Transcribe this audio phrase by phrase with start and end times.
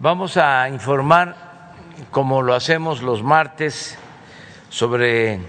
[0.00, 1.34] Vamos a informar,
[2.12, 3.98] como lo hacemos los martes,
[4.68, 5.40] sobre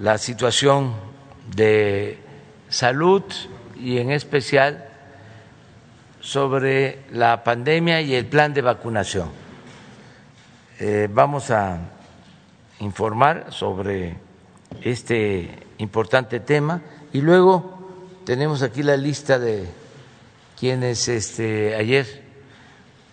[0.00, 0.92] la situación
[1.54, 2.18] de
[2.68, 3.22] salud
[3.76, 4.88] y en especial
[6.20, 9.30] sobre la pandemia y el plan de vacunación.
[10.80, 11.78] Eh, vamos a
[12.80, 14.16] informar sobre
[14.82, 16.82] este importante tema
[17.12, 17.78] y luego
[18.26, 19.64] tenemos aquí la lista de
[20.58, 22.27] quienes este, ayer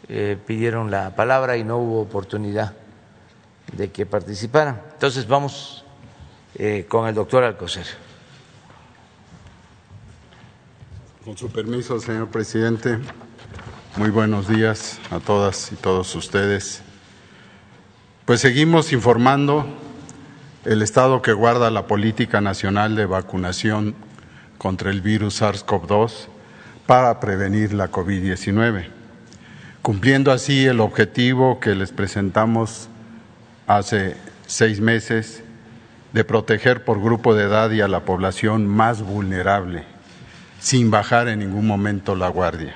[0.07, 2.73] eh, pidieron la palabra y no hubo oportunidad
[3.75, 4.81] de que participaran.
[4.93, 5.84] Entonces vamos
[6.55, 7.85] eh, con el doctor Alcocer.
[11.23, 12.99] Con su permiso, señor presidente,
[13.97, 16.83] muy buenos días a todas y todos ustedes.
[18.25, 19.66] Pues seguimos informando
[20.66, 23.95] el estado que guarda la política nacional de vacunación
[24.58, 26.27] contra el virus SARS-CoV-2
[26.85, 28.88] para prevenir la COVID-19,
[29.85, 32.89] cumpliendo así el objetivo que les presentamos
[33.67, 35.44] hace seis meses
[36.11, 39.83] de proteger por grupo de edad y a la población más vulnerable
[40.59, 42.73] sin bajar en ningún momento la guardia.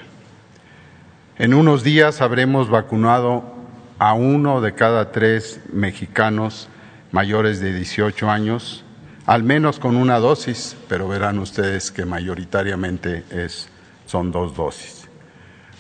[1.40, 3.56] En unos días habremos vacunado
[3.98, 6.70] a uno de cada tres mexicanos
[7.12, 8.86] mayores de 18 años,
[9.26, 13.68] al menos con una dosis, pero verán ustedes que mayoritariamente es,
[14.06, 14.99] son dos dosis.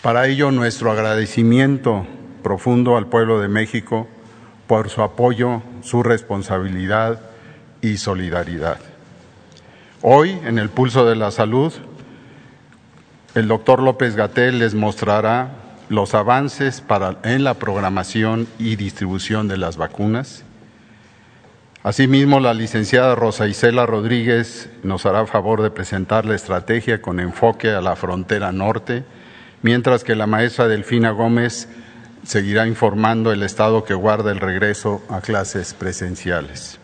[0.01, 2.07] Para ello, nuestro agradecimiento
[2.41, 4.07] profundo al pueblo de México
[4.65, 7.19] por su apoyo, su responsabilidad
[7.81, 8.79] y solidaridad.
[10.01, 11.73] Hoy, en el pulso de la salud,
[13.35, 15.51] el doctor López Gatel les mostrará
[15.89, 16.81] los avances
[17.23, 20.45] en la programación y distribución de las vacunas.
[21.83, 27.71] Asimismo, la licenciada Rosa Isela Rodríguez nos hará favor de presentar la estrategia con enfoque
[27.71, 29.03] a la frontera norte,
[29.61, 31.67] mientras que la maestra Delfina Gómez
[32.23, 36.79] seguirá informando el estado que guarda el regreso a clases presenciales.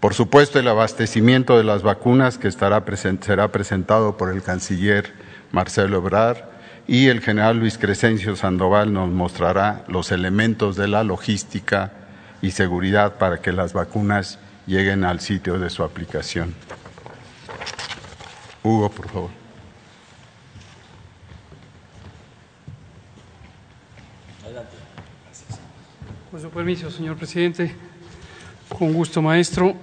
[0.00, 2.84] Por supuesto, el abastecimiento de las vacunas que estará
[3.20, 5.12] será presentado por el canciller
[5.52, 6.44] Marcelo Ebrard
[6.86, 11.92] y el general Luis Crescencio Sandoval nos mostrará los elementos de la logística
[12.42, 16.54] y seguridad para que las vacunas lleguen al sitio de su aplicación.
[18.62, 19.30] Hugo, por favor.
[24.44, 24.76] Adelante.
[26.30, 27.70] Con su permiso, señor presidente.
[28.78, 29.74] Con gusto, maestro,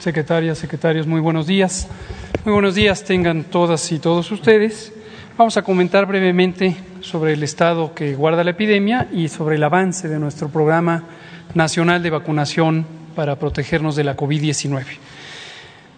[0.00, 1.88] secretarias, secretarios, muy buenos días.
[2.46, 4.94] Muy buenos días tengan todas y todos ustedes.
[5.36, 10.08] Vamos a comentar brevemente sobre el estado que guarda la epidemia y sobre el avance
[10.08, 11.04] de nuestro programa
[11.52, 14.86] nacional de vacunación para protegernos de la COVID-19.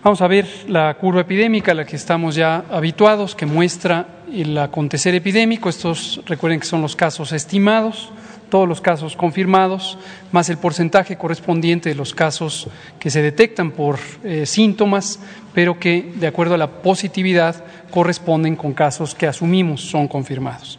[0.02, 4.58] Vamos a ver la curva epidémica a la que estamos ya habituados, que muestra el
[4.58, 5.68] acontecer epidémico.
[5.68, 8.10] Estos recuerden que son los casos estimados
[8.50, 9.98] todos los casos confirmados,
[10.32, 12.68] más el porcentaje correspondiente de los casos
[12.98, 15.20] que se detectan por eh, síntomas,
[15.52, 20.78] pero que, de acuerdo a la positividad, corresponden con casos que asumimos son confirmados.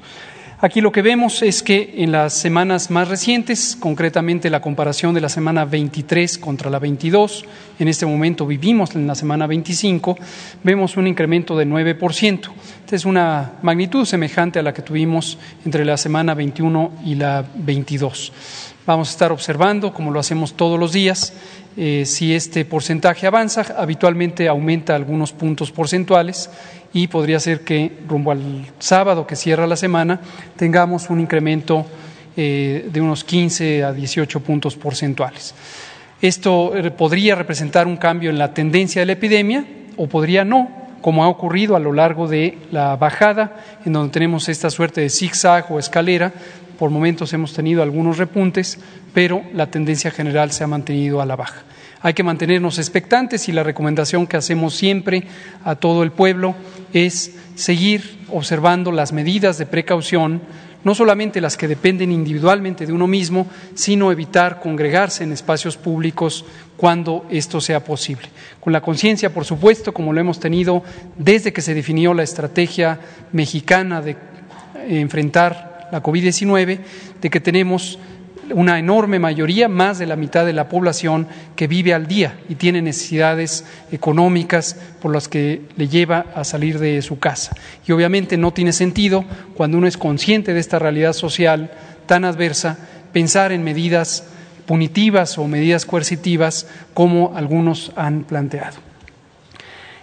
[0.61, 5.19] Aquí lo que vemos es que en las semanas más recientes, concretamente la comparación de
[5.19, 7.45] la semana 23 contra la 22,
[7.77, 10.17] en este momento vivimos en la semana 25,
[10.63, 12.49] vemos un incremento de 9%.
[12.85, 17.43] Esta es una magnitud semejante a la que tuvimos entre la semana 21 y la
[17.55, 18.31] 22.
[18.85, 21.33] Vamos a estar observando, como lo hacemos todos los días,
[21.77, 26.49] eh, si este porcentaje avanza, habitualmente aumenta algunos puntos porcentuales
[26.93, 30.21] y podría ser que rumbo al sábado que cierra la semana
[30.55, 31.85] tengamos un incremento
[32.37, 35.53] eh, de unos 15 a 18 puntos porcentuales.
[36.21, 39.65] Esto eh, podría representar un cambio en la tendencia de la epidemia
[39.97, 40.69] o podría no,
[41.01, 45.09] como ha ocurrido a lo largo de la bajada, en donde tenemos esta suerte de
[45.09, 46.33] zigzag o escalera.
[46.77, 48.79] Por momentos hemos tenido algunos repuntes,
[49.13, 51.63] pero la tendencia general se ha mantenido a la baja.
[52.01, 55.23] Hay que mantenernos expectantes y la recomendación que hacemos siempre
[55.63, 56.53] a todo el pueblo
[56.93, 60.41] es seguir observando las medidas de precaución,
[60.83, 66.45] no solamente las que dependen individualmente de uno mismo, sino evitar congregarse en espacios públicos
[66.77, 68.27] cuando esto sea posible.
[68.59, 70.83] Con la conciencia, por supuesto, como lo hemos tenido
[71.17, 72.99] desde que se definió la estrategia
[73.31, 74.15] mexicana de
[74.87, 76.79] enfrentar la COVID-19,
[77.21, 77.99] de que tenemos
[78.51, 82.55] una enorme mayoría, más de la mitad de la población, que vive al día y
[82.55, 87.55] tiene necesidades económicas por las que le lleva a salir de su casa.
[87.87, 91.71] Y obviamente no tiene sentido, cuando uno es consciente de esta realidad social
[92.05, 92.77] tan adversa,
[93.13, 94.25] pensar en medidas
[94.65, 98.84] punitivas o medidas coercitivas como algunos han planteado.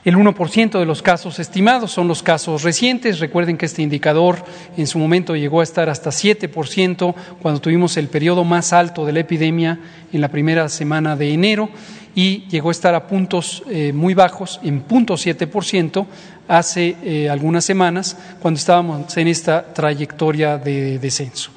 [0.05, 3.21] El 1% de los casos estimados son los casos recientes.
[3.21, 4.45] Recuerden que este indicador
[4.77, 9.13] en su momento llegó a estar hasta 7% cuando tuvimos el periodo más alto de
[9.13, 9.79] la epidemia
[10.13, 11.71] en la primera semana de enero
[12.17, 16.07] y llegó a estar a puntos eh, muy bajos, en 0.7%
[16.49, 21.53] hace eh, algunas semanas cuando estábamos en esta trayectoria de descenso.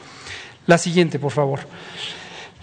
[0.67, 1.61] La siguiente, por favor.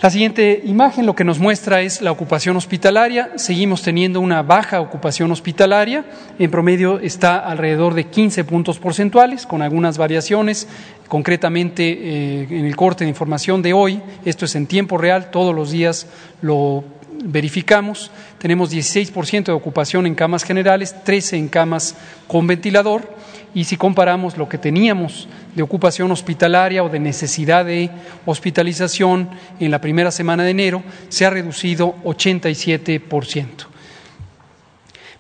[0.03, 3.31] La siguiente imagen lo que nos muestra es la ocupación hospitalaria.
[3.37, 6.05] Seguimos teniendo una baja ocupación hospitalaria.
[6.41, 10.67] En promedio está alrededor de 15 puntos porcentuales, con algunas variaciones.
[11.07, 15.55] Concretamente, eh, en el corte de información de hoy, esto es en tiempo real, todos
[15.55, 16.09] los días
[16.41, 16.83] lo
[17.23, 18.11] verificamos.
[18.39, 21.95] Tenemos 16% de ocupación en camas generales, 13 en camas
[22.27, 23.09] con ventilador
[23.55, 27.91] y si comparamos lo que teníamos de ocupación hospitalaria o de necesidad de
[28.25, 29.29] hospitalización
[29.61, 33.73] en la primera semana de enero, se ha reducido 87%.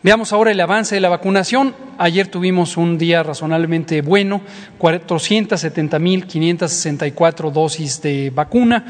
[0.05, 1.76] Veamos ahora el avance de la vacunación.
[1.96, 4.40] Ayer tuvimos un día razonablemente bueno,
[4.81, 8.84] 470.564 dosis de vacuna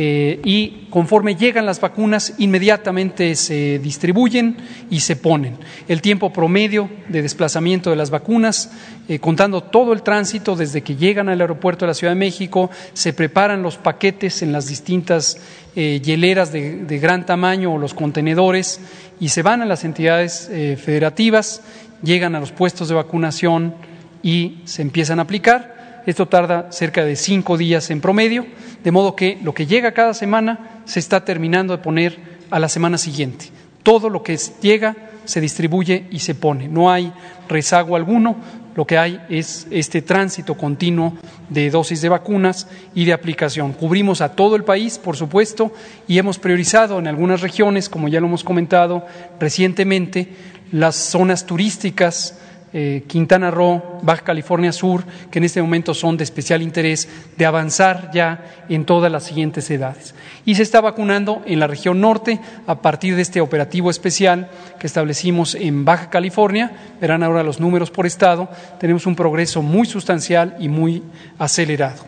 [0.00, 4.56] eh, y conforme llegan las vacunas inmediatamente se distribuyen
[4.90, 5.56] y se ponen.
[5.88, 8.70] El tiempo promedio de desplazamiento de las vacunas,
[9.08, 12.70] eh, contando todo el tránsito desde que llegan al aeropuerto de la Ciudad de México,
[12.92, 15.38] se preparan los paquetes en las distintas
[15.74, 18.80] eh, hieleras de, gran tamaño o los contenedores
[19.18, 21.62] y se van a las entidades federativas,
[22.04, 23.74] llegan a los puestos de vacunación
[24.22, 28.46] y se empiezan a aplicar esto tarda cerca de cinco días en promedio,
[28.82, 32.18] de modo que lo que llega cada semana se está terminando de poner
[32.50, 33.46] a la semana siguiente.
[33.82, 36.68] Todo lo que llega se distribuye y se pone.
[36.68, 37.12] No hay
[37.48, 38.36] rezago alguno,
[38.74, 41.14] lo que hay es este tránsito continuo
[41.48, 43.72] de dosis de vacunas y de aplicación.
[43.72, 45.72] Cubrimos a todo el país, por supuesto,
[46.06, 49.04] y hemos priorizado en algunas regiones, como ya lo hemos comentado
[49.40, 50.32] recientemente,
[50.70, 52.38] las zonas turísticas
[52.72, 57.46] eh, Quintana Roo, Baja California Sur, que en este momento son de especial interés, de
[57.46, 60.14] avanzar ya en todas las siguientes edades.
[60.44, 64.86] Y se está vacunando en la región norte a partir de este operativo especial que
[64.86, 66.72] establecimos en Baja California.
[67.00, 68.48] Verán ahora los números por estado.
[68.78, 71.02] Tenemos un progreso muy sustancial y muy
[71.38, 72.04] acelerado.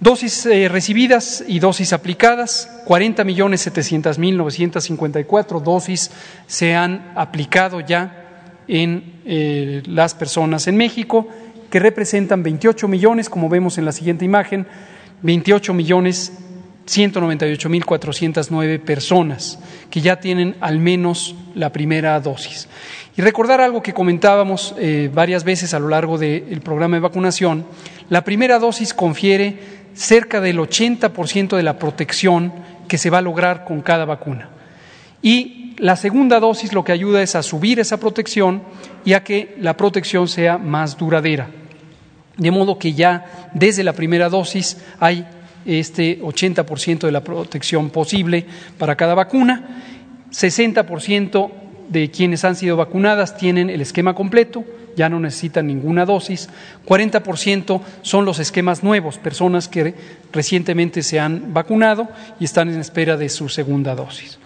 [0.00, 6.10] Dosis eh, recibidas y dosis aplicadas, 40 millones 700 mil 954 dosis
[6.48, 8.21] se han aplicado ya
[8.68, 11.28] en eh, las personas en México,
[11.70, 14.66] que representan 28 millones, como vemos en la siguiente imagen,
[15.22, 16.32] 28 millones
[16.86, 19.58] 198 mil 409 personas
[19.90, 22.68] que ya tienen al menos la primera dosis.
[23.16, 27.66] Y recordar algo que comentábamos eh, varias veces a lo largo del programa de vacunación,
[28.08, 32.52] la primera dosis confiere cerca del 80% de la protección
[32.88, 34.48] que se va a lograr con cada vacuna.
[35.20, 38.62] Y la segunda dosis lo que ayuda es a subir esa protección
[39.04, 41.48] y a que la protección sea más duradera.
[42.36, 45.26] De modo que ya desde la primera dosis hay
[45.66, 48.46] este 80% de la protección posible
[48.78, 49.82] para cada vacuna.
[50.30, 51.50] 60%
[51.88, 54.64] de quienes han sido vacunadas tienen el esquema completo,
[54.96, 56.48] ya no necesitan ninguna dosis.
[56.86, 59.96] 40% son los esquemas nuevos, personas que
[60.32, 62.08] recientemente se han vacunado
[62.38, 64.38] y están en espera de su segunda dosis.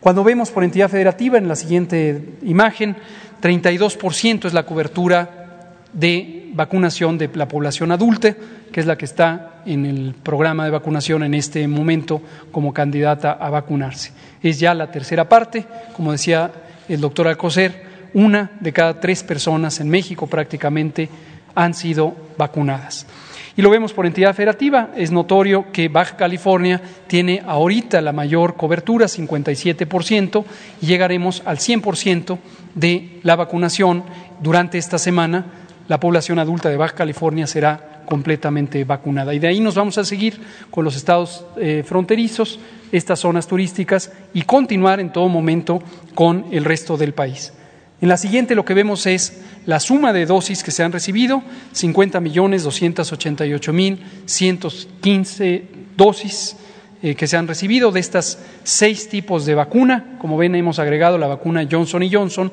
[0.00, 2.96] Cuando vemos por entidad federativa, en la siguiente imagen,
[3.42, 8.34] 32% es la cobertura de vacunación de la población adulta,
[8.72, 13.32] que es la que está en el programa de vacunación en este momento como candidata
[13.32, 14.12] a vacunarse.
[14.42, 16.50] Es ya la tercera parte, como decía
[16.88, 21.08] el doctor Alcocer, una de cada tres personas en México prácticamente
[21.54, 23.06] han sido vacunadas.
[23.56, 24.90] Y lo vemos por entidad federativa.
[24.96, 30.44] Es notorio que Baja California tiene ahorita la mayor cobertura, 57%,
[30.80, 32.38] y llegaremos al 100%
[32.74, 34.04] de la vacunación
[34.40, 35.46] durante esta semana.
[35.88, 39.34] La población adulta de Baja California será completamente vacunada.
[39.34, 40.40] Y de ahí nos vamos a seguir
[40.70, 42.58] con los estados eh, fronterizos,
[42.92, 45.80] estas zonas turísticas y continuar en todo momento
[46.14, 47.52] con el resto del país.
[48.00, 51.42] En la siguiente lo que vemos es la suma de dosis que se han recibido,
[51.72, 55.64] 50 millones 288 mil 115
[55.96, 56.56] dosis
[57.02, 60.16] eh, que se han recibido de estas seis tipos de vacuna.
[60.18, 62.52] Como ven, hemos agregado la vacuna Johnson Johnson,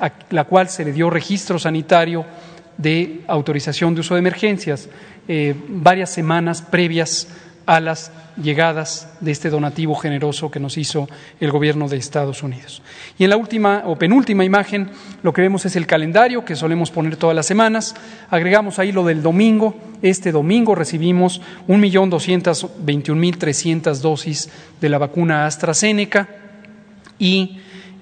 [0.00, 2.24] a la cual se le dio registro sanitario
[2.76, 4.88] de autorización de uso de emergencias
[5.26, 7.28] eh, varias semanas previas
[7.68, 8.10] a las
[8.42, 11.06] llegadas de este donativo generoso que nos hizo
[11.38, 12.80] el gobierno de Estados Unidos.
[13.18, 14.88] Y en la última o penúltima imagen
[15.22, 17.94] lo que vemos es el calendario que solemos poner todas las semanas.
[18.30, 19.76] Agregamos ahí lo del domingo.
[20.00, 24.48] Este domingo recibimos 1.221.300 dosis
[24.80, 26.26] de la vacuna AstraZeneca
[27.18, 27.60] y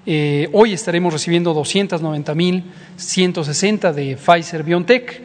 [0.09, 5.21] Eh, hoy estaremos recibiendo 290.160 de Pfizer BioNTech.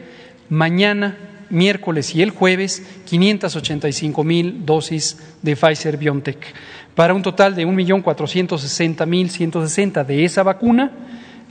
[0.49, 1.15] Mañana,
[1.49, 6.53] miércoles y el jueves, 585.000 dosis de Pfizer BioNTech.
[6.95, 10.91] Para un total de 1.460.160 de esa vacuna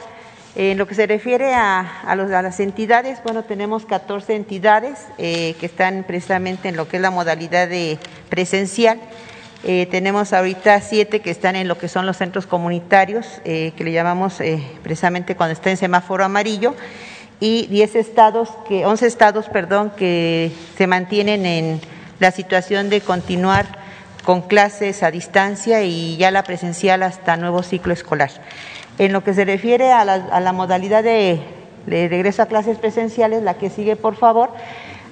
[0.57, 6.03] En lo que se refiere a, las entidades, bueno, tenemos 14 entidades eh, que están
[6.09, 8.99] precisamente en lo que es la modalidad de presencial.
[9.63, 14.43] Tenemos ahorita siete que están en lo que son los centros comunitarios, que le llamamos
[14.83, 16.75] precisamente cuando está en semáforo amarillo,
[17.41, 21.81] y 10 estados, que, 11 estados, perdón, que se mantienen en
[22.21, 23.67] la situación de continuar
[24.25, 28.31] con clases a distancia y ya la presencial hasta nuevo ciclo escolar.
[28.99, 31.43] En lo que se refiere a la, modalidad de,
[31.87, 34.51] regreso a clases presenciales, la que sigue, por favor,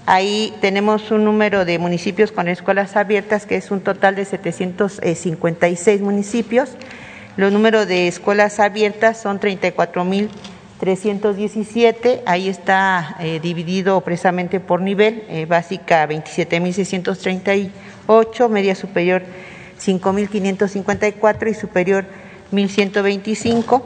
[0.07, 6.01] ahí tenemos un número de municipios con escuelas abiertas, que es un total de 756
[6.01, 6.71] municipios.
[7.37, 10.31] Los números de escuelas abiertas son 34 mil
[10.83, 19.23] 317, ahí está eh, dividido precisamente por nivel, eh, básica 27.638, media superior
[19.81, 22.05] 5.554 y superior
[22.51, 23.81] 1.125.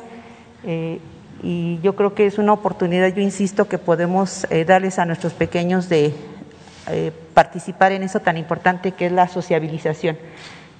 [0.64, 0.98] eh,
[1.42, 5.88] y yo creo que es una oportunidad, yo insisto, que podemos darles a nuestros pequeños
[5.88, 6.14] de
[7.34, 10.16] participar en eso tan importante que es la sociabilización.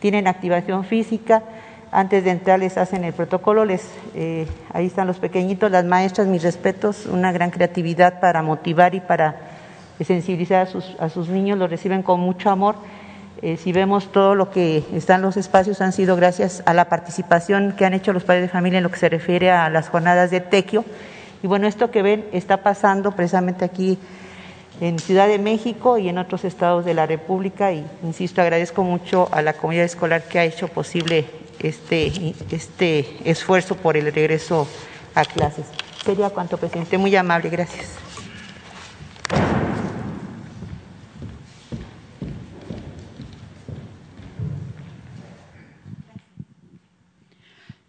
[0.00, 1.42] Tienen activación física,
[1.96, 6.26] antes de entrar les hacen el protocolo, les, eh, ahí están los pequeñitos, las maestras,
[6.26, 9.36] mis respetos, una gran creatividad para motivar y para
[10.04, 12.76] sensibilizar a sus, niños, los reciben con mucho amor.
[13.40, 17.72] Eh, si vemos todo lo que están los espacios han sido gracias a la participación
[17.72, 20.30] que han hecho los padres de familia en lo que se refiere a las jornadas
[20.30, 20.84] de tequio.
[21.42, 23.98] Y bueno, esto que ven está pasando precisamente aquí
[24.82, 29.30] en Ciudad de México y en otros estados de la República y insisto, agradezco mucho
[29.32, 34.68] a la comunidad escolar que ha hecho posible este, este esfuerzo por el regreso
[35.14, 35.66] a clases.
[36.04, 36.98] Sería cuanto, presidente.
[36.98, 37.96] Muy amable, gracias.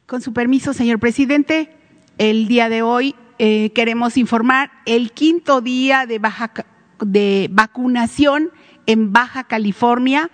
[0.08, 1.70] Con su permiso, señor presidente,
[2.18, 6.54] el día de hoy eh, queremos informar el quinto día de, baja,
[7.00, 8.52] de vacunación
[8.86, 10.32] en Baja California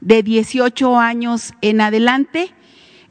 [0.00, 2.54] de 18 años en adelante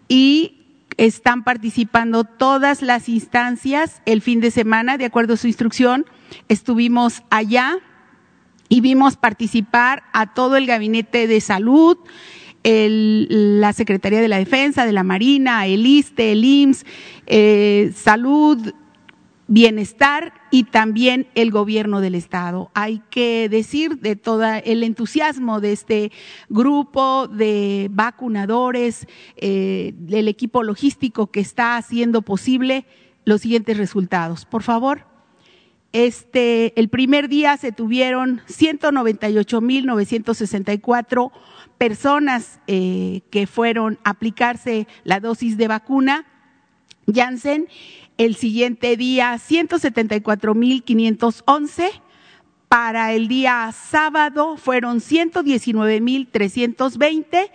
[0.07, 0.65] y
[0.97, 6.05] están participando todas las instancias el fin de semana, de acuerdo a su instrucción.
[6.47, 7.77] Estuvimos allá
[8.69, 11.97] y vimos participar a todo el gabinete de salud,
[12.63, 16.85] el, la Secretaría de la Defensa, de la Marina, el ISTE, el IMSS,
[17.27, 18.73] eh, Salud,
[19.47, 22.71] bienestar y también el gobierno del Estado.
[22.73, 26.11] Hay que decir de todo el entusiasmo de este
[26.49, 29.05] grupo de vacunadores,
[29.37, 32.87] eh, del equipo logístico que está haciendo posible
[33.23, 34.45] los siguientes resultados.
[34.45, 35.13] Por favor.
[35.93, 41.31] Este, el primer día se tuvieron 198.964
[41.77, 46.25] personas eh, que fueron a aplicarse la dosis de vacuna
[47.07, 47.69] Janssen
[48.17, 52.01] el siguiente día 174.511.
[52.69, 57.51] Para el día sábado fueron 119.320.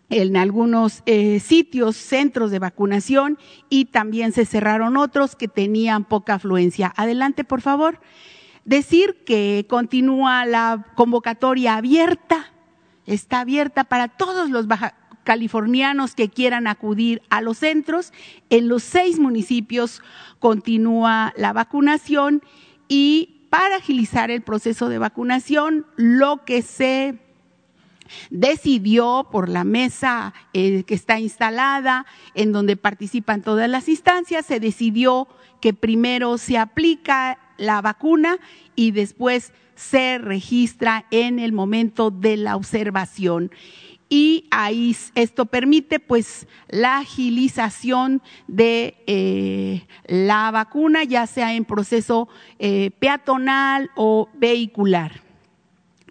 [0.09, 6.35] en algunos eh, sitios, centros de vacunación y también se cerraron otros que tenían poca
[6.35, 6.93] afluencia.
[6.95, 7.99] Adelante, por favor.
[8.65, 12.53] Decir que continúa la convocatoria abierta,
[13.07, 14.67] está abierta para todos los
[15.23, 18.13] californianos que quieran acudir a los centros.
[18.51, 20.03] En los seis municipios
[20.37, 22.43] continúa la vacunación
[22.87, 27.17] y para agilizar el proceso de vacunación, lo que se
[28.29, 32.05] decidió por la mesa eh, que está instalada,
[32.35, 35.27] en donde participan todas las instancias, se decidió
[35.61, 38.37] que primero se aplica la vacuna
[38.75, 43.51] y después se registra en el momento de la observación
[44.09, 52.29] y ahí esto permite pues la agilización de eh, la vacuna, ya sea en proceso
[52.59, 55.26] eh, peatonal o vehicular.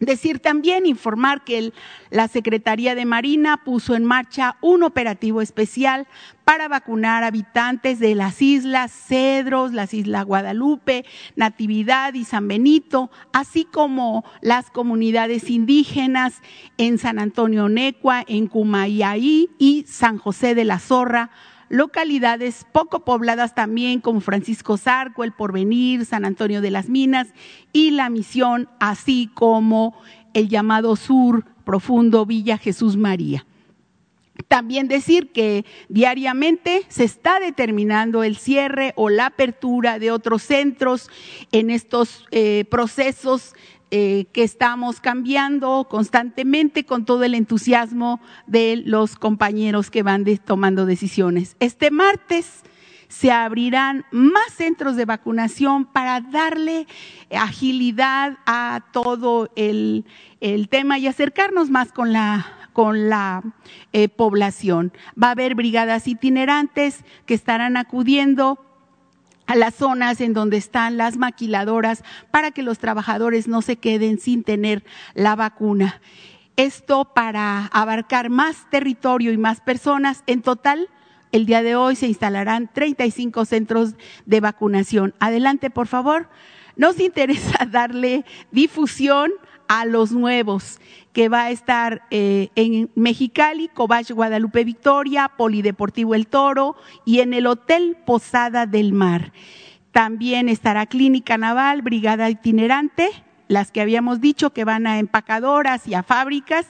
[0.00, 1.72] Decir también, informar que
[2.10, 6.06] la Secretaría de Marina puso en marcha un operativo especial
[6.44, 13.64] para vacunar habitantes de las islas Cedros, las islas Guadalupe, Natividad y San Benito, así
[13.64, 16.42] como las comunidades indígenas
[16.76, 21.30] en San Antonio Necua, en Cumayaí y San José de la Zorra,
[21.68, 27.28] localidades poco pobladas también como Francisco Zarco, El Porvenir, San Antonio de las Minas
[27.72, 29.94] y La Misión, así como
[30.34, 33.44] el llamado Sur Profundo Villa Jesús María.
[34.48, 41.10] También decir que diariamente se está determinando el cierre o la apertura de otros centros
[41.52, 43.54] en estos eh, procesos
[43.92, 50.86] eh, que estamos cambiando constantemente con todo el entusiasmo de los compañeros que van tomando
[50.86, 51.56] decisiones.
[51.60, 52.64] Este martes
[53.08, 56.88] se abrirán más centros de vacunación para darle
[57.30, 60.04] agilidad a todo el,
[60.68, 63.42] tema y acercarnos más con la con la
[63.94, 64.92] eh, población.
[65.20, 68.65] Va a haber brigadas itinerantes que estarán acudiendo
[69.46, 74.18] a las zonas en donde están las maquiladoras para que los trabajadores no se queden
[74.18, 76.00] sin tener la vacuna.
[76.56, 80.22] Esto para abarcar más territorio y más personas.
[80.26, 80.88] En total,
[81.32, 85.14] el día de hoy se instalarán 35 centros de vacunación.
[85.20, 86.28] Adelante, por favor.
[86.76, 89.32] Nos interesa darle difusión
[89.68, 90.80] a los nuevos,
[91.16, 96.76] que va a estar eh, en Mexicali, Cobach Guadalupe Victoria, Polideportivo El Toro
[97.06, 99.32] y en el Hotel Posada del Mar.
[99.92, 103.08] También estará Clínica Naval, Brigada Itinerante,
[103.48, 106.66] las que habíamos dicho que van a empacadoras y a fábricas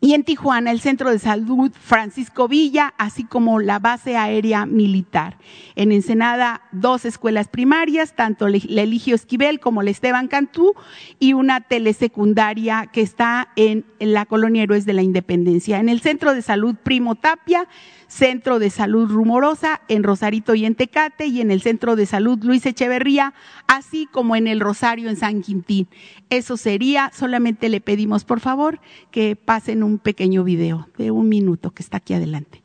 [0.00, 5.36] y en Tijuana el Centro de Salud Francisco Villa, así como la base aérea militar.
[5.74, 10.74] En Ensenada, dos escuelas primarias, tanto la Eligio Esquivel como la Esteban Cantú,
[11.18, 15.78] y una telesecundaria que está en la colonia Héroes de la Independencia.
[15.78, 17.66] En el Centro de Salud Primo Tapia,
[18.08, 22.42] Centro de Salud Rumorosa en Rosarito y en Tecate y en el Centro de Salud
[22.42, 23.34] Luis Echeverría,
[23.66, 25.88] así como en el Rosario en San Quintín.
[26.30, 31.70] Eso sería, solamente le pedimos por favor que pasen un pequeño video de un minuto
[31.70, 32.62] que está aquí adelante.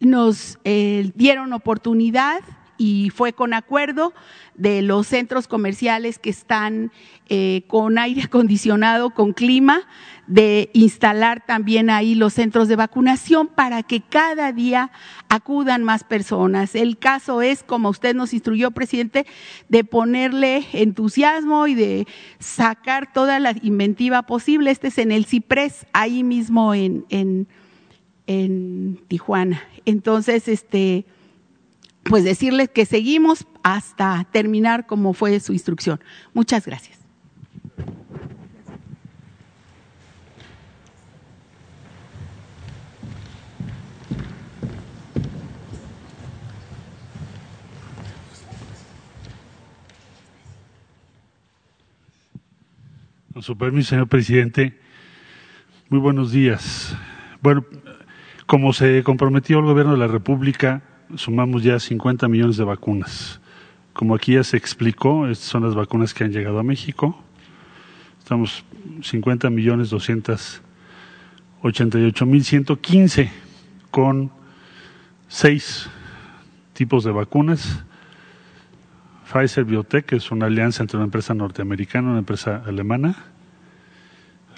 [0.00, 2.40] Nos eh, dieron oportunidad
[2.82, 4.12] y fue con acuerdo
[4.56, 6.90] de los centros comerciales que están
[7.28, 9.82] eh, con aire acondicionado, con clima,
[10.26, 14.90] de instalar también ahí los centros de vacunación para que cada día
[15.28, 16.74] acudan más personas.
[16.74, 19.26] El caso es, como usted nos instruyó, presidente,
[19.68, 22.08] de ponerle entusiasmo y de
[22.40, 24.72] sacar toda la inventiva posible.
[24.72, 27.46] Este es en el Ciprés, ahí mismo en, en,
[28.26, 29.62] en Tijuana.
[29.84, 31.06] Entonces, este
[32.04, 36.00] pues decirles que seguimos hasta terminar como fue su instrucción.
[36.34, 36.98] Muchas gracias.
[53.32, 54.78] Con su permiso, señor presidente,
[55.88, 56.94] muy buenos días.
[57.40, 57.64] Bueno,
[58.46, 60.82] como se comprometió el gobierno de la República,
[61.16, 63.40] sumamos ya 50 millones de vacunas.
[63.92, 67.22] Como aquí ya se explicó, estas son las vacunas que han llegado a México.
[68.18, 68.64] Estamos
[69.02, 73.30] 50 millones 288 mil 115
[73.90, 74.30] con
[75.28, 75.90] seis
[76.72, 77.84] tipos de vacunas.
[79.30, 83.16] Pfizer Biotech, que es una alianza entre una empresa norteamericana y una empresa alemana.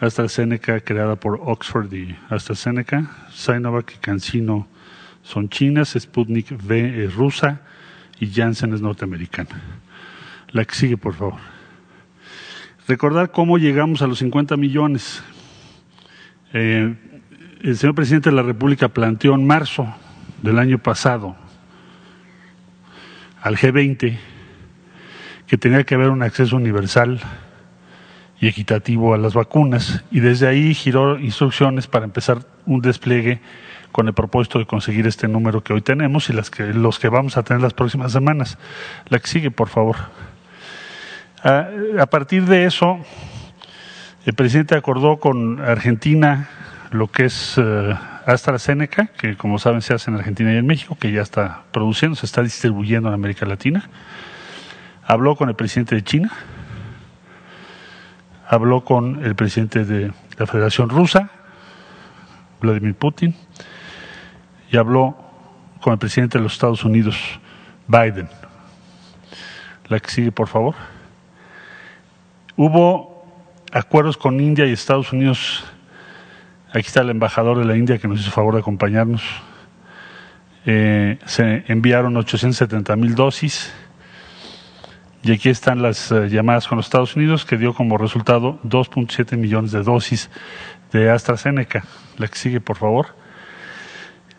[0.00, 3.10] AstraZeneca, creada por Oxford y AstraZeneca.
[3.30, 4.68] Sinovac y CanSino
[5.24, 7.62] son chinas, Sputnik V es rusa
[8.20, 9.60] y Janssen es norteamericana.
[10.50, 11.40] La que sigue, por favor.
[12.86, 15.24] Recordar cómo llegamos a los 50 millones.
[16.52, 16.94] Eh,
[17.62, 19.92] el señor presidente de la República planteó en marzo
[20.42, 21.34] del año pasado
[23.40, 24.18] al G20
[25.46, 27.20] que tenía que haber un acceso universal
[28.40, 33.40] y equitativo a las vacunas y desde ahí giró instrucciones para empezar un despliegue
[33.94, 37.08] con el propósito de conseguir este número que hoy tenemos y las que, los que
[37.08, 38.58] vamos a tener las próximas semanas.
[39.08, 39.94] La que sigue, por favor.
[41.44, 42.98] A, partir de eso,
[44.26, 46.48] el presidente acordó con Argentina
[46.90, 47.94] lo que es eh,
[48.26, 52.16] AstraZeneca, que como saben se hace en Argentina y en México, que ya está produciendo,
[52.16, 53.88] se está distribuyendo en América Latina.
[55.06, 56.32] Habló con el presidente de China,
[58.48, 61.30] habló con el presidente de la Federación Rusa,
[62.60, 63.36] Vladimir Putin,
[64.74, 65.14] y habló
[65.80, 67.16] con el presidente de los Estados Unidos,
[67.86, 68.28] Biden.
[69.88, 70.74] La que sigue, por favor.
[72.56, 73.24] Hubo
[73.72, 75.64] acuerdos con India y Estados Unidos.
[76.70, 79.22] Aquí está el embajador de la India que nos hizo favor de acompañarnos.
[80.66, 83.72] Eh, se enviaron 870 mil dosis.
[85.22, 89.36] Y aquí están las eh, llamadas con los Estados Unidos, que dio como resultado 2.7
[89.36, 90.30] millones de dosis
[90.92, 91.84] de AstraZeneca.
[92.18, 93.23] La que sigue, por favor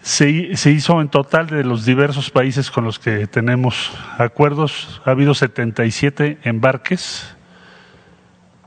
[0.05, 5.01] se, hizo en total de los diversos países con los que tenemos acuerdos.
[5.03, 7.35] Ha habido 77 embarques,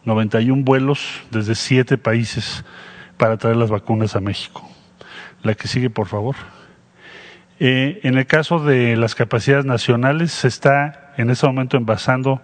[0.05, 2.65] 91 vuelos desde siete países
[3.17, 4.69] para traer las vacunas a México.
[5.45, 6.35] La que sigue, por favor.
[7.61, 12.43] Eh, en el caso de las capacidades nacionales, se está en este momento envasando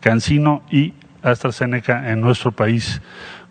[0.00, 3.02] Cancino y AstraZeneca en nuestro país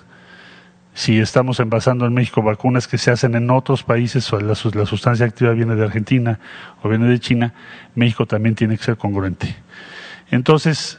[0.94, 5.24] si estamos envasando en México vacunas que se hacen en otros países, o la, sustancia
[5.24, 6.38] activa viene de Argentina
[6.83, 7.55] o viene de China,
[7.94, 9.57] México también tiene que ser congruente.
[10.31, 10.98] Entonces,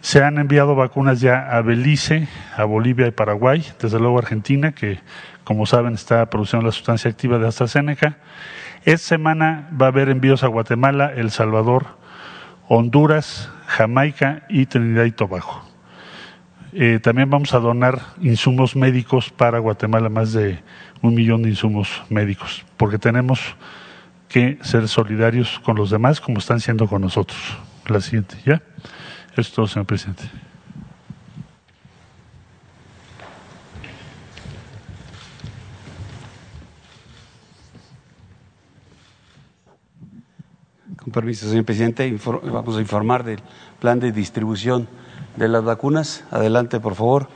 [0.00, 5.00] se han enviado vacunas ya a Belice, a Bolivia y Paraguay, desde luego Argentina, que
[5.44, 8.18] como saben está produciendo la sustancia activa de AstraZeneca.
[8.84, 11.98] Esta semana va a haber envíos a Guatemala, El Salvador,
[12.68, 15.69] Honduras, Jamaica y Trinidad y Tobago.
[16.72, 20.62] Eh, también vamos a donar insumos médicos para Guatemala, más de
[21.02, 23.56] un millón de insumos médicos, porque tenemos
[24.28, 27.40] que ser solidarios con los demás como están siendo con nosotros.
[27.88, 28.62] La siguiente, ¿ya?
[29.36, 30.22] Es todo, señor presidente.
[40.98, 43.40] Con permiso, señor presidente, vamos a informar del
[43.80, 44.86] plan de distribución
[45.40, 46.22] de las vacunas.
[46.30, 47.28] Adelante, por favor.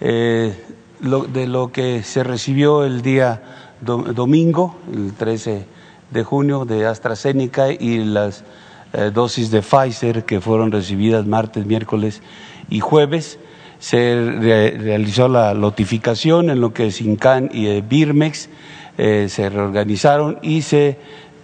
[0.00, 0.54] Eh,
[1.00, 3.42] de lo que se recibió el día
[3.82, 5.66] domingo, el 13
[6.10, 8.44] de junio, de AstraZeneca y las
[8.94, 12.22] eh, dosis de Pfizer que fueron recibidas martes, miércoles
[12.70, 13.38] y jueves.
[13.78, 14.14] Se
[14.78, 18.48] realizó la notificación en lo que Sincan y eh, Birmex
[18.96, 20.98] se reorganizaron y se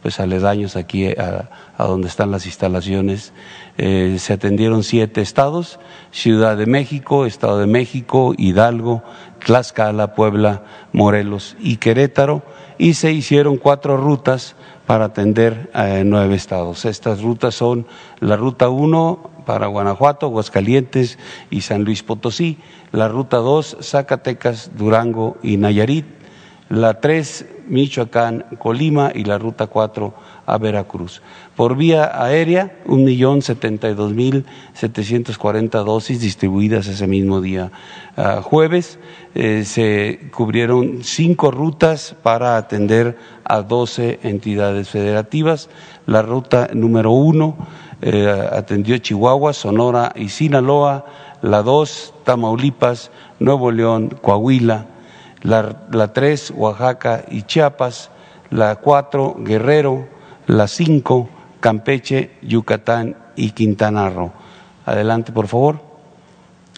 [0.02, 3.34] pues aledaños aquí a, donde están las instalaciones.
[3.78, 5.80] se atendieron siete estados,
[6.12, 9.04] Ciudad de México, Estado de México, Hidalgo,
[9.46, 12.44] Tlaxcala, Puebla, Morelos y Querétaro,
[12.78, 14.56] y se hicieron cuatro rutas
[14.88, 16.86] para atender a nueve estados.
[16.86, 17.86] Estas rutas son
[18.20, 21.18] la ruta 1 para Guanajuato, Aguascalientes
[21.50, 22.58] y San Luis Potosí,
[22.92, 26.06] la ruta 2 Zacatecas, Durango y Nayarit,
[26.72, 30.14] la 3 Michoacán, Colima y la ruta 4
[30.46, 31.22] a Veracruz.
[31.56, 37.42] Por vía aérea, un millón setenta y dos mil setecientos cuarenta dosis distribuidas ese mismo
[37.42, 37.72] día
[38.18, 39.00] uh, jueves.
[39.36, 45.70] Eh, se cubrieron cinco rutas para atender a doce entidades federativas.
[46.06, 47.58] La ruta número uno
[48.02, 51.06] eh, atendió Chihuahua, Sonora y Sinaloa.
[51.42, 54.91] La dos, Tamaulipas, Nuevo León, Coahuila.
[55.44, 58.10] La, la tres, Oaxaca y Chiapas.
[58.50, 60.08] La cuatro, Guerrero
[60.48, 64.32] la cinco, Campeche, Yucatán y Quintana Roo.
[64.86, 65.80] Adelante, por favor.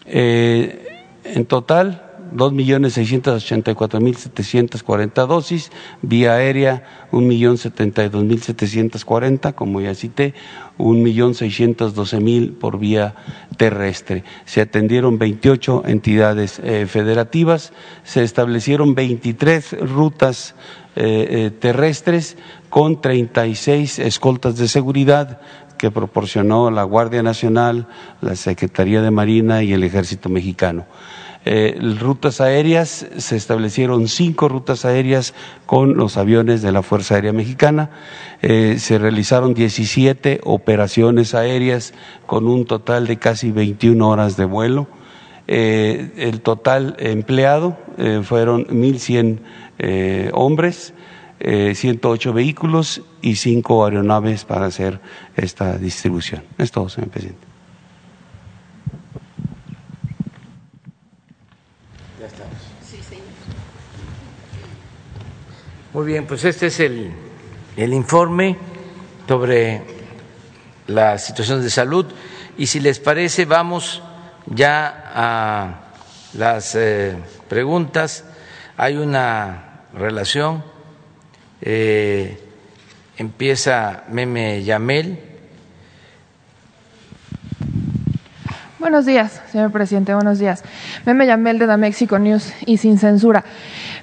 [0.06, 10.34] Eh, en total, 2.684.740 dosis, vía aérea 1.072.740, como ya cité,
[10.78, 13.16] 1.612.000 por vía
[13.58, 14.24] terrestre.
[14.46, 20.56] Se atendieron 28 entidades eh, federativas, se establecieron 23 rutas
[20.96, 22.38] eh, eh, terrestres
[22.70, 25.42] con 36 escoltas de seguridad
[25.78, 27.88] que proporcionó la Guardia Nacional,
[28.22, 30.86] la Secretaría de Marina y el Ejército Mexicano.
[31.46, 35.34] Eh, rutas aéreas, se establecieron cinco rutas aéreas
[35.66, 37.90] con los aviones de la Fuerza Aérea Mexicana,
[38.42, 41.94] eh, se realizaron 17 operaciones aéreas
[42.26, 44.88] con un total de casi 21 horas de vuelo.
[45.48, 47.78] Eh, el total empleado
[48.24, 50.94] fueron 1.100 hombres,
[51.40, 55.02] 108 vehículos y cinco aeronaves para hacer
[55.36, 56.44] esta distribución.
[56.58, 57.53] Es todo, señor presidente.
[65.94, 67.12] Muy bien, pues este es el,
[67.78, 68.58] el informe
[69.28, 69.84] sobre
[70.88, 72.08] la situación de salud
[72.58, 74.02] y si les parece vamos
[74.48, 75.82] ya a
[76.34, 77.16] las eh,
[77.48, 78.26] preguntas.
[78.76, 80.64] Hay una relación.
[81.62, 82.40] Eh,
[83.18, 85.20] empieza Meme Yamel.
[88.80, 90.16] Buenos días, señor presidente.
[90.16, 90.64] Buenos días.
[91.06, 93.44] Meme Yamel de Da Mexico News y sin censura.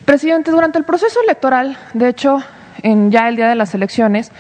[0.05, 2.39] Presidente, durante el proceso electoral, de hecho,
[2.83, 4.33] en ya el día de las elecciones,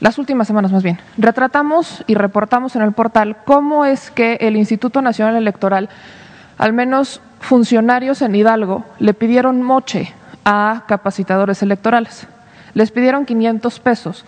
[0.00, 4.56] las últimas semanas más bien, retratamos y reportamos en el portal cómo es que el
[4.56, 5.88] Instituto Nacional Electoral,
[6.56, 10.12] al menos funcionarios en Hidalgo, le pidieron moche
[10.44, 12.26] a capacitadores electorales.
[12.74, 14.24] Les pidieron 500 pesos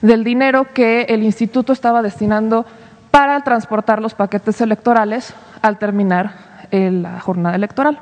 [0.00, 2.66] del dinero que el instituto estaba destinando
[3.10, 6.34] para transportar los paquetes electorales al terminar
[6.72, 8.00] la jornada electoral.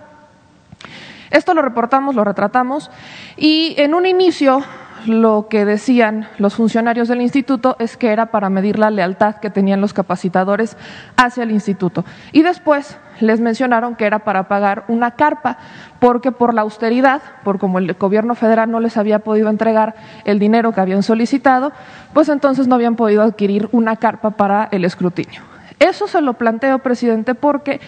[1.30, 2.90] Esto lo reportamos, lo retratamos
[3.36, 4.62] y en un inicio
[5.06, 9.50] lo que decían los funcionarios del instituto es que era para medir la lealtad que
[9.50, 10.76] tenían los capacitadores
[11.16, 12.04] hacia el instituto.
[12.32, 15.58] Y después les mencionaron que era para pagar una carpa,
[15.98, 20.38] porque por la austeridad, por como el gobierno federal no les había podido entregar el
[20.38, 21.72] dinero que habían solicitado,
[22.12, 25.42] pues entonces no habían podido adquirir una carpa para el escrutinio.
[25.78, 27.80] Eso se lo planteo, presidente, porque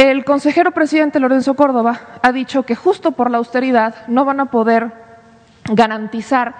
[0.00, 4.46] el consejero presidente Lorenzo Córdoba ha dicho que justo por la austeridad no van a
[4.46, 4.92] poder
[5.70, 6.54] garantizar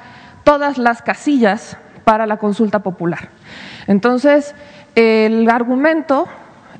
[0.44, 3.30] todas las casillas para la consulta popular.
[3.86, 4.54] Entonces,
[4.94, 6.28] el argumento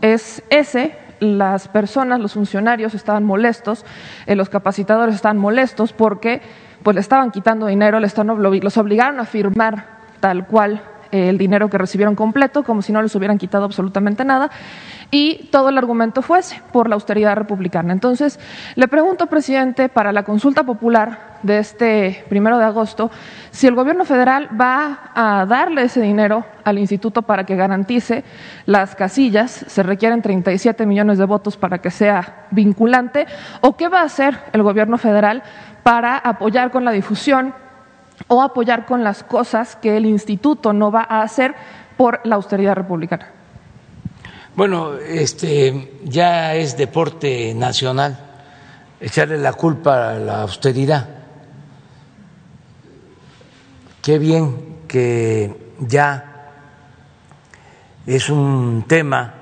[0.02, 3.86] es ese, las personas, los funcionarios estaban molestos,
[4.26, 6.42] eh, los capacitadores estaban molestos porque
[6.82, 9.86] pues le estaban quitando dinero, les los obligaron a firmar
[10.20, 14.50] tal cual el dinero que recibieron completo, como si no les hubieran quitado absolutamente nada,
[15.10, 17.92] y todo el argumento fue ese, por la austeridad republicana.
[17.92, 18.38] Entonces,
[18.76, 23.10] le pregunto, presidente, para la consulta popular de este primero de agosto,
[23.50, 28.24] si el gobierno federal va a darle ese dinero al instituto para que garantice
[28.66, 33.26] las casillas, se requieren 37 millones de votos para que sea vinculante,
[33.62, 35.42] o qué va a hacer el gobierno federal
[35.82, 37.54] para apoyar con la difusión
[38.28, 41.54] o apoyar con las cosas que el instituto no va a hacer
[41.96, 43.39] por la austeridad republicana.
[44.56, 48.18] Bueno, este ya es deporte nacional
[49.00, 51.08] echarle la culpa a la austeridad.
[54.02, 56.50] Qué bien que ya
[58.06, 59.34] es un tema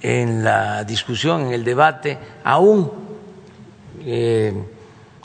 [0.00, 2.92] en la discusión, en el debate, aún
[4.04, 4.54] eh,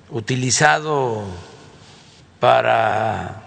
[0.09, 1.25] utilizado
[2.39, 3.43] para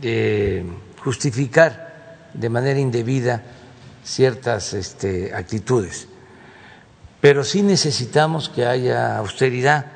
[0.00, 0.64] eh,
[1.02, 3.42] justificar de manera indebida
[4.06, 6.08] ciertas este, actitudes.
[7.20, 9.86] Pero sí necesitamos que haya austeridad,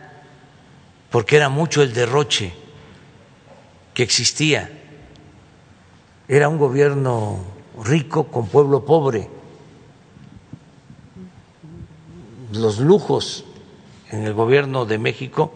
[1.10, 2.52] porque era mucho el derroche
[3.94, 4.68] que existía.
[6.26, 7.38] Era un gobierno
[7.82, 9.28] rico con pueblo pobre.
[12.52, 13.44] Los lujos
[14.10, 15.52] en el gobierno de México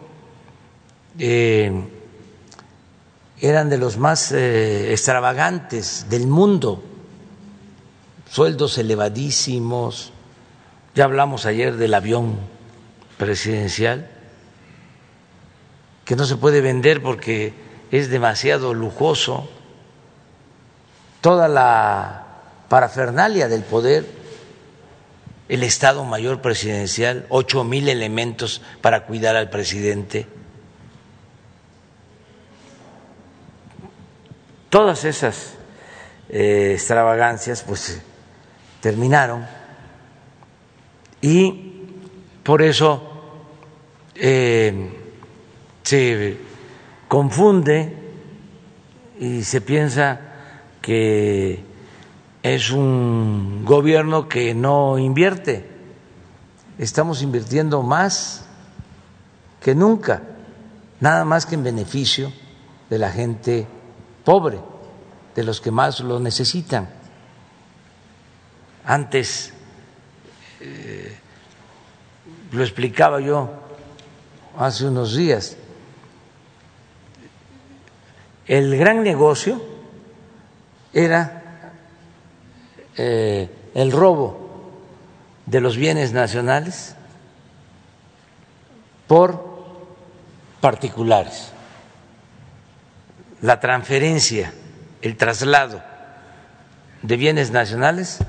[1.19, 1.71] eh,
[3.41, 6.81] eran de los más eh, extravagantes del mundo,
[8.35, 10.11] sueldos elevadísimos,
[10.93, 12.37] ya hablamos ayer del avión
[13.17, 14.11] presidencial,
[16.03, 17.53] que no se puede vender porque
[17.91, 19.49] es demasiado lujoso,
[21.21, 22.25] toda la
[22.67, 24.05] parafernalia del poder,
[25.47, 30.27] el Estado Mayor Presidencial, ocho mil elementos para cuidar al presidente.
[34.69, 35.53] Todas esas
[36.27, 38.01] eh, extravagancias pues
[38.85, 39.43] terminaron
[41.19, 41.87] y
[42.43, 43.01] por eso
[44.13, 44.93] eh,
[45.81, 46.37] se
[47.07, 47.97] confunde
[49.19, 50.21] y se piensa
[50.83, 51.63] que
[52.43, 55.67] es un gobierno que no invierte.
[56.77, 58.45] Estamos invirtiendo más
[59.61, 60.21] que nunca,
[60.99, 62.31] nada más que en beneficio
[62.91, 63.65] de la gente
[64.23, 64.59] pobre,
[65.33, 66.94] de los que más lo necesitan.
[68.85, 69.51] Antes
[70.61, 71.17] eh,
[72.51, 73.49] lo explicaba yo
[74.57, 75.57] hace unos días,
[78.45, 79.59] el gran negocio
[80.93, 81.41] era
[82.95, 84.71] eh, el robo
[85.47, 86.95] de los bienes nacionales
[89.07, 89.55] por
[90.61, 91.51] particulares,
[93.41, 94.53] la transferencia,
[95.01, 95.81] el traslado
[97.01, 98.19] de bienes nacionales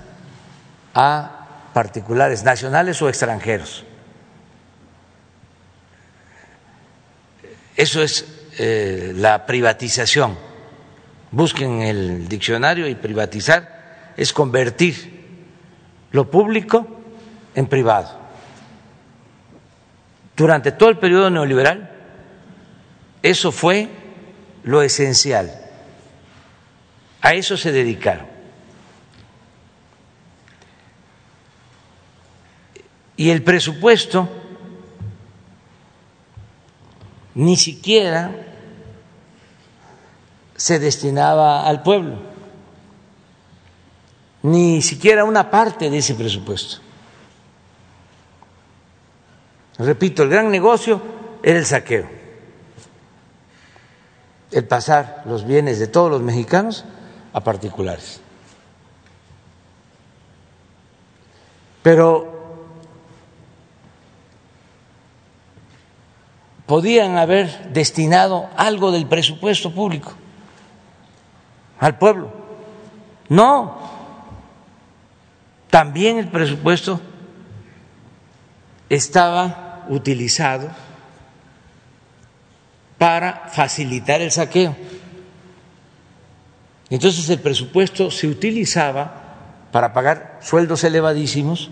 [0.97, 3.84] a particulares, nacionales o extranjeros.
[7.76, 8.24] Eso es
[8.59, 10.38] eh, la privatización.
[11.30, 15.36] Busquen el diccionario y privatizar es convertir
[16.12, 16.86] lo público
[17.55, 18.18] en privado.
[20.34, 21.90] Durante todo el periodo neoliberal,
[23.22, 23.90] eso fue
[24.64, 25.53] lo esencial.
[27.20, 28.36] A eso se dedicaron.
[33.17, 34.29] Y el presupuesto
[37.35, 38.31] ni siquiera
[40.57, 42.17] se destinaba al pueblo,
[44.43, 46.79] ni siquiera una parte de ese presupuesto.
[49.79, 51.03] Repito, el gran negocio
[51.43, 52.09] era el saqueo,
[54.51, 56.87] el pasar los bienes de todos los mexicanos
[57.35, 58.21] a particulares.
[61.83, 62.36] Pero
[66.67, 70.12] podían haber destinado algo del presupuesto público
[71.79, 72.33] al pueblo.
[73.29, 73.79] No,
[75.71, 77.01] también el presupuesto
[78.89, 80.69] estaba utilizado
[82.99, 84.75] para facilitar el saqueo.
[86.89, 89.23] Entonces el presupuesto se utilizaba
[89.73, 91.71] para pagar sueldos elevadísimos,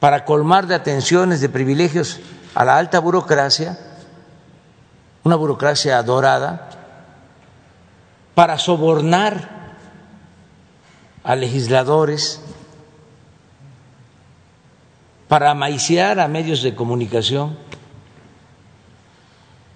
[0.00, 2.20] para colmar de atenciones, de privilegios
[2.54, 3.78] a la alta burocracia,
[5.24, 6.70] una burocracia dorada,
[8.34, 9.48] para sobornar
[11.22, 12.40] a legisladores,
[15.28, 17.56] para maiciar a medios de comunicación,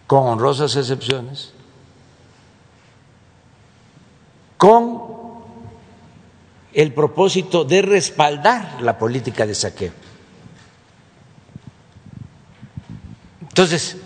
[0.06, 1.52] con honrosas excepciones,
[4.56, 5.02] con
[6.72, 10.07] el propósito de respaldar la política de saqueo.
[13.58, 13.96] Entonces,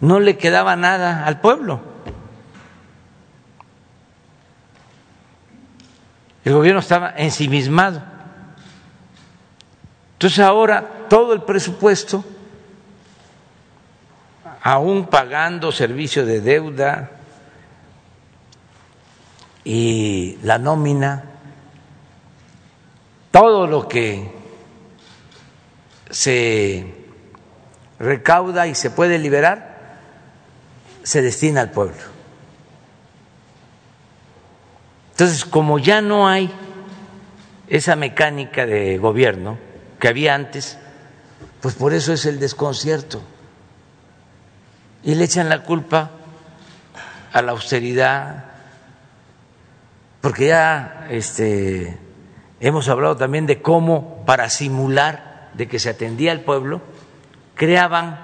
[0.00, 1.80] no le quedaba nada al pueblo.
[6.44, 8.00] El gobierno estaba ensimismado.
[10.12, 12.24] Entonces ahora todo el presupuesto,
[14.62, 17.10] aún pagando servicio de deuda
[19.64, 21.24] y la nómina,
[23.32, 24.32] todo lo que
[26.10, 26.97] se
[27.98, 29.98] recauda y se puede liberar,
[31.02, 31.96] se destina al pueblo.
[35.12, 36.52] Entonces, como ya no hay
[37.68, 39.58] esa mecánica de gobierno
[39.98, 40.78] que había antes,
[41.60, 43.20] pues por eso es el desconcierto.
[45.02, 46.10] Y le echan la culpa
[47.32, 48.44] a la austeridad,
[50.20, 51.98] porque ya este,
[52.60, 56.80] hemos hablado también de cómo para simular de que se atendía al pueblo,
[57.58, 58.16] creaban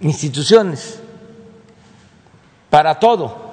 [0.00, 1.00] instituciones
[2.68, 3.52] para todo,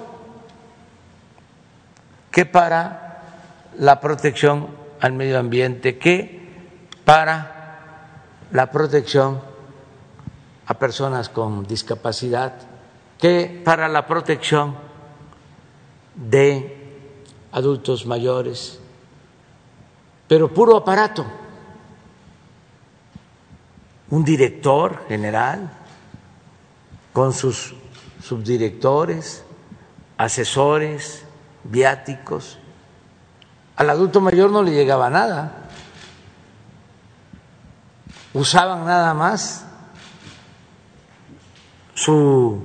[2.32, 3.22] que para
[3.78, 4.68] la protección
[5.00, 6.68] al medio ambiente, que
[7.06, 9.40] para la protección
[10.66, 12.54] a personas con discapacidad,
[13.20, 14.76] que para la protección
[16.16, 17.06] de
[17.52, 18.80] adultos mayores,
[20.28, 21.47] pero puro aparato
[24.10, 25.70] un director general
[27.14, 27.76] con sus
[28.24, 29.44] subdirectores,
[30.18, 31.24] asesores,
[31.64, 32.60] viáticos.
[33.76, 35.70] Al adulto mayor no le llegaba nada.
[38.34, 39.66] Usaban nada más
[41.94, 42.62] su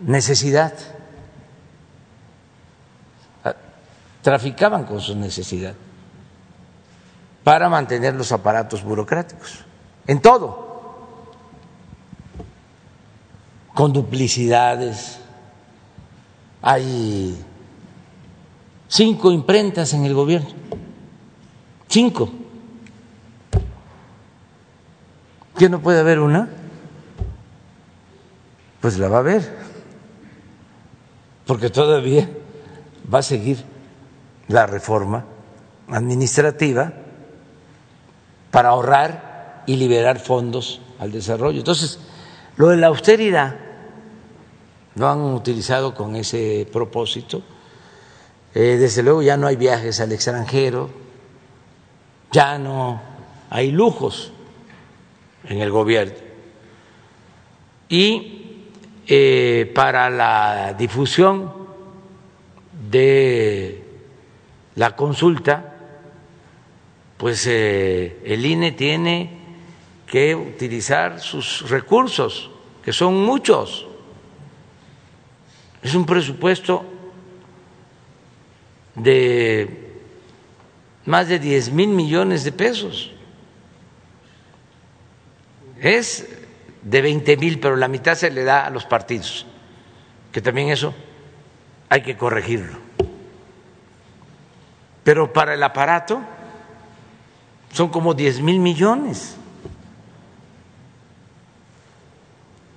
[0.00, 0.74] necesidad.
[4.22, 5.74] Traficaban con su necesidad
[7.46, 9.64] para mantener los aparatos burocráticos.
[10.08, 10.66] en todo,
[13.72, 15.20] con duplicidades.
[16.60, 17.40] Hay
[18.88, 20.48] cinco imprentas en el gobierno,
[21.86, 22.30] cinco.
[25.56, 26.48] ¿Qué no puede haber una?
[28.80, 29.56] Pues la va a haber,
[31.46, 32.28] porque todavía
[33.14, 33.64] va a seguir
[34.48, 35.24] la reforma
[35.86, 37.05] administrativa
[38.56, 41.58] para ahorrar y liberar fondos al desarrollo.
[41.58, 41.98] Entonces,
[42.56, 43.54] lo de la austeridad
[44.94, 47.42] lo han utilizado con ese propósito.
[48.54, 50.88] Eh, desde luego ya no hay viajes al extranjero,
[52.32, 53.02] ya no
[53.50, 54.32] hay lujos
[55.44, 56.14] en el gobierno.
[57.90, 58.70] Y
[59.06, 61.52] eh, para la difusión
[62.88, 63.84] de
[64.76, 65.75] la consulta,
[67.16, 69.30] pues eh, el INE tiene
[70.06, 72.50] que utilizar sus recursos,
[72.84, 73.86] que son muchos.
[75.82, 76.84] Es un presupuesto
[78.94, 80.00] de
[81.06, 83.12] más de 10 mil millones de pesos.
[85.80, 86.28] Es
[86.82, 89.46] de 20 mil, pero la mitad se le da a los partidos,
[90.32, 90.94] que también eso
[91.88, 92.78] hay que corregirlo.
[95.02, 96.20] Pero para el aparato
[97.76, 99.36] son como 10 mil millones.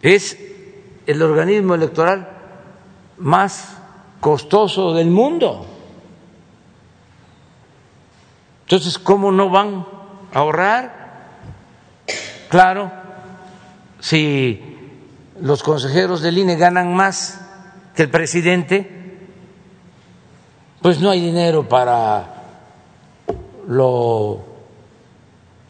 [0.01, 0.37] Es
[1.07, 2.27] el organismo electoral
[3.17, 3.77] más
[4.19, 5.65] costoso del mundo.
[8.63, 9.85] Entonces, ¿cómo no van
[10.33, 11.29] a ahorrar?
[12.49, 12.91] Claro,
[14.01, 14.61] si
[15.39, 17.39] los consejeros del INE ganan más
[17.95, 19.27] que el presidente,
[20.81, 22.33] pues no hay dinero para
[23.65, 24.48] lo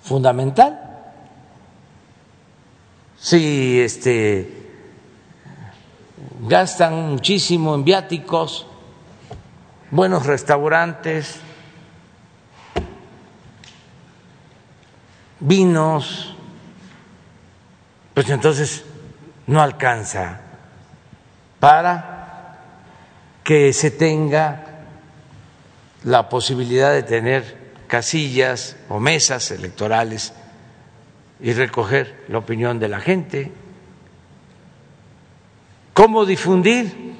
[0.09, 0.79] fundamental.
[3.19, 4.71] Si este
[6.41, 8.65] gastan muchísimo en viáticos,
[9.91, 11.39] buenos restaurantes,
[15.39, 16.35] vinos,
[18.15, 18.83] pues entonces
[19.45, 20.41] no alcanza
[21.59, 22.57] para
[23.43, 24.65] que se tenga
[26.03, 27.58] la posibilidad de tener
[27.89, 30.31] casillas o mesas electorales
[31.41, 33.51] y recoger la opinión de la gente.
[35.93, 37.15] ¿Cómo difundir?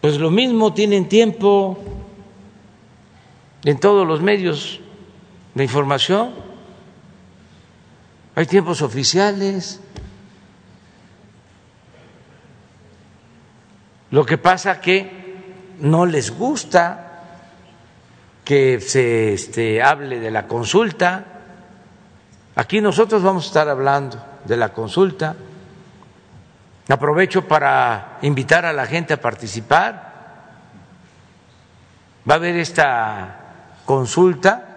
[0.00, 1.78] Pues lo mismo tienen tiempo
[3.64, 4.80] en todos los medios
[5.54, 6.34] de información.
[8.34, 9.80] Hay tiempos oficiales.
[14.10, 15.10] Lo que pasa que
[15.78, 17.03] no les gusta
[18.44, 21.24] que se este, hable de la consulta.
[22.54, 25.34] Aquí nosotros vamos a estar hablando de la consulta.
[26.88, 30.12] Aprovecho para invitar a la gente a participar.
[32.28, 33.40] Va a haber esta
[33.86, 34.76] consulta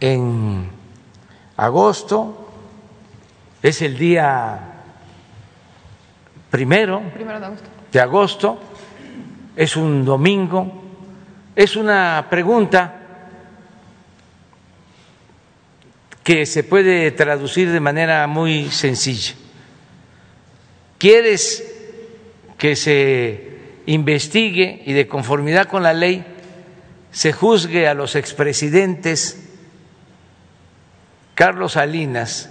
[0.00, 0.70] en
[1.56, 2.48] agosto,
[3.62, 4.58] es el día
[6.50, 7.02] primero,
[7.92, 8.58] de agosto,
[9.56, 10.87] es un domingo
[11.58, 12.94] es una pregunta
[16.22, 19.34] que se puede traducir de manera muy sencilla.
[20.98, 21.64] ¿Quieres
[22.56, 26.24] que se investigue y de conformidad con la ley
[27.10, 29.48] se juzgue a los expresidentes
[31.34, 32.50] Carlos Salinas,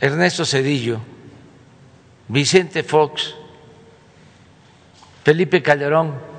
[0.00, 1.00] Ernesto Cedillo,
[2.28, 3.34] Vicente Fox,
[5.24, 6.33] Felipe Calderón,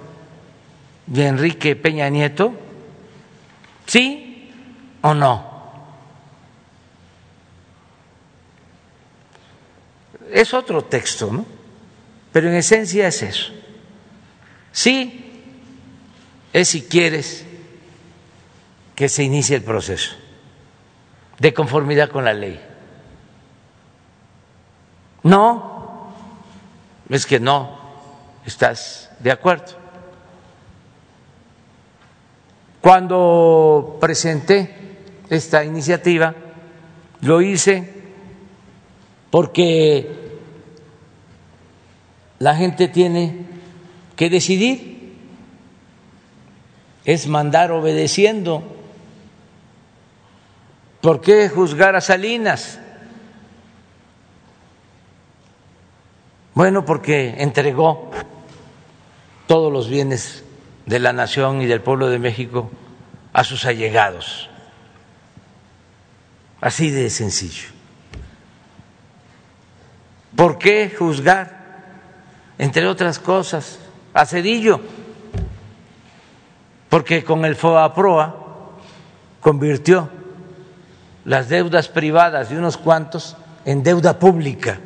[1.07, 2.53] de Enrique Peña Nieto?
[3.85, 4.51] ¿Sí
[5.01, 5.55] o no?
[10.31, 11.45] Es otro texto, ¿no?
[12.31, 13.53] Pero en esencia es eso.
[14.71, 15.25] Sí
[16.51, 17.45] es si quieres
[18.95, 20.15] que se inicie el proceso
[21.39, 22.61] de conformidad con la ley.
[25.23, 26.13] No,
[27.09, 27.79] es que no
[28.45, 29.84] estás de acuerdo.
[32.85, 34.69] Cuando presenté
[35.27, 36.35] esta iniciativa,
[37.21, 37.83] lo hice
[39.31, 40.37] porque
[42.37, 43.47] la gente tiene
[44.15, 45.15] que decidir,
[47.05, 48.61] es mandar obedeciendo.
[51.01, 52.79] ¿Por qué juzgar a Salinas?
[56.53, 58.11] Bueno, porque entregó
[59.47, 60.44] todos los bienes
[60.85, 62.69] de la nación y del pueblo de México
[63.33, 64.49] a sus allegados.
[66.61, 67.69] Así de sencillo.
[70.35, 71.83] ¿Por qué juzgar,
[72.57, 73.79] entre otras cosas,
[74.13, 74.81] a Cedillo?
[76.89, 78.43] Porque con el FOAPROA
[79.39, 80.09] convirtió
[81.23, 84.79] las deudas privadas de unos cuantos en deuda pública.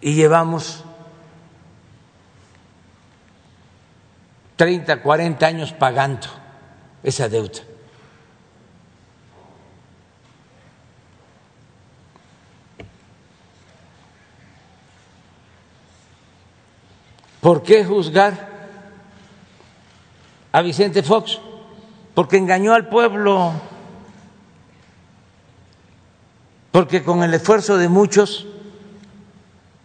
[0.00, 0.84] Y llevamos
[4.60, 6.26] 30, 40 años pagando
[7.02, 7.60] esa deuda.
[17.40, 18.50] ¿Por qué juzgar
[20.52, 21.38] a Vicente Fox?
[22.12, 23.54] Porque engañó al pueblo,
[26.70, 28.46] porque con el esfuerzo de muchos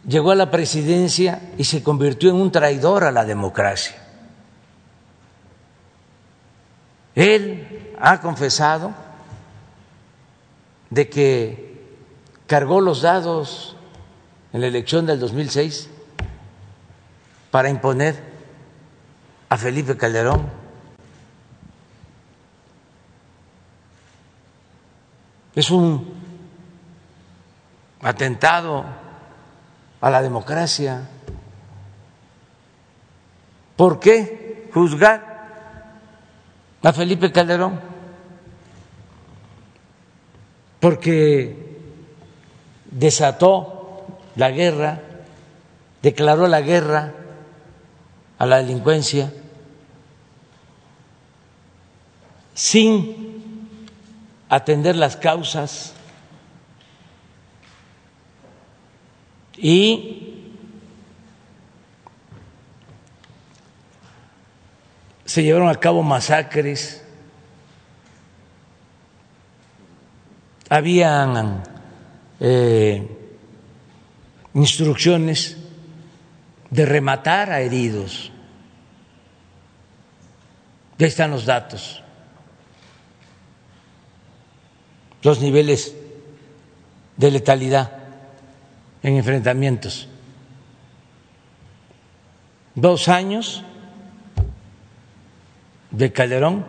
[0.06, 4.05] llegó a la presidencia y se convirtió en un traidor a la democracia.
[7.16, 8.94] Él ha confesado
[10.90, 11.82] de que
[12.46, 13.78] cargó los dados
[14.52, 15.90] en la elección del 2006
[17.52, 18.22] para imponer
[19.50, 20.50] a Felipe Calderón.
[25.56, 26.14] Es un
[28.02, 28.84] atentado
[30.02, 31.08] a la democracia.
[33.78, 35.35] ¿Por qué juzgar
[36.86, 37.80] a Felipe Calderón?
[40.80, 41.80] Porque
[42.92, 44.06] desató
[44.36, 45.02] la guerra,
[46.04, 47.14] declaró la guerra
[48.38, 49.34] a la delincuencia
[52.54, 53.68] sin
[54.48, 55.94] atender las causas
[59.58, 60.25] y
[65.36, 67.04] se llevaron a cabo masacres,
[70.70, 71.62] habían
[72.40, 73.06] eh,
[74.54, 75.58] instrucciones
[76.70, 78.32] de rematar a heridos.
[80.98, 82.02] Ya están los datos,
[85.22, 85.94] los niveles
[87.18, 87.92] de letalidad
[89.04, 90.08] en enfrentamientos.
[92.74, 93.66] Dos años
[95.98, 96.66] de Calderón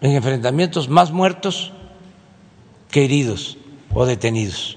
[0.00, 1.72] en enfrentamientos más muertos
[2.90, 3.58] que heridos
[3.94, 4.76] o detenidos.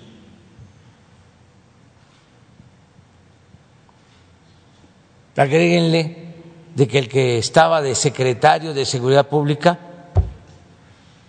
[5.35, 6.33] Agréguenle
[6.75, 9.79] de que el que estaba de secretario de Seguridad Pública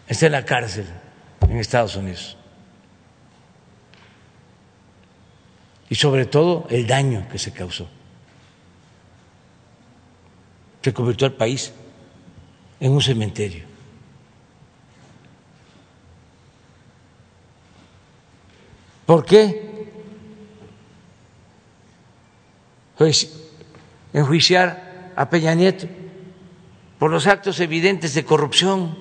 [0.07, 0.86] está en la cárcel
[1.49, 2.36] en Estados Unidos.
[5.88, 7.88] Y sobre todo el daño que se causó.
[10.85, 11.72] Se convirtió al país
[12.78, 13.64] en un cementerio.
[19.07, 19.91] ¿Por qué?
[22.99, 23.32] Pues
[24.12, 25.87] enjuiciar a Peña Nieto
[26.99, 28.95] por los actos evidentes de corrupción.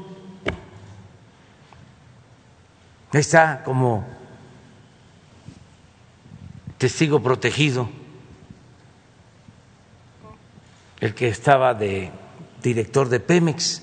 [3.11, 4.07] Está como
[6.77, 7.89] testigo protegido
[11.03, 12.13] el que estaba de
[12.61, 13.81] director de Pemex,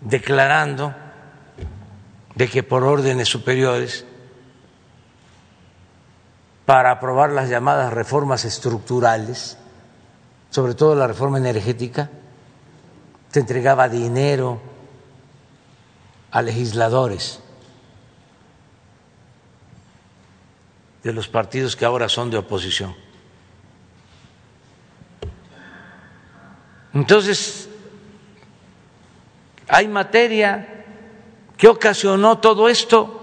[0.00, 0.92] declarando
[2.34, 4.04] de que por órdenes superiores
[6.66, 9.56] para aprobar las llamadas reformas estructurales,
[10.50, 12.10] sobre todo la reforma energética,
[13.30, 14.60] se entregaba dinero
[16.32, 17.38] a legisladores
[21.04, 23.11] de los partidos que ahora son de oposición.
[26.94, 27.68] Entonces,
[29.68, 30.84] hay materia
[31.56, 33.18] que ocasionó todo esto,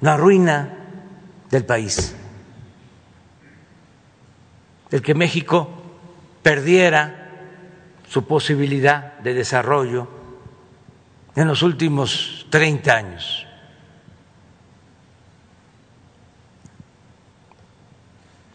[0.00, 0.74] la ruina
[1.50, 2.14] del país
[4.90, 5.68] el que México
[6.42, 7.30] perdiera
[8.08, 10.08] su posibilidad de desarrollo
[11.36, 13.46] en los últimos 30 años.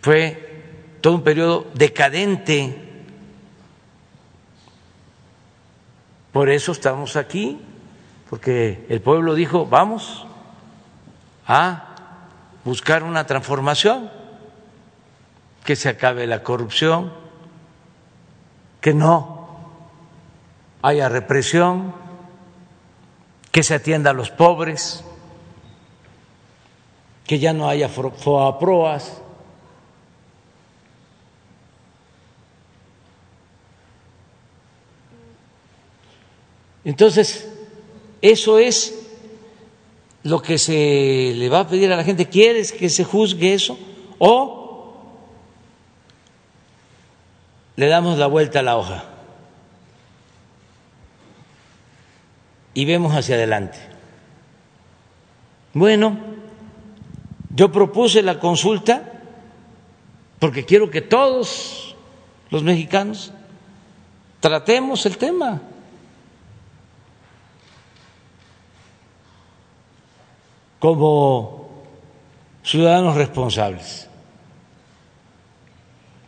[0.01, 0.52] Fue
[1.03, 3.03] todo un periodo decadente.
[6.31, 7.59] Por eso estamos aquí,
[8.29, 10.25] porque el pueblo dijo, vamos
[11.45, 11.95] a
[12.63, 14.09] buscar una transformación
[15.65, 17.11] que se acabe la corrupción,
[18.79, 19.57] que no
[20.81, 21.93] haya represión,
[23.51, 25.03] que se atienda a los pobres,
[27.27, 29.22] que ya no haya foaproas.
[36.85, 37.49] Entonces,
[38.21, 39.03] eso es
[40.23, 42.27] lo que se le va a pedir a la gente.
[42.27, 43.77] ¿Quieres que se juzgue eso?
[44.19, 44.95] ¿O
[47.75, 49.03] le damos la vuelta a la hoja
[52.73, 53.77] y vemos hacia adelante?
[55.73, 56.17] Bueno,
[57.55, 59.11] yo propuse la consulta
[60.39, 61.95] porque quiero que todos
[62.49, 63.31] los mexicanos
[64.39, 65.61] tratemos el tema.
[70.83, 71.69] Como
[72.61, 74.09] ciudadanos responsables.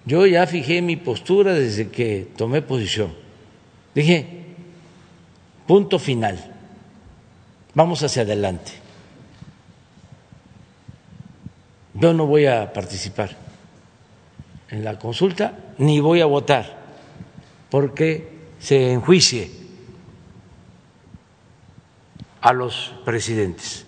[0.05, 3.13] Yo ya fijé mi postura desde que tomé posición.
[3.93, 4.55] Dije,
[5.67, 6.39] punto final,
[7.73, 8.71] vamos hacia adelante.
[11.93, 13.35] Yo no voy a participar
[14.69, 16.77] en la consulta ni voy a votar
[17.69, 19.51] porque se enjuicie
[22.39, 23.84] a los presidentes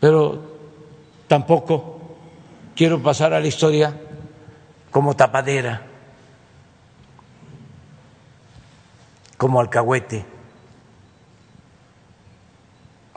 [0.00, 0.58] pero
[1.26, 2.16] tampoco
[2.74, 3.94] quiero pasar a la historia
[4.90, 5.82] como tapadera,
[9.36, 10.24] como alcahuete.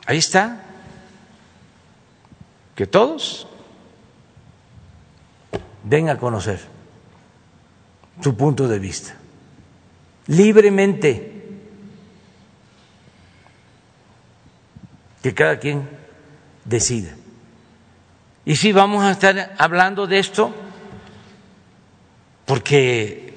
[0.06, 0.64] Ahí está,
[2.74, 3.46] que todos
[5.84, 6.60] den a conocer
[8.20, 9.14] su punto de vista,
[10.26, 11.28] libremente,
[15.22, 16.01] que cada quien
[16.64, 17.14] decida.
[18.44, 20.52] Y sí, vamos a estar hablando de esto
[22.44, 23.32] porque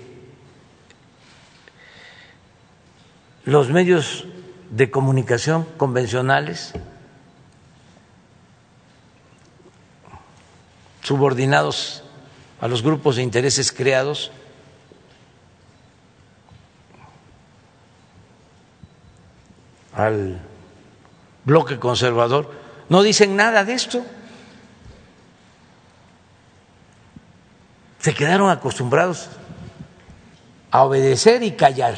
[3.46, 4.26] los medios
[4.72, 6.74] de comunicación convencionales,
[11.04, 12.04] subordinados
[12.60, 14.32] a los grupos de intereses creados,
[19.94, 20.42] al
[21.46, 24.06] bloque conservador, no dicen nada de esto.
[28.00, 29.30] Se quedaron acostumbrados
[30.70, 31.98] a obedecer y callar,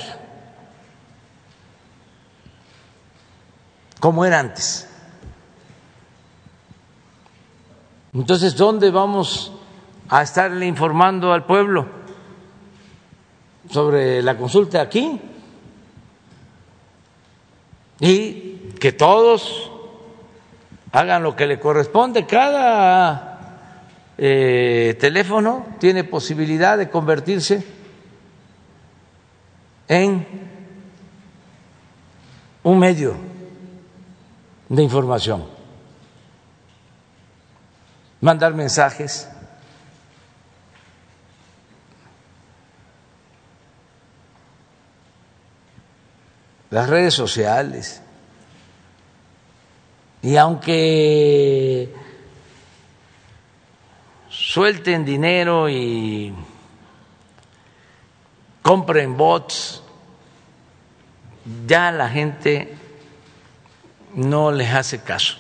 [4.00, 4.88] como era antes.
[8.14, 9.52] Entonces, ¿dónde vamos
[10.10, 11.88] a estarle informando al pueblo
[13.70, 15.20] sobre la consulta aquí?
[18.00, 19.72] Y que todos
[20.92, 22.26] hagan lo que le corresponde.
[22.26, 23.38] Cada
[24.18, 27.64] eh, teléfono tiene posibilidad de convertirse
[29.88, 30.26] en
[32.64, 33.16] un medio
[34.70, 35.46] de información,
[38.20, 39.30] mandar mensajes.
[46.70, 48.02] Las redes sociales,
[50.22, 51.94] y aunque
[54.30, 56.34] suelten dinero y
[58.62, 59.84] compren bots,
[61.66, 62.76] ya la gente
[64.16, 65.38] no les hace caso.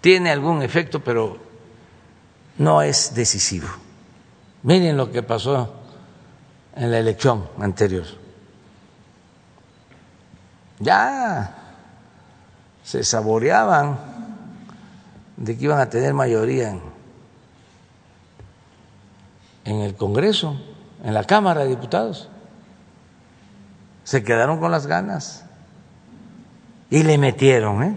[0.00, 1.38] Tiene algún efecto, pero
[2.58, 3.68] no es decisivo.
[4.62, 5.74] Miren lo que pasó
[6.76, 8.19] en la elección anterior
[10.80, 11.54] ya
[12.82, 13.98] se saboreaban
[15.36, 16.70] de que iban a tener mayoría
[19.64, 20.60] en, el Congreso,
[21.04, 22.28] en la Cámara de Diputados.
[24.04, 25.44] Se quedaron con las ganas
[26.88, 27.94] y le metieron, ¿eh?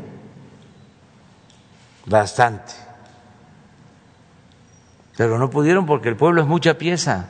[2.05, 2.73] Bastante.
[5.15, 7.27] Pero no pudieron porque el pueblo es mucha pieza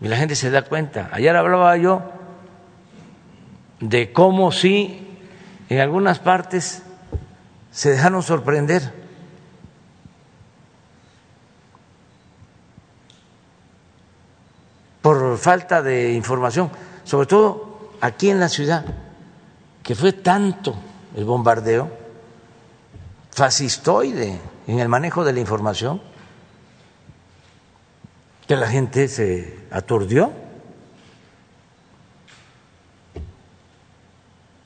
[0.00, 1.10] y la gente se da cuenta.
[1.12, 2.21] Ayer hablaba yo
[3.82, 5.18] de cómo sí
[5.68, 6.82] en algunas partes
[7.70, 9.02] se dejaron sorprender.
[15.02, 16.70] por falta de información,
[17.02, 18.84] sobre todo aquí en la ciudad,
[19.82, 20.76] que fue tanto
[21.16, 21.90] el bombardeo
[23.32, 26.00] fascistoide en el manejo de la información,
[28.46, 30.41] que la gente se aturdió.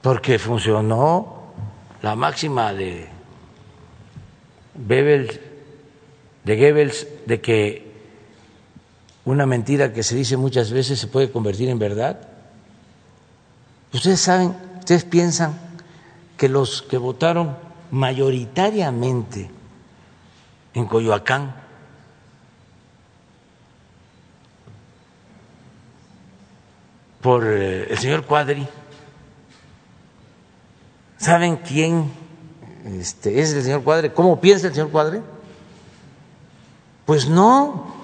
[0.07, 1.53] Porque funcionó
[2.01, 3.09] la máxima de
[4.77, 5.41] Goebbels,
[6.45, 7.93] de Goebbels de que
[9.25, 12.21] una mentira que se dice muchas veces se puede convertir en verdad.
[13.93, 15.59] Ustedes saben, ustedes piensan
[16.37, 17.57] que los que votaron
[17.91, 19.51] mayoritariamente
[20.75, 21.53] en Coyoacán
[27.21, 28.69] por eh, el señor Cuadri.
[31.19, 32.11] ¿Saben quién
[32.85, 34.11] este, es el señor Cuadri?
[34.11, 35.21] ¿Cómo piensa el señor Cuadri?
[37.05, 37.95] Pues no.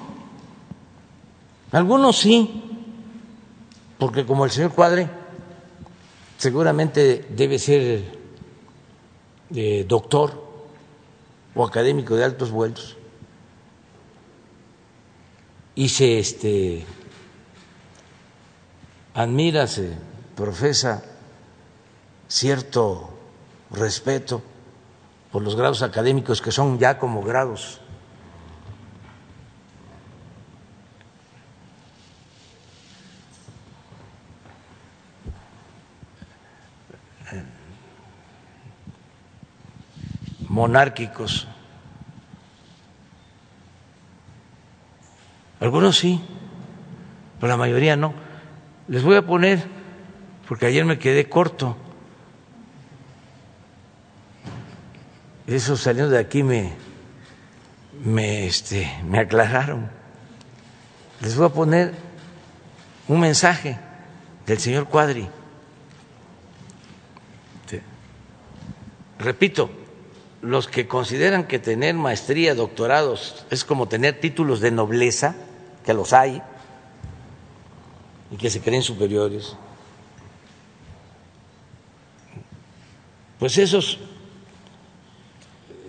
[1.71, 2.63] Algunos sí,
[3.99, 5.09] porque como el señor Cuadri
[6.39, 8.19] seguramente debe ser
[9.55, 10.43] eh, doctor
[11.55, 12.97] o académico de altos vuelos
[15.75, 16.85] y se este,
[19.15, 19.93] admira, se
[20.37, 21.03] profesa
[22.33, 23.11] cierto
[23.71, 24.43] respeto
[25.31, 27.83] por los grados académicos que son ya como grados
[40.49, 41.49] monárquicos.
[45.61, 46.21] Algunos sí,
[47.41, 48.15] pero la mayoría no.
[48.89, 49.65] Les voy a poner,
[50.47, 51.77] porque ayer me quedé corto,
[55.47, 56.73] eso saliendo de aquí me,
[58.05, 59.91] me, este, me aclararon.
[61.21, 61.95] Les voy a poner
[63.09, 63.79] un mensaje
[64.47, 65.29] del señor Cuadri.
[69.19, 69.71] Repito,
[70.41, 75.37] los que consideran que tener maestría, doctorados es como tener títulos de nobleza,
[75.85, 76.43] que los hay,
[78.33, 79.57] y que se creen superiores,
[83.39, 84.01] pues esos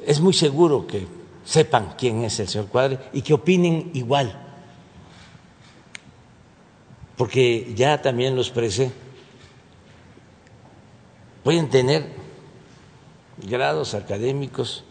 [0.05, 1.07] es muy seguro que
[1.45, 4.39] sepan quién es el señor Cuadri y que opinen igual,
[7.17, 8.91] porque ya también lo expresé,
[11.43, 12.07] pueden tener
[13.37, 14.83] grados académicos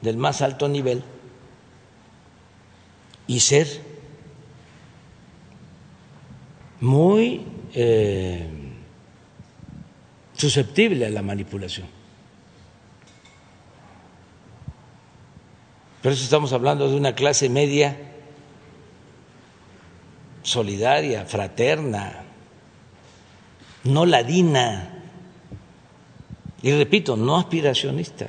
[0.00, 1.02] del más alto nivel
[3.26, 3.66] y ser
[6.80, 8.48] muy eh,
[10.34, 11.95] susceptible a la manipulación.
[16.06, 17.96] Por eso estamos hablando de una clase media
[20.40, 22.22] solidaria, fraterna,
[23.82, 25.02] no ladina.
[26.62, 28.28] Y repito, no aspiracionista.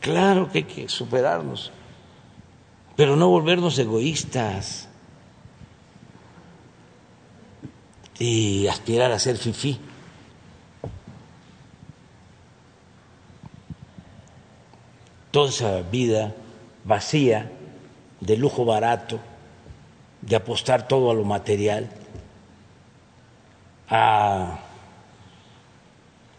[0.00, 1.70] Claro que hay que superarnos,
[2.96, 4.88] pero no volvernos egoístas
[8.18, 9.78] y aspirar a ser fifí.
[15.36, 16.34] Toda esa vida
[16.82, 17.52] vacía
[18.22, 19.20] de lujo barato,
[20.22, 21.90] de apostar todo a lo material,
[23.90, 24.60] a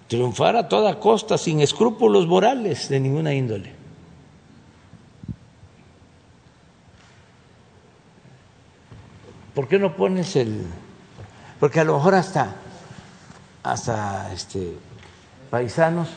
[0.07, 3.71] triunfar a toda costa, sin escrúpulos morales de ninguna índole.
[9.53, 10.65] ¿Por qué no pones el.?
[11.59, 12.55] Porque a lo mejor hasta,
[13.61, 14.73] hasta este,
[15.51, 16.07] paisanos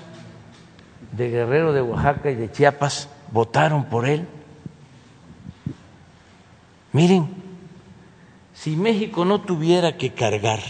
[1.13, 4.27] de Guerrero, de Oaxaca y de Chiapas votaron por él.
[6.93, 7.29] Miren,
[8.55, 10.61] si México no tuviera que cargar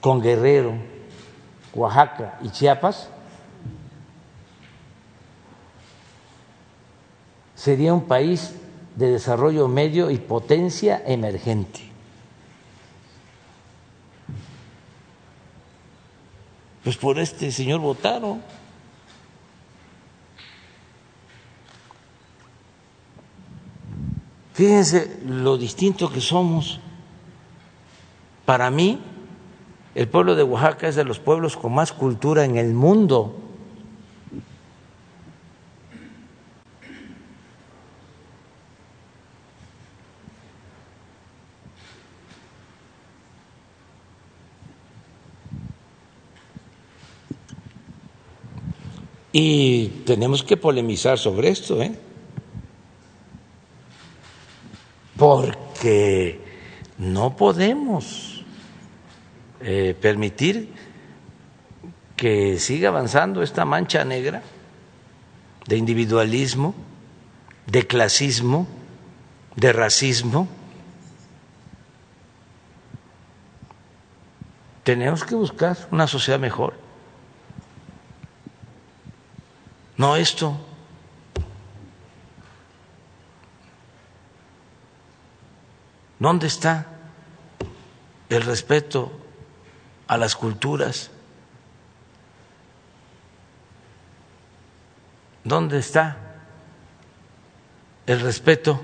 [0.00, 0.74] con Guerrero,
[1.74, 3.08] Oaxaca y Chiapas,
[7.54, 8.54] sería un país
[8.96, 11.83] de desarrollo medio y potencia emergente.
[16.84, 18.42] Pues por este señor votaron.
[24.52, 26.78] Fíjense lo distinto que somos.
[28.44, 29.00] Para mí,
[29.94, 33.40] el pueblo de Oaxaca es de los pueblos con más cultura en el mundo.
[49.36, 51.92] Y tenemos que polemizar sobre esto, ¿eh?
[55.16, 56.40] Porque
[56.98, 58.44] no podemos
[59.60, 60.68] eh, permitir
[62.14, 64.40] que siga avanzando esta mancha negra
[65.66, 66.72] de individualismo,
[67.66, 68.68] de clasismo,
[69.56, 70.46] de racismo.
[74.84, 76.83] Tenemos que buscar una sociedad mejor.
[79.96, 80.58] No esto.
[86.18, 86.86] ¿Dónde está
[88.28, 89.12] el respeto
[90.06, 91.10] a las culturas.
[95.42, 96.16] ¿Dónde está
[98.06, 98.82] el respeto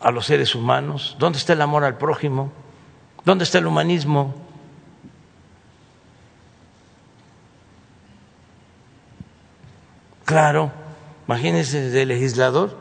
[0.00, 1.16] a los seres humanos?
[1.18, 2.52] ¿Dónde está el amor al prójimo?
[3.24, 4.34] ¿Dónde está el humanismo?
[10.24, 10.72] Claro,
[11.26, 12.76] imagínense de legislador.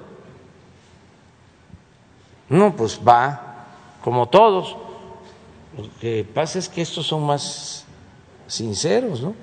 [2.49, 3.65] No, pues va
[4.01, 4.75] como todos.
[5.77, 7.85] Lo que pasa es que estos son más
[8.47, 9.33] sinceros, ¿no?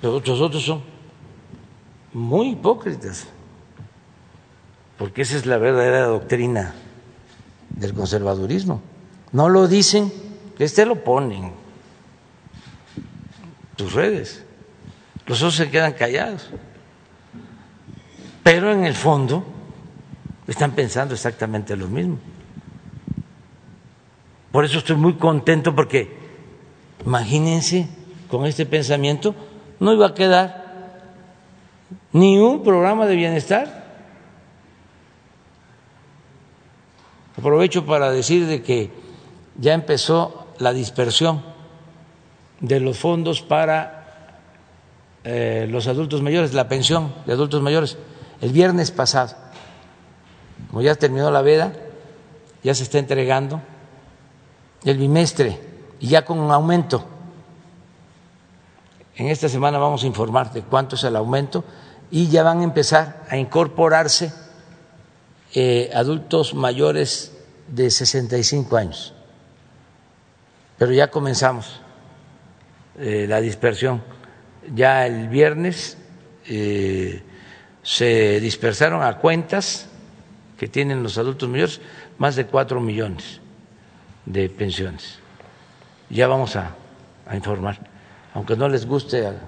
[0.00, 0.82] Los otros son
[2.12, 3.26] muy hipócritas,
[4.96, 6.74] porque esa es la verdadera doctrina
[7.70, 8.80] del conservadurismo.
[9.32, 10.12] No lo dicen,
[10.58, 11.52] este lo ponen
[13.76, 14.44] tus redes.
[15.26, 16.50] Los otros se quedan callados.
[18.50, 19.44] Pero en el fondo
[20.46, 22.18] están pensando exactamente lo mismo.
[24.50, 26.16] Por eso estoy muy contento porque
[27.04, 27.90] imagínense
[28.30, 29.34] con este pensamiento
[29.80, 30.64] no iba a quedar
[32.14, 33.84] ni un programa de bienestar.
[37.38, 38.90] Aprovecho para decir de que
[39.58, 41.42] ya empezó la dispersión
[42.60, 44.38] de los fondos para
[45.24, 47.98] eh, los adultos mayores, la pensión de adultos mayores,
[48.40, 49.34] el viernes pasado.
[50.68, 51.72] Como ya terminó la veda,
[52.62, 53.60] ya se está entregando
[54.84, 55.58] el bimestre
[56.00, 57.04] y ya con un aumento.
[59.16, 61.64] En esta semana vamos a informar de cuánto es el aumento
[62.10, 64.32] y ya van a empezar a incorporarse
[65.54, 67.32] eh, adultos mayores
[67.68, 69.14] de 65 años.
[70.78, 71.80] Pero ya comenzamos
[72.98, 74.02] eh, la dispersión.
[74.74, 75.98] Ya el viernes
[76.46, 77.22] eh,
[77.88, 79.88] se dispersaron a cuentas
[80.58, 81.80] que tienen los adultos mayores
[82.18, 83.40] más de cuatro millones
[84.26, 85.20] de pensiones.
[86.10, 86.76] Ya vamos a,
[87.32, 87.78] informar,
[88.34, 89.40] aunque no les guste a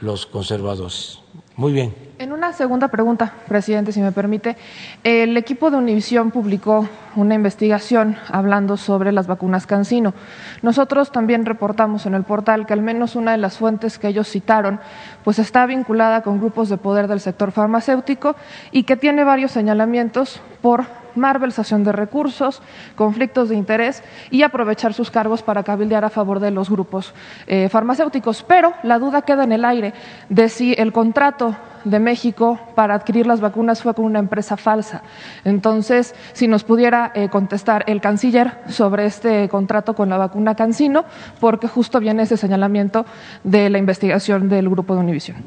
[0.00, 1.19] los conservadores.
[1.60, 1.94] Muy bien.
[2.18, 4.56] En una segunda pregunta, presidente, si me permite,
[5.04, 10.14] el equipo de Univisión publicó una investigación hablando sobre las vacunas Cancino.
[10.62, 14.26] Nosotros también reportamos en el portal que al menos una de las fuentes que ellos
[14.26, 14.80] citaron
[15.22, 18.36] pues está vinculada con grupos de poder del sector farmacéutico
[18.72, 22.62] y que tiene varios señalamientos por malversación de recursos,
[22.96, 27.14] conflictos de interés y aprovechar sus cargos para cabildear a favor de los grupos
[27.46, 28.42] eh, farmacéuticos.
[28.42, 29.92] Pero la duda queda en el aire
[30.28, 35.02] de si el contrato de México para adquirir las vacunas fue con una empresa falsa.
[35.44, 41.04] Entonces, si nos pudiera eh, contestar el canciller sobre este contrato con la vacuna Cancino,
[41.40, 43.06] porque justo viene ese señalamiento
[43.44, 45.38] de la investigación del grupo de Univision.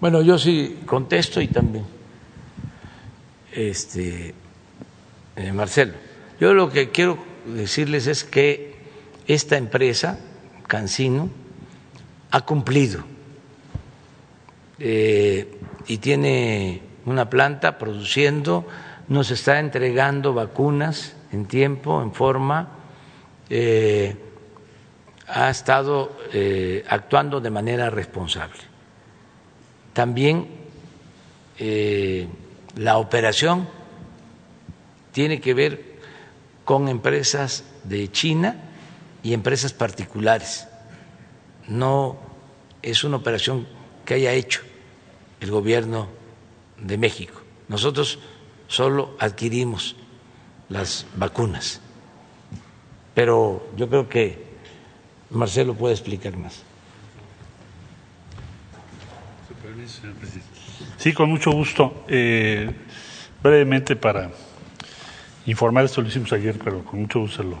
[0.00, 1.84] Bueno, yo sí contesto y también
[3.52, 4.34] este,
[5.40, 5.94] eh, Marcelo.
[6.38, 8.76] Yo lo que quiero decirles es que
[9.26, 10.18] esta empresa,
[10.66, 11.30] Cancino,
[12.30, 13.02] ha cumplido
[14.78, 18.66] eh, y tiene una planta produciendo,
[19.08, 22.68] nos está entregando vacunas en tiempo, en forma,
[23.48, 24.16] eh,
[25.26, 26.16] ha estado
[26.88, 28.60] actuando de manera responsable.
[29.94, 30.48] También
[32.76, 33.68] la operación
[35.12, 35.98] tiene que ver
[36.64, 38.56] con empresas de China
[39.22, 40.68] y empresas particulares.
[41.68, 42.18] No
[42.82, 43.66] es una operación
[44.04, 44.62] que haya hecho
[45.40, 46.08] el gobierno
[46.78, 47.40] de México.
[47.68, 48.18] Nosotros
[48.66, 49.96] solo adquirimos
[50.68, 51.80] las vacunas.
[53.14, 54.50] Pero yo creo que
[55.30, 56.62] Marcelo puede explicar más.
[60.96, 62.04] Sí, con mucho gusto.
[62.08, 62.70] Eh,
[63.42, 64.30] brevemente para
[65.50, 67.58] informar, esto lo hicimos ayer, pero con mucho gusto lo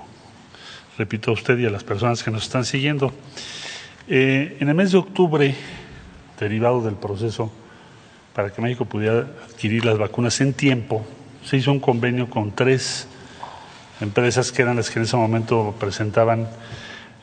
[0.96, 3.12] repito a usted y a las personas que nos están siguiendo.
[4.08, 5.54] Eh, en el mes de octubre,
[6.38, 7.50] derivado del proceso
[8.34, 11.04] para que México pudiera adquirir las vacunas en tiempo,
[11.44, 13.08] se hizo un convenio con tres
[14.00, 16.48] empresas que eran las que en ese momento presentaban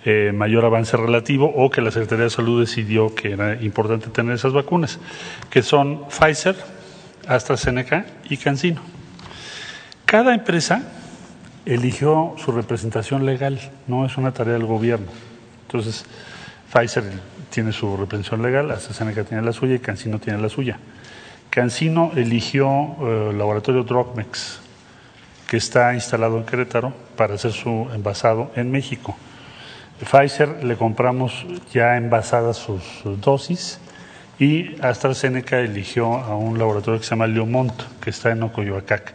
[0.06, 4.36] eh, mayor avance relativo o que la Secretaría de Salud decidió que era importante tener
[4.36, 5.00] esas vacunas,
[5.50, 6.56] que son Pfizer,
[7.28, 8.97] AstraZeneca y CanSino.
[10.08, 10.84] Cada empresa
[11.66, 15.08] eligió su representación legal, no es una tarea del gobierno.
[15.64, 16.06] Entonces,
[16.72, 17.04] Pfizer
[17.50, 20.80] tiene su representación legal, AstraZeneca tiene la suya y CanSino tiene la suya.
[21.50, 24.62] CanSino eligió el eh, laboratorio Drogmex,
[25.46, 29.14] que está instalado en Querétaro, para hacer su envasado en México.
[30.00, 32.82] Pfizer le compramos ya envasadas sus,
[33.20, 33.82] dosis
[34.40, 39.14] y AstraZeneca eligió a un laboratorio que se llama Leomont, que está en Ocoyoacac.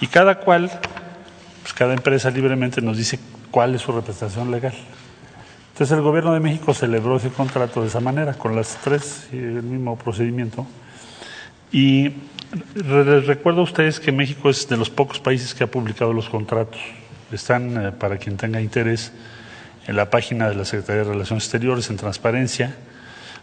[0.00, 0.70] Y cada cual,
[1.62, 3.18] pues cada empresa libremente nos dice
[3.50, 4.74] cuál es su representación legal.
[5.72, 9.62] Entonces el gobierno de México celebró ese contrato de esa manera, con las tres, el
[9.62, 10.66] mismo procedimiento.
[11.70, 12.12] Y
[12.74, 16.30] Les recuerdo a ustedes que México es de los pocos países que ha publicado los
[16.30, 16.80] contratos.
[17.30, 19.12] Están, eh, para quien tenga interés,
[19.86, 22.74] en la página de la Secretaría de Relaciones Exteriores, en transparencia.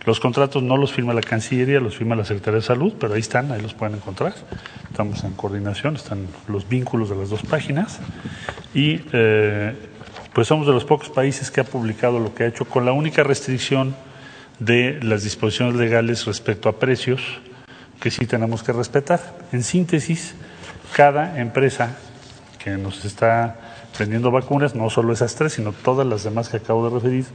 [0.05, 3.21] Los contratos no los firma la Cancillería, los firma la Secretaría de Salud, pero ahí
[3.21, 4.33] están, ahí los pueden encontrar.
[4.91, 7.99] Estamos en coordinación, están los vínculos de las dos páginas.
[8.73, 9.73] Y eh,
[10.33, 12.91] pues somos de los pocos países que ha publicado lo que ha hecho, con la
[12.91, 13.95] única restricción
[14.59, 17.21] de las disposiciones legales respecto a precios
[17.99, 19.19] que sí tenemos que respetar.
[19.51, 20.35] En síntesis,
[20.93, 21.97] cada empresa
[22.63, 23.57] que nos está
[23.97, 27.25] vendiendo vacunas, no solo esas tres, sino todas las demás que acabo de referir,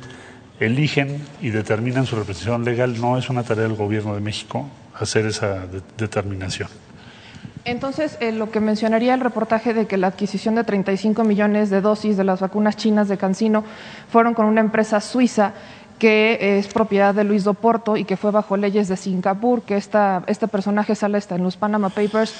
[0.60, 3.00] eligen y determinan su representación legal.
[3.00, 6.68] No es una tarea del Gobierno de México hacer esa determinación.
[7.64, 11.80] Entonces, eh, lo que mencionaría el reportaje de que la adquisición de 35 millones de
[11.80, 13.64] dosis de las vacunas chinas de Cancino
[14.08, 15.52] fueron con una empresa suiza
[15.98, 20.24] que es propiedad de Luis Doporto y que fue bajo leyes de Singapur, que esta,
[20.26, 22.34] este personaje sale hasta en los Panama Papers.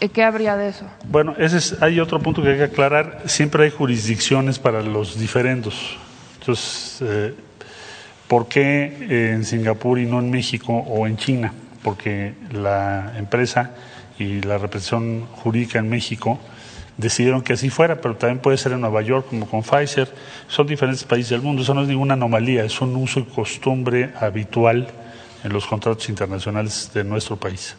[0.00, 0.84] Eh, ¿Qué habría de eso?
[1.08, 3.22] Bueno, ese es, hay otro punto que hay que aclarar.
[3.26, 5.96] Siempre hay jurisdicciones para los diferendos.
[6.40, 7.34] Entonces, eh,
[8.28, 11.52] ¿por qué en Singapur y no en México o en China?
[11.82, 13.72] Porque la empresa
[14.18, 16.38] y la representación jurídica en México
[16.96, 20.12] decidieron que así fuera, pero también puede ser en Nueva York como con Pfizer.
[20.48, 24.12] Son diferentes países del mundo, eso no es ninguna anomalía, es un uso y costumbre
[24.18, 24.88] habitual
[25.42, 27.76] en los contratos internacionales de nuestro país.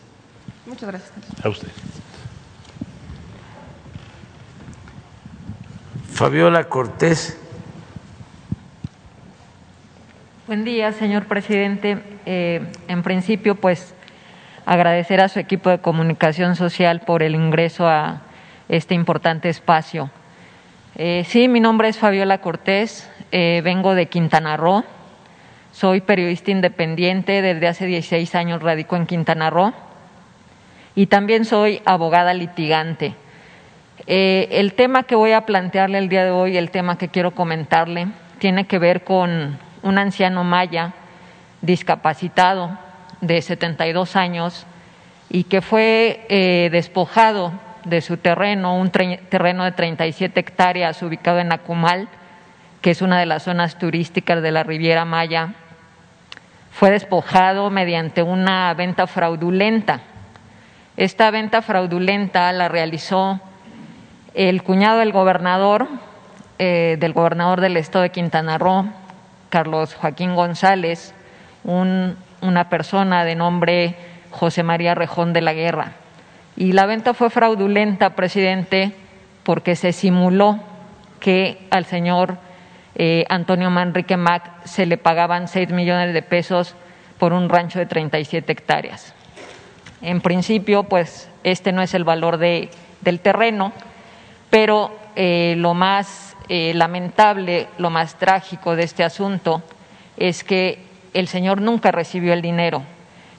[0.66, 1.12] Muchas gracias.
[1.44, 1.70] A usted.
[6.14, 7.38] Fabiola Cortés.
[10.48, 11.98] Buen día, señor presidente.
[12.28, 13.96] Eh, en principio, pues
[14.68, 18.22] agradecer a su equipo de comunicación social por el ingreso a
[18.70, 20.12] este importante espacio.
[20.98, 24.84] Eh, sí, mi nombre es Fabiola Cortés, eh, vengo de Quintana Roo,
[25.72, 29.74] soy periodista independiente, desde hace 16 años radico en Quintana Roo
[30.94, 33.16] y también soy abogada litigante.
[34.06, 38.10] El tema que voy a plantearle el día de hoy, el tema que quiero comentarle,
[38.38, 40.92] tiene que ver con un anciano maya
[41.62, 42.78] discapacitado
[43.22, 44.66] de 72 años
[45.30, 47.54] y que fue despojado
[47.86, 52.10] de su terreno, un terreno de 37 hectáreas ubicado en Acumal,
[52.82, 55.54] que es una de las zonas turísticas de la Riviera Maya,
[56.72, 60.02] fue despojado mediante una venta fraudulenta.
[60.98, 63.40] Esta venta fraudulenta la realizó
[64.34, 65.88] el cuñado del gobernador,
[66.60, 68.86] eh, del gobernador del estado de Quintana Roo,
[69.56, 71.14] Carlos Joaquín González,
[71.64, 73.96] una persona de nombre
[74.30, 75.94] José María Rejón de la Guerra.
[76.58, 78.92] Y la venta fue fraudulenta, presidente,
[79.44, 80.60] porque se simuló
[81.22, 82.38] que al señor
[82.96, 86.76] eh, Antonio Manrique Mac se le pagaban seis millones de pesos
[87.18, 89.14] por un rancho de 37 hectáreas.
[90.02, 93.72] En principio, pues este no es el valor de, del terreno,
[94.50, 99.64] pero eh, lo más eh, lamentable, lo más trágico de este asunto
[100.18, 100.84] es que
[101.14, 102.84] el señor nunca recibió el dinero.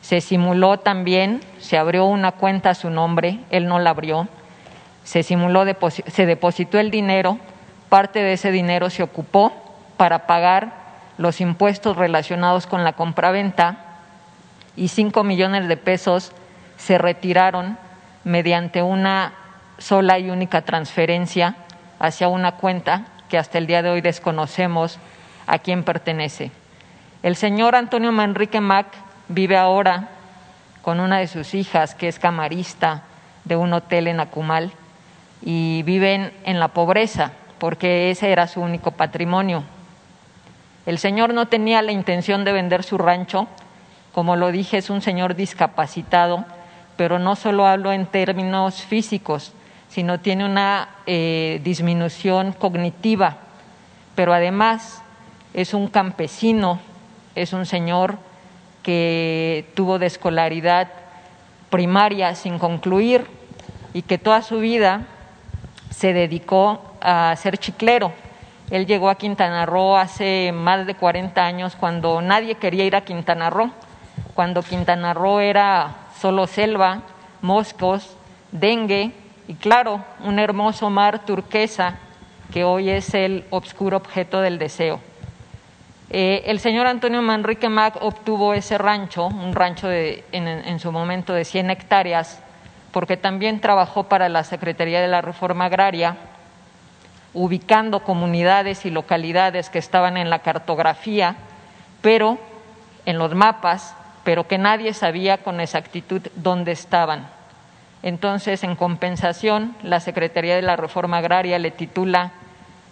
[0.00, 4.28] Se simuló también, se abrió una cuenta a su nombre, él no la abrió,
[5.04, 5.64] se simuló,
[6.06, 7.38] se depositó el dinero,
[7.88, 9.52] parte de ese dinero se ocupó
[9.96, 10.72] para pagar
[11.18, 13.78] los impuestos relacionados con la compraventa
[14.76, 16.32] y cinco millones de pesos
[16.76, 17.78] se retiraron
[18.24, 19.32] mediante una
[19.78, 21.56] sola y única transferencia
[21.98, 24.98] hacia una cuenta que hasta el día de hoy desconocemos
[25.46, 26.50] a quién pertenece.
[27.22, 28.86] El señor Antonio Manrique Mac
[29.28, 30.08] vive ahora
[30.82, 33.02] con una de sus hijas que es camarista
[33.44, 34.72] de un hotel en Acumal
[35.42, 39.64] y viven en la pobreza porque ese era su único patrimonio.
[40.84, 43.48] El señor no tenía la intención de vender su rancho,
[44.12, 46.44] como lo dije, es un señor discapacitado,
[46.96, 49.52] pero no solo hablo en términos físicos,
[49.96, 53.38] sino tiene una eh, disminución cognitiva,
[54.14, 55.02] pero además
[55.54, 56.80] es un campesino,
[57.34, 58.18] es un señor
[58.82, 60.88] que tuvo de escolaridad
[61.70, 63.26] primaria sin concluir
[63.94, 65.06] y que toda su vida
[65.88, 68.12] se dedicó a ser chiclero.
[68.70, 73.00] Él llegó a Quintana Roo hace más de 40 años cuando nadie quería ir a
[73.00, 73.70] Quintana Roo,
[74.34, 77.00] cuando Quintana Roo era solo selva,
[77.40, 78.14] moscos,
[78.52, 81.96] dengue y claro, un hermoso mar turquesa
[82.52, 85.00] que hoy es el obscuro objeto del deseo.
[86.08, 91.44] Eh, el señor Antonio Manrique Mac obtuvo ese rancho, un rancho en, su momento de
[91.44, 92.40] 100 hectáreas,
[92.92, 96.16] porque también trabajó para la Secretaría de la Reforma Agraria,
[97.34, 101.36] ubicando comunidades y localidades que estaban en la cartografía,
[102.00, 102.38] pero
[103.04, 103.94] en los mapas,
[104.24, 107.35] pero que nadie sabía con exactitud dónde estaban.
[108.06, 112.30] Entonces, en compensación, la Secretaría de la Reforma Agraria le titula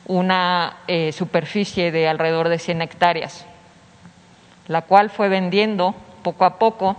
[0.07, 3.47] una eh, superficie de alrededor de 100 hectáreas,
[4.67, 6.97] la cual fue vendiendo poco a poco.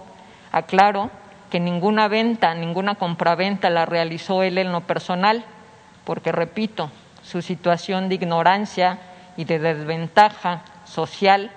[0.53, 1.09] Aclaro
[1.49, 5.43] que ninguna venta, ninguna compraventa la realizó él en lo personal,
[6.05, 8.97] porque, repito, su situación de ignorancia
[9.35, 11.51] y de desventaja social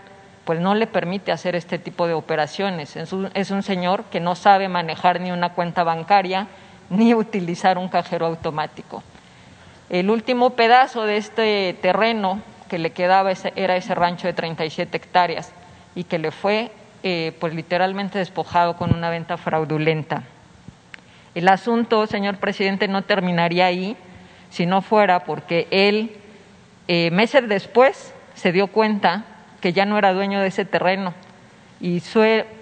[0.48, 2.96] pues no le permite hacer este tipo de operaciones.
[2.96, 6.46] Es un, es un, señor que no sabe manejar ni una cuenta bancaria
[6.88, 9.02] ni utilizar un cajero automático.
[9.90, 15.52] El último pedazo de este terreno que le quedaba era ese rancho de 37 hectáreas
[15.94, 16.72] y que le fue
[17.02, 20.22] eh, pues literalmente despojado con una venta fraudulenta.
[21.34, 23.98] El asunto, señor presidente, no terminaría ahí
[24.48, 26.16] si no fuera porque él,
[26.88, 29.26] eh, meses después, se dio cuenta
[29.60, 31.14] que ya no era dueño de ese terreno.
[31.80, 32.02] Y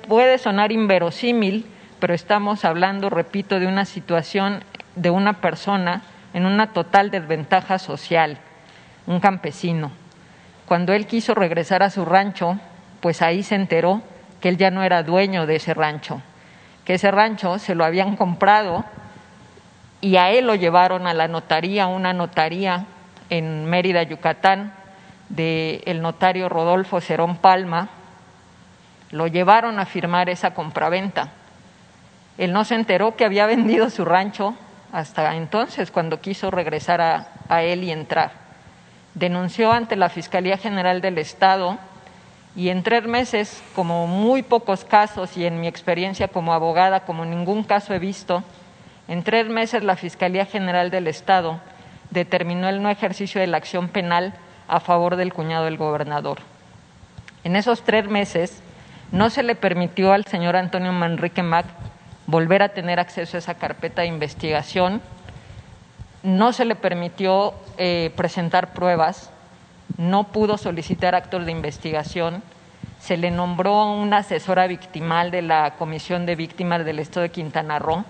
[0.08, 1.66] puede sonar inverosímil,
[2.00, 4.62] pero estamos hablando, repito, de una situación
[4.94, 6.02] de una persona
[6.34, 8.38] en una total desventaja social,
[9.06, 9.90] un campesino.
[10.66, 12.58] Cuando él quiso regresar a su rancho,
[13.00, 14.02] pues ahí se enteró
[14.40, 16.20] que él ya no era dueño de ese rancho,
[16.84, 18.84] que ese rancho se lo habían comprado
[20.00, 22.86] y a él lo llevaron a la notaría, una notaría
[23.30, 24.72] en Mérida, Yucatán,
[25.28, 27.88] del notario Rodolfo Cerón Palma,
[29.10, 31.30] lo llevaron a firmar esa compraventa.
[32.38, 34.54] Él no se enteró que había vendido su rancho
[34.92, 38.32] hasta entonces, cuando quiso regresar a, a él y entrar.
[39.14, 41.78] Denunció ante la Fiscalía General del Estado
[42.54, 47.24] y en tres meses, como muy pocos casos y en mi experiencia como abogada, como
[47.24, 48.42] ningún caso he visto,
[49.08, 51.60] en tres meses la Fiscalía General del Estado
[52.10, 54.34] determinó el no ejercicio de la acción penal
[54.68, 56.38] a favor del cuñado del gobernador.
[57.44, 58.62] En esos tres meses
[59.12, 61.66] no se le permitió al señor Antonio Manrique Mac
[62.26, 65.00] volver a tener acceso a esa carpeta de investigación,
[66.22, 69.30] no se le permitió eh, presentar pruebas,
[69.96, 72.42] no pudo solicitar actos de investigación,
[72.98, 77.78] se le nombró una asesora victimal de la Comisión de Víctimas del Estado de Quintana
[77.78, 78.04] Roo,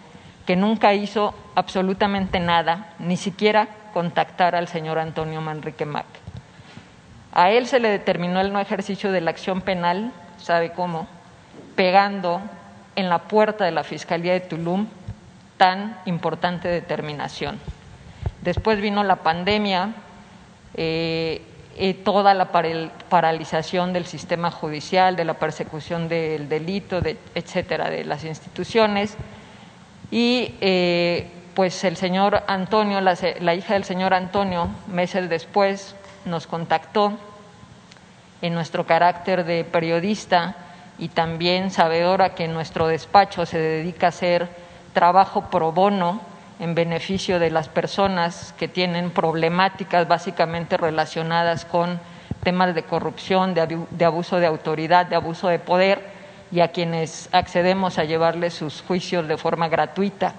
[0.47, 6.07] que nunca hizo absolutamente nada, ni siquiera contactar al señor Antonio Manrique Mac.
[7.37, 11.07] A él se le determinó el no ejercicio de la acción penal, ¿sabe cómo?
[11.75, 12.41] Pegando
[12.95, 14.87] en la puerta de la Fiscalía de Tulum
[15.59, 17.61] tan importante determinación.
[18.41, 19.91] Después vino la pandemia,
[20.73, 21.43] eh,
[21.77, 22.51] eh, toda la
[23.11, 29.15] paralización del sistema judicial, de la persecución del delito, de, etcétera, de las instituciones.
[30.11, 35.95] Y eh, pues el señor Antonio, la, la hija del señor Antonio, meses después,
[36.25, 37.17] nos contactó
[38.43, 40.57] en nuestro carácter de periodista
[40.99, 44.49] y también sabedora que nuestro despacho se dedica a hacer
[44.93, 46.21] trabajo pro bono
[46.59, 52.01] en beneficio de las personas que tienen problemáticas básicamente relacionadas con
[52.43, 56.03] temas de corrupción, de, abuso de autoridad, de abuso de poder
[56.51, 60.33] y a quienes accedemos a llevarles sus juicios de forma gratuita,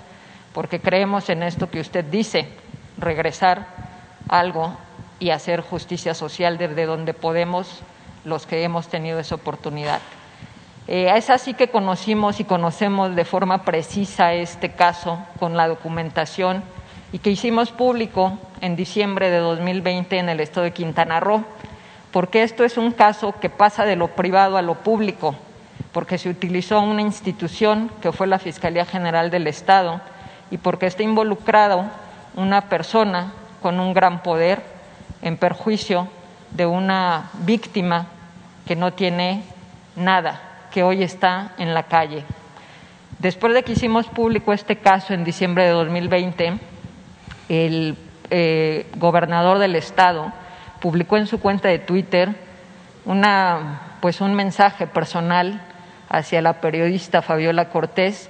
[0.53, 2.48] porque creemos en esto que usted dice,
[2.98, 3.68] regresar
[4.30, 4.78] algo
[5.19, 7.81] y hacer justicia social desde donde podemos
[8.23, 9.99] los que hemos tenido esa oportunidad.
[10.88, 16.64] Eh, es así que conocimos y conocemos de forma precisa este caso con la documentación
[17.11, 21.44] y que hicimos público en diciembre de 2020 en el estado de Quintana Roo,
[22.11, 25.35] porque esto es un caso que pasa de lo privado a lo público,
[25.91, 29.99] porque se utilizó una institución que fue la Fiscalía General del Estado
[30.52, 31.85] y porque está involucrado
[32.35, 34.77] una persona con un gran poder
[35.22, 36.07] en perjuicio
[36.52, 38.07] de una víctima
[38.65, 39.44] que no tiene
[39.95, 40.41] nada,
[40.72, 42.23] que hoy está en la calle.
[43.19, 46.60] Después de que hicimos público este caso en diciembre de 2020,
[47.49, 47.98] el
[48.30, 50.31] eh, gobernador del estado
[50.80, 52.35] publicó en su cuenta de Twitter
[53.06, 55.61] una, pues un mensaje personal
[56.10, 58.30] hacia la periodista Fabiola Cortés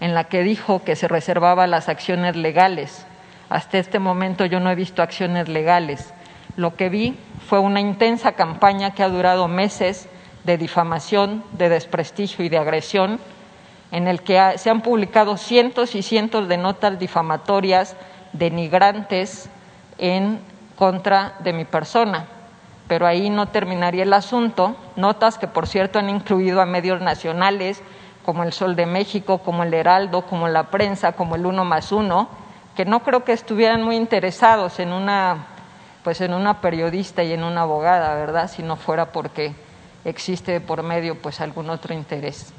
[0.00, 3.04] en la que dijo que se reservaba las acciones legales.
[3.48, 6.12] Hasta este momento yo no he visto acciones legales.
[6.58, 7.16] Lo que vi
[7.46, 10.08] fue una intensa campaña que ha durado meses
[10.42, 13.20] de difamación, de desprestigio y de agresión,
[13.92, 17.94] en el que se han publicado cientos y cientos de notas difamatorias,
[18.32, 19.48] denigrantes
[19.98, 20.40] en
[20.74, 22.26] contra de mi persona.
[22.88, 24.74] Pero ahí no terminaría el asunto.
[24.96, 27.84] Notas que, por cierto, han incluido a medios nacionales
[28.24, 31.92] como el Sol de México, como el Heraldo, como la prensa, como el Uno más
[31.92, 32.28] Uno,
[32.74, 35.46] que no creo que estuvieran muy interesados en una
[36.08, 38.50] pues en una periodista y en una abogada, ¿verdad?
[38.50, 39.52] Si no fuera porque
[40.06, 42.54] existe por medio pues algún otro interés.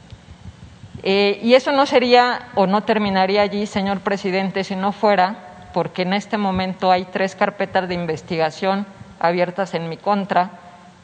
[1.02, 6.04] Eh, y eso no sería o no terminaría allí, señor presidente, si no fuera porque
[6.04, 8.86] en este momento hay tres carpetas de investigación
[9.20, 10.52] abiertas en mi contra,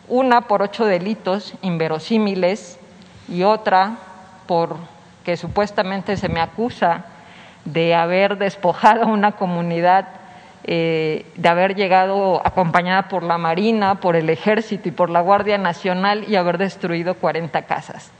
[0.07, 2.77] una por ocho delitos inverosímiles
[3.27, 3.97] y otra
[4.45, 4.77] por
[5.23, 7.05] que supuestamente se me acusa
[7.63, 10.09] de haber despojado a una comunidad,
[10.67, 15.59] eh, de haber llegado acompañada por la Marina, por el Ejército y por la Guardia
[15.59, 18.11] Nacional y haber destruido 40 casas.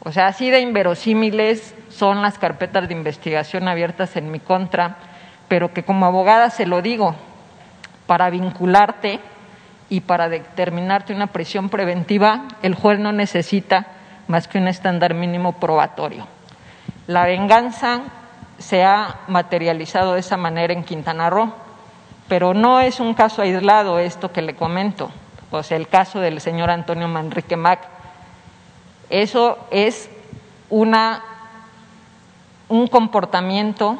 [0.00, 4.96] O sea, así de inverosímiles son las carpetas de investigación abiertas en mi contra,
[5.46, 7.14] pero que como abogada se lo digo,
[8.08, 9.20] para vincularte
[9.88, 13.86] y para determinarte una prisión preventiva, el juez no necesita
[14.26, 16.26] más que un estándar mínimo probatorio.
[17.06, 18.00] La venganza
[18.58, 21.63] se ha materializado de esa manera en Quintana Roo,
[22.28, 25.10] pero no es un caso aislado esto que le comento,
[25.50, 27.80] o sea, el caso del señor Antonio Manrique Mac,
[29.10, 30.10] eso es
[30.70, 31.22] una,
[32.68, 33.98] un comportamiento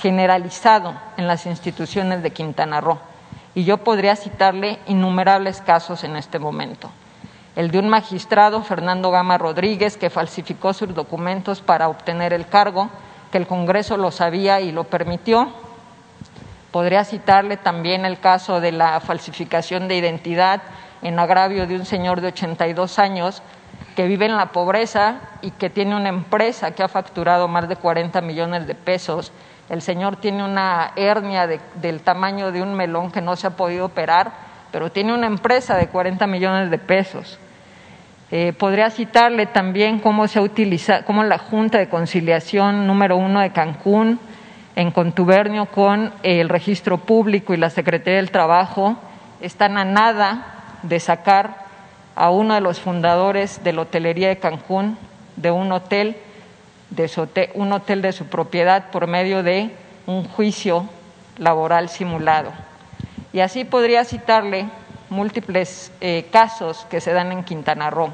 [0.00, 2.98] generalizado en las instituciones de Quintana Roo.
[3.54, 6.90] Y yo podría citarle innumerables casos en este momento.
[7.56, 12.90] El de un magistrado, Fernando Gama Rodríguez, que falsificó sus documentos para obtener el cargo,
[13.32, 15.48] que el Congreso lo sabía y lo permitió.
[16.76, 20.60] Podría citarle también el caso de la falsificación de identidad
[21.00, 23.42] en agravio de un señor de 82 años
[23.96, 27.76] que vive en la pobreza y que tiene una empresa que ha facturado más de
[27.76, 29.32] 40 millones de pesos.
[29.70, 33.86] El señor tiene una hernia del tamaño de un melón que no se ha podido
[33.86, 34.32] operar,
[34.70, 37.38] pero tiene una empresa de 40 millones de pesos.
[38.30, 43.50] Eh, podría citarle también cómo se utiliza, cómo la Junta de Conciliación número uno de
[43.50, 44.20] Cancún,
[44.76, 48.96] en contubernio con el Registro Público y la Secretaría del Trabajo,
[49.40, 51.64] están a nada de sacar
[52.14, 54.98] a uno de los fundadores de la hotelería de Cancún
[55.36, 56.16] de un hotel,
[56.90, 59.70] de su, un hotel de su propiedad por medio de
[60.06, 60.86] un juicio
[61.38, 62.52] laboral simulado.
[63.32, 64.66] Y así podría citarle
[65.08, 68.12] múltiples eh, casos que se dan en Quintana Roo.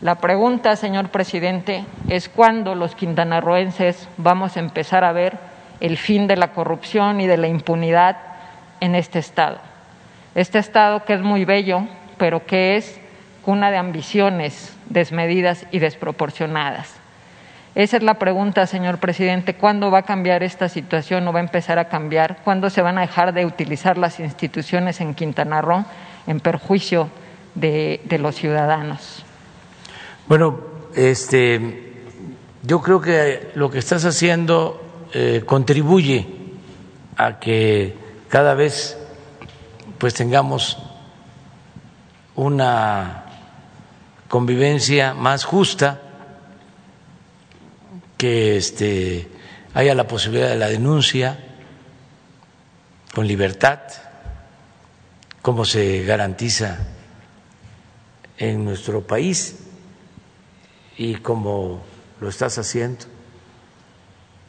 [0.00, 5.38] La pregunta, señor presidente, es cuándo los quintanarroenses vamos a empezar a ver
[5.80, 8.16] el fin de la corrupción y de la impunidad
[8.80, 9.58] en este Estado.
[10.34, 11.86] Este Estado que es muy bello,
[12.18, 13.00] pero que es
[13.42, 16.94] cuna de ambiciones desmedidas y desproporcionadas.
[17.76, 21.42] Esa es la pregunta, señor presidente, ¿cuándo va a cambiar esta situación o va a
[21.42, 22.38] empezar a cambiar?
[22.42, 25.84] ¿Cuándo se van a dejar de utilizar las instituciones en Quintana Roo
[26.26, 27.10] en perjuicio
[27.54, 29.24] de, los ciudadanos?
[30.26, 30.58] Bueno,
[30.94, 31.92] este,
[32.62, 34.85] yo creo que lo que estás haciendo
[35.18, 36.26] eh, contribuye
[37.16, 37.96] a que
[38.28, 38.98] cada vez
[39.96, 40.76] pues tengamos
[42.34, 43.24] una
[44.28, 46.02] convivencia más justa,
[48.18, 49.30] que este,
[49.72, 51.38] haya la posibilidad de la denuncia
[53.14, 53.80] con libertad,
[55.40, 56.76] como se garantiza
[58.36, 59.60] en nuestro país
[60.98, 61.82] y como
[62.20, 63.15] lo estás haciendo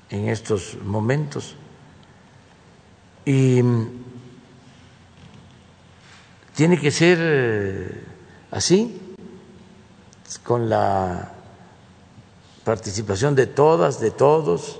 [0.09, 1.55] en estos momentos.
[3.25, 3.61] Y
[6.55, 8.03] tiene que ser
[8.51, 9.15] así,
[10.43, 11.33] con la
[12.63, 14.79] participación de todas, de todos,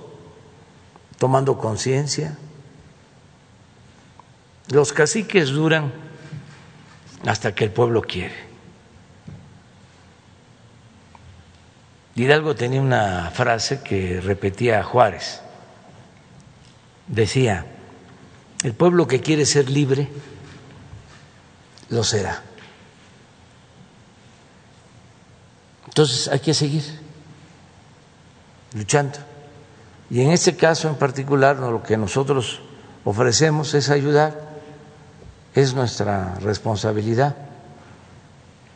[1.18, 2.36] tomando conciencia.
[4.70, 5.92] Los caciques duran
[7.26, 8.47] hasta que el pueblo quiere.
[12.18, 15.40] Hidalgo tenía una frase que repetía Juárez.
[17.06, 17.64] Decía,
[18.64, 20.08] el pueblo que quiere ser libre,
[21.90, 22.42] lo será.
[25.86, 26.82] Entonces hay que seguir
[28.74, 29.18] luchando.
[30.10, 32.60] Y en este caso en particular lo que nosotros
[33.04, 34.56] ofrecemos es ayudar,
[35.54, 37.36] es nuestra responsabilidad.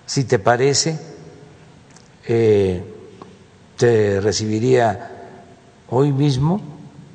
[0.06, 0.98] Si te parece,
[2.27, 2.91] eh,
[3.77, 5.11] te recibiría
[5.89, 6.61] hoy mismo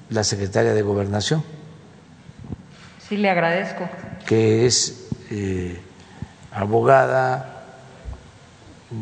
[0.09, 1.43] la secretaria de Gobernación.
[3.07, 3.87] Sí, le agradezco.
[4.25, 5.79] Que es eh,
[6.51, 7.65] abogada,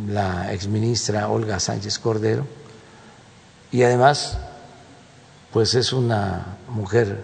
[0.07, 2.47] la exministra Olga Sánchez Cordero
[3.71, 4.39] y además
[5.51, 7.23] pues es una mujer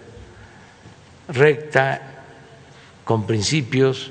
[1.28, 2.00] recta,
[3.04, 4.10] con principios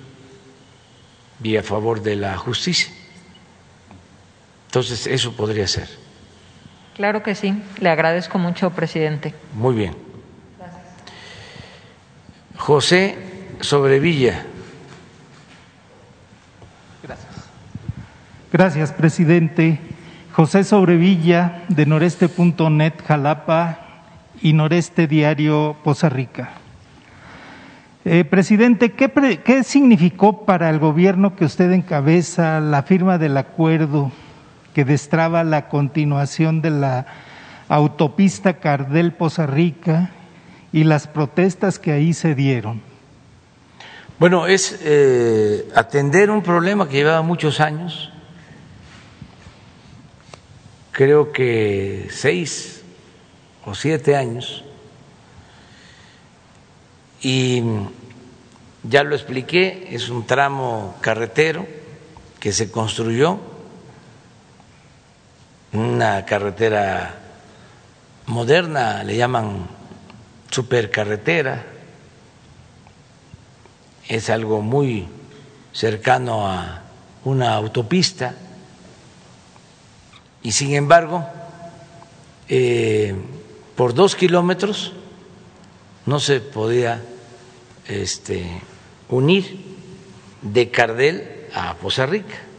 [1.41, 2.93] y a favor de la justicia.
[4.68, 5.89] Entonces, eso podría ser.
[6.95, 7.53] Claro que sí.
[7.80, 9.34] Le agradezco mucho, presidente.
[9.53, 9.95] Muy bien.
[12.57, 13.18] José
[13.59, 14.45] Sobrevilla.
[18.51, 19.80] Gracias, presidente.
[20.34, 23.80] José Sobrevilla de noreste.net Jalapa
[24.41, 26.51] y Noreste Diario Poza Rica.
[28.03, 29.11] Eh, presidente, ¿qué,
[29.43, 34.11] ¿qué significó para el gobierno que usted encabeza la firma del acuerdo
[34.73, 37.06] que destraba la continuación de la
[37.68, 40.11] autopista Cardel Poza Rica
[40.73, 42.81] y las protestas que ahí se dieron?
[44.19, 48.11] Bueno, es eh, atender un problema que llevaba muchos años,
[50.91, 52.84] creo que seis
[53.65, 54.64] o siete años,
[57.22, 57.64] y
[58.84, 61.65] ya lo expliqué, es un tramo carretero
[62.39, 63.39] que se construyó,
[65.73, 67.15] una carretera
[68.27, 69.68] moderna, le llaman
[70.49, 71.65] supercarretera,
[74.07, 75.07] es algo muy
[75.72, 76.81] cercano a
[77.23, 78.35] una autopista
[80.43, 81.26] y sin embargo
[82.49, 83.15] eh,
[83.76, 84.91] por dos kilómetros
[86.06, 87.02] no se podía
[87.88, 88.61] este,
[89.07, 89.64] unir
[90.41, 92.50] de Cardel a Poza Rica.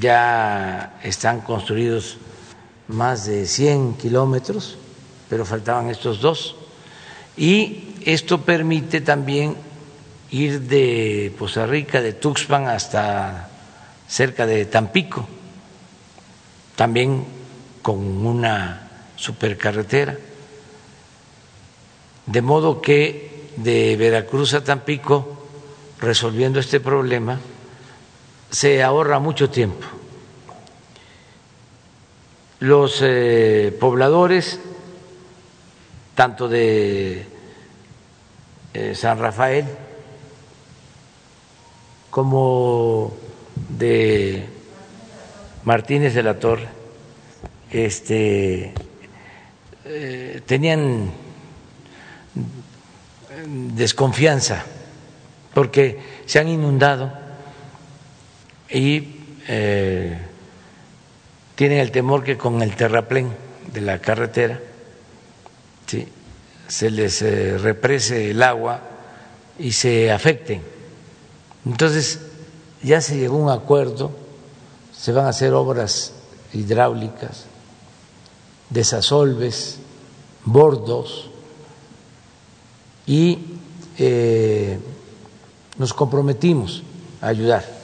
[0.00, 2.16] Ya están construidos
[2.88, 4.78] más de 100 kilómetros,
[5.28, 6.56] pero faltaban estos dos.
[7.36, 9.56] Y esto permite también
[10.30, 13.48] ir de Poza Rica, de Tuxpan hasta
[14.08, 15.26] cerca de Tampico,
[16.76, 17.24] también
[17.80, 20.16] con una supercarretera.
[22.26, 25.46] De modo que de Veracruz a Tampico,
[26.00, 27.38] resolviendo este problema,
[28.52, 29.86] se ahorra mucho tiempo.
[32.60, 34.60] Los eh, pobladores,
[36.14, 37.26] tanto de
[38.74, 39.64] eh, San Rafael
[42.10, 43.14] como
[43.70, 44.46] de
[45.64, 46.68] Martínez de la Torre,
[47.70, 48.74] este,
[49.86, 51.10] eh, tenían
[53.74, 54.62] desconfianza
[55.54, 57.21] porque se han inundado
[58.72, 60.18] y eh,
[61.54, 63.30] tienen el temor que con el terraplén
[63.72, 64.60] de la carretera
[66.68, 68.80] se les eh, represe el agua
[69.58, 70.62] y se afecten.
[71.66, 72.20] Entonces
[72.82, 74.10] ya se llegó a un acuerdo,
[74.96, 76.14] se van a hacer obras
[76.54, 77.44] hidráulicas,
[78.70, 79.78] desasolves,
[80.46, 81.28] bordos,
[83.06, 83.38] y
[83.98, 84.78] eh,
[85.76, 86.82] nos comprometimos
[87.20, 87.81] a ayudar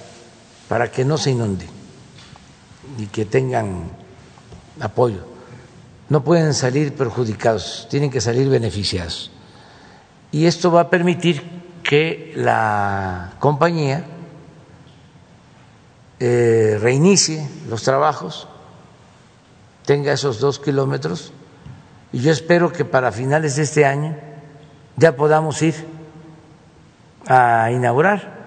[0.68, 1.66] para que no se inunde
[2.98, 3.90] y que tengan
[4.80, 5.26] apoyo.
[6.08, 9.30] No pueden salir perjudicados, tienen que salir beneficiados.
[10.30, 11.42] Y esto va a permitir
[11.82, 14.04] que la compañía
[16.20, 18.48] eh, reinicie los trabajos,
[19.84, 21.32] tenga esos dos kilómetros,
[22.12, 24.16] y yo espero que para finales de este año
[24.96, 25.74] ya podamos ir
[27.26, 28.37] a inaugurar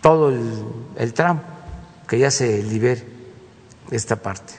[0.00, 1.40] todo el, tramo,
[2.08, 3.04] que ya se libere
[3.90, 4.54] esta parte.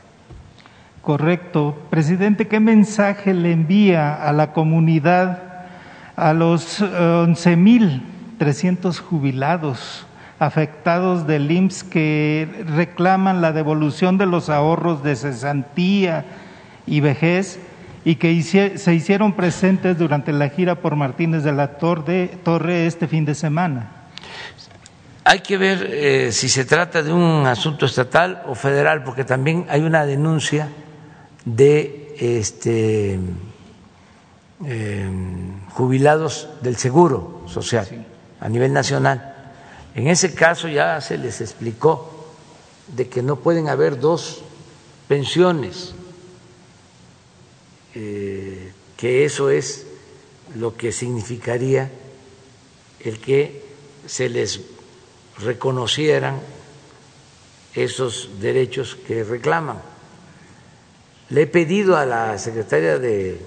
[1.01, 1.75] Correcto.
[1.89, 5.65] Presidente, ¿qué mensaje le envía a la comunidad,
[6.15, 10.05] a los 11.300 jubilados
[10.39, 16.25] afectados del IMSS que reclaman la devolución de los ahorros de cesantía
[16.85, 17.59] y vejez
[18.05, 23.25] y que se hicieron presentes durante la gira por Martínez de la Torre, este fin
[23.25, 23.96] de semana.
[25.29, 29.65] Hay que ver eh, si se trata de un asunto estatal o federal, porque también
[29.67, 30.69] hay una denuncia
[31.43, 33.19] de este,
[34.65, 38.05] em, jubilados del Seguro Social
[38.39, 39.51] a nivel nacional.
[39.95, 42.31] En ese caso ya se les explicó
[42.95, 44.43] de que no pueden haber dos
[45.09, 45.93] pensiones
[47.95, 49.87] eh, que eso es
[50.55, 51.91] lo que significaría
[53.01, 53.65] el que
[54.05, 54.76] se les
[55.39, 56.39] reconocieran
[57.73, 59.79] esos derechos que reclaman.
[61.29, 63.39] Le he pedido a la secretaria de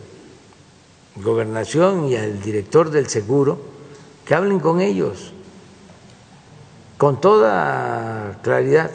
[1.17, 3.61] Gobernación y al director del Seguro
[4.25, 5.33] que hablen con ellos
[6.97, 8.91] con toda claridad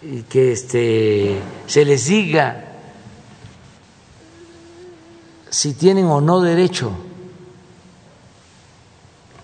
[0.00, 2.64] y que este, se les diga
[5.50, 6.92] si tienen o no derecho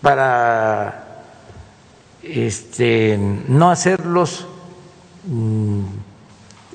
[0.00, 1.07] para
[2.28, 3.18] este,
[3.48, 4.46] no hacerlos
[5.26, 5.80] mm,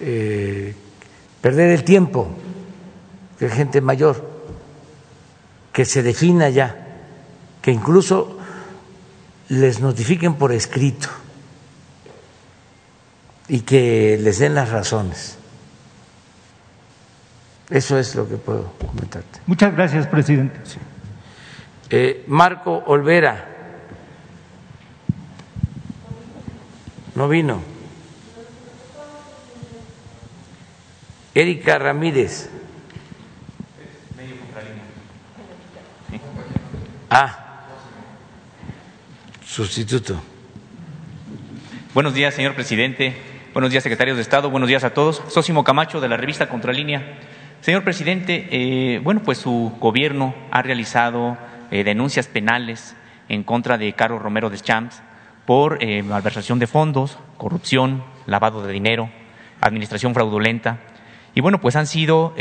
[0.02, 0.76] eh,
[1.42, 2.28] perder el tiempo
[3.38, 4.30] que gente mayor,
[5.72, 6.88] que se defina ya,
[7.62, 8.38] que incluso
[9.50, 11.10] les notifiquen por escrito
[13.48, 15.38] y que les den las razones.
[17.70, 19.40] Eso es lo que puedo comentarte.
[19.46, 20.60] Muchas gracias, presidente.
[21.90, 23.53] Eh, Marco Olvera.
[27.16, 27.62] No vino.
[31.36, 32.50] Erika Ramírez.
[37.10, 37.68] Ah,
[39.46, 40.20] sustituto.
[41.94, 43.16] Buenos días, señor presidente.
[43.54, 44.50] Buenos días, secretarios de Estado.
[44.50, 45.22] Buenos días a todos.
[45.28, 47.20] Sósimo Camacho, de la revista Contralínea.
[47.62, 51.38] Señor presidente, eh, bueno, pues su gobierno ha realizado
[51.70, 52.96] eh, denuncias penales
[53.30, 55.04] en contra de Carlos Romero de Champs
[55.46, 59.10] por eh, malversación de fondos, corrupción, lavado de dinero,
[59.62, 60.80] administración fraudulenta.
[61.36, 62.36] Y bueno, pues han sido,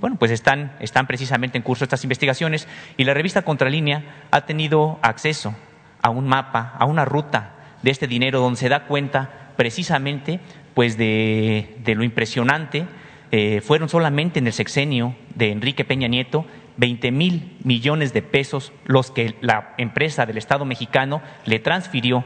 [0.00, 2.68] bueno, pues están, están precisamente en curso estas investigaciones
[2.98, 5.54] y la revista Contralínea ha tenido acceso
[6.02, 10.40] a un mapa, a una ruta de este dinero donde se da cuenta precisamente
[10.74, 12.86] pues de, lo impresionante.
[13.30, 18.72] Eh, fueron solamente en el sexenio de Enrique Peña Nieto 20 mil millones de pesos
[18.84, 22.24] los que la empresa del Estado mexicano le transfirió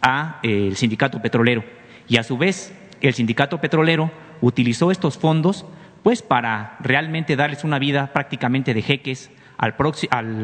[0.00, 1.64] al eh, sindicato petrolero.
[2.08, 4.10] Y a su vez, el sindicato petrolero
[4.40, 5.64] utilizó estos fondos
[6.02, 9.74] pues para realmente darles una vida prácticamente de jeques al,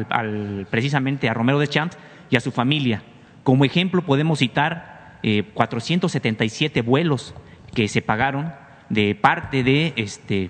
[0.09, 1.97] al precisamente a Romero de Champs
[2.29, 3.03] y a su familia.
[3.43, 7.35] Como ejemplo podemos citar eh, 477 vuelos
[7.75, 8.53] que se pagaron
[8.89, 10.49] de parte de, este,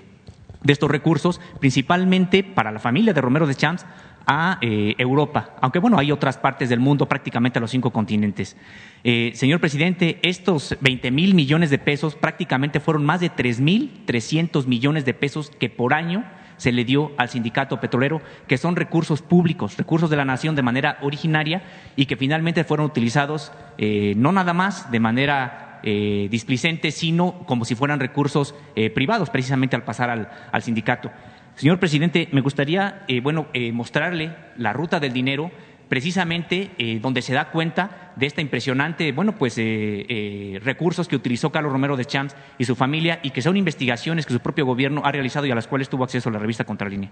[0.64, 3.86] de estos recursos, principalmente para la familia de Romero de Champs
[4.26, 8.56] a eh, Europa, aunque bueno, hay otras partes del mundo, prácticamente a los cinco continentes.
[9.04, 14.04] Eh, señor presidente, estos 20 mil millones de pesos prácticamente fueron más de 3 mil
[14.06, 16.24] 300 millones de pesos que por año
[16.58, 20.62] se le dio al sindicato petrolero, que son recursos públicos, recursos de la nación de
[20.62, 21.64] manera originaria
[21.96, 27.66] y que finalmente fueron utilizados eh, no nada más de manera eh, displicente, sino como
[27.66, 31.12] si fueran recursos eh, privados, precisamente al pasar al, sindicato.
[31.56, 35.52] Señor presidente, me gustaría bueno, mostrarle la ruta del dinero
[35.92, 41.18] precisamente eh, donde se da cuenta de esta impresionante, bueno, pues eh, eh, recursos que
[41.18, 44.66] utilizó Carlos Romero de Champs y su familia y que son investigaciones que su propio
[44.66, 47.12] gobierno ha realizado y a las cuales tuvo acceso la revista Contralínea.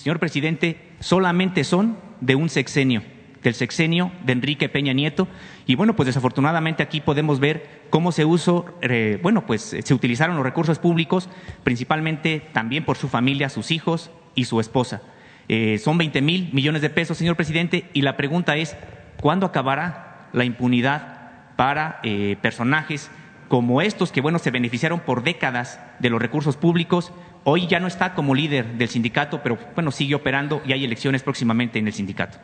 [0.00, 3.02] Señor presidente, solamente son de un sexenio
[3.42, 5.28] del sexenio de Enrique Peña Nieto.
[5.66, 10.36] Y bueno, pues desafortunadamente aquí podemos ver cómo se usó, eh, bueno, pues se utilizaron
[10.36, 11.28] los recursos públicos,
[11.64, 15.02] principalmente también por su familia, sus hijos y su esposa.
[15.48, 18.76] Eh, son 20 mil millones de pesos, señor presidente, y la pregunta es,
[19.20, 23.10] ¿cuándo acabará la impunidad para eh, personajes
[23.48, 27.12] como estos que, bueno, se beneficiaron por décadas de los recursos públicos?
[27.44, 31.22] Hoy ya no está como líder del sindicato, pero bueno, sigue operando y hay elecciones
[31.22, 32.38] próximamente en el sindicato.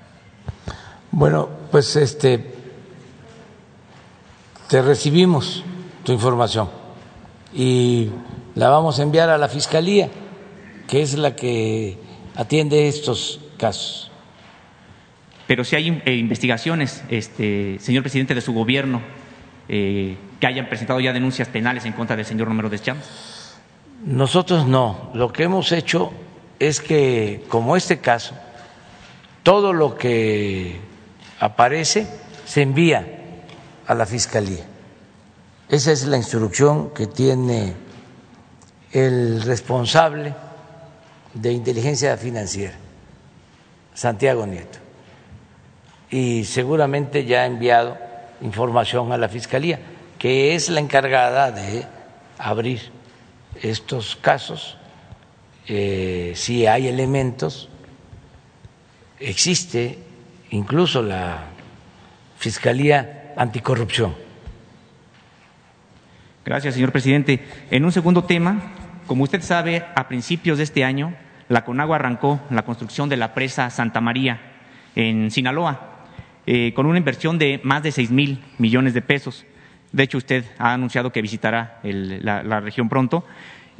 [1.10, 2.55] Bueno, pues este
[4.68, 5.64] te recibimos
[6.02, 6.68] tu información
[7.55, 8.10] y
[8.55, 10.09] la vamos a enviar a la fiscalía,
[10.89, 11.98] que es la que
[12.35, 14.10] atiende estos casos.
[15.47, 19.01] Pero si hay eh, investigaciones, este, señor presidente de su gobierno,
[19.68, 23.35] eh, que hayan presentado ya denuncias penales en contra del señor Romero Deschamps.
[24.06, 25.10] Nosotros no.
[25.14, 26.12] Lo que hemos hecho
[26.60, 28.34] es que, como este caso,
[29.42, 30.78] todo lo que
[31.40, 32.06] aparece,
[32.44, 33.04] se envía
[33.84, 34.64] a la Fiscalía.
[35.68, 37.74] Esa es la instrucción que tiene
[38.92, 40.34] el responsable
[41.34, 42.76] de inteligencia financiera,
[43.92, 44.78] Santiago Nieto.
[46.10, 47.98] Y seguramente ya ha enviado
[48.40, 49.80] información a la Fiscalía,
[50.16, 51.84] que es la encargada de
[52.38, 52.95] abrir
[53.62, 54.76] estos casos.
[55.68, 57.68] Eh, si hay elementos,
[59.18, 59.98] existe
[60.50, 61.44] incluso la
[62.38, 64.14] Fiscalía Anticorrupción.
[66.44, 67.44] Gracias, señor presidente.
[67.70, 68.72] En un segundo tema,
[69.06, 71.14] como usted sabe, a principios de este año,
[71.48, 74.40] la Conagua arrancó la construcción de la presa Santa María
[74.94, 76.04] en Sinaloa,
[76.46, 79.44] eh, con una inversión de más de seis mil millones de pesos.
[79.97, 83.24] De hecho, usted ha anunciado que visitará la región pronto.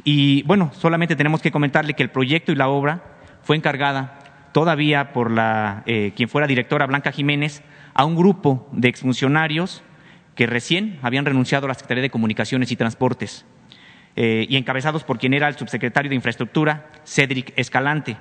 [0.03, 3.03] Y bueno, solamente tenemos que comentarle que el proyecto y la obra
[3.43, 4.17] fue encargada
[4.51, 7.61] todavía por la, eh, quien fuera directora Blanca Jiménez
[7.93, 9.83] a un grupo de exfuncionarios
[10.33, 13.45] que recién habían renunciado a la Secretaría de Comunicaciones y Transportes
[14.15, 18.17] eh, y encabezados por quien era el subsecretario de Infraestructura, Cedric Escalante.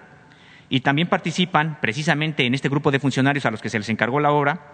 [0.69, 4.21] Y también participan precisamente en este grupo de funcionarios a los que se les encargó
[4.21, 4.73] la obra,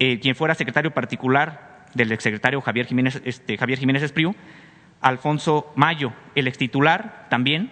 [0.00, 4.34] eh, quien fuera secretario particular del exsecretario Javier Jiménez, este, Javier Jiménez Espriu,
[5.00, 7.70] Alfonso Mayo, el extitular también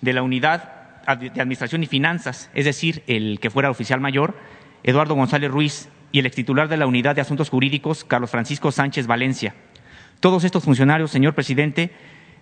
[0.00, 4.36] de la unidad de Administración y Finanzas, es decir, el que fuera oficial mayor,
[4.82, 9.06] Eduardo González Ruiz, y el extitular de la unidad de Asuntos Jurídicos, Carlos Francisco Sánchez
[9.06, 9.54] Valencia.
[10.20, 11.92] Todos estos funcionarios, señor presidente,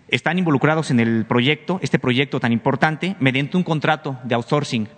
[0.09, 4.89] están involucrados en el proyecto, este proyecto tan importante, mediante un contrato de outsourcing.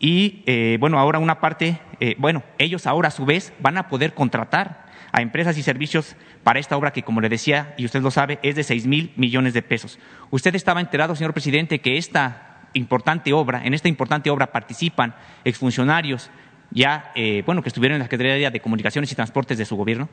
[0.00, 3.88] Y eh, bueno, ahora una parte, eh, bueno, ellos ahora a su vez van a
[3.88, 6.14] poder contratar a empresas y servicios
[6.44, 9.12] para esta obra que, como le decía, y usted lo sabe, es de seis mil
[9.16, 9.98] millones de pesos.
[10.30, 15.14] Usted estaba enterado, señor presidente, que esta importante obra, en esta importante obra participan
[15.44, 16.30] exfuncionarios
[16.70, 20.08] ya, eh, bueno, que estuvieron en la Secretaría de Comunicaciones y Transportes de su gobierno.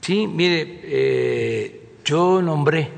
[0.00, 2.88] Sí, mire, yo nombré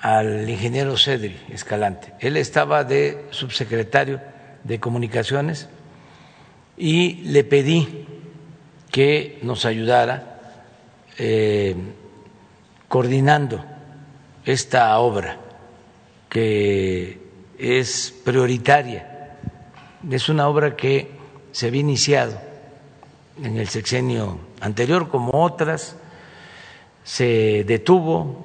[0.00, 2.14] al ingeniero Cedri Escalante.
[2.20, 4.20] Él estaba de subsecretario
[4.68, 5.68] de Comunicaciones
[6.76, 8.06] y le pedí
[8.92, 10.38] que nos ayudara
[11.18, 11.74] eh,
[12.86, 13.64] coordinando
[14.44, 15.40] esta obra
[16.28, 17.20] que
[17.58, 19.36] es prioritaria.
[20.08, 21.10] Es una obra que
[21.50, 22.38] se había iniciado
[23.42, 25.96] en el sexenio anterior, como otras,
[27.02, 28.44] se detuvo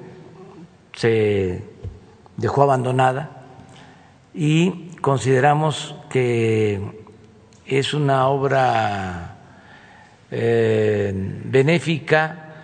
[0.96, 1.62] se
[2.36, 3.42] dejó abandonada
[4.34, 6.80] y consideramos que
[7.66, 9.36] es una obra
[10.30, 11.12] eh,
[11.44, 12.54] benéfica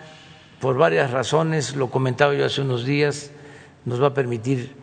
[0.59, 3.29] por varias razones, lo comentaba yo hace unos días,
[3.85, 4.75] nos va a permitir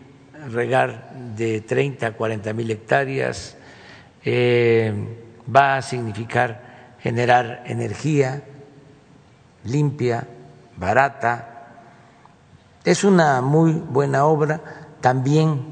[0.52, 3.56] regar de 30 a 40 mil hectáreas,
[4.24, 4.92] eh,
[5.52, 8.44] va a significar generar energía
[9.64, 10.28] limpia,
[10.76, 11.82] barata,
[12.84, 14.60] es una muy buena obra,
[15.00, 15.64] también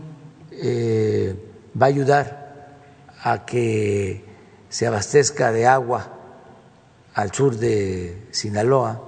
[0.51, 1.47] eh,
[1.81, 2.77] va a ayudar
[3.23, 4.25] a que
[4.69, 6.13] se abastezca de agua
[7.15, 9.03] al sur de Sinaloa.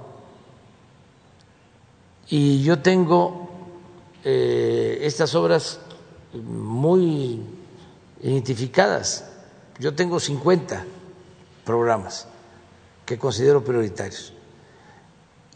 [2.28, 3.50] Y yo tengo
[4.24, 5.80] eh, estas obras
[6.34, 7.42] muy
[8.22, 9.24] identificadas.
[9.78, 10.84] Yo tengo 50
[11.64, 12.26] programas
[13.06, 14.32] que considero prioritarios.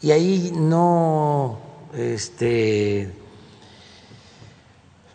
[0.00, 1.58] Y ahí no
[1.94, 3.12] este,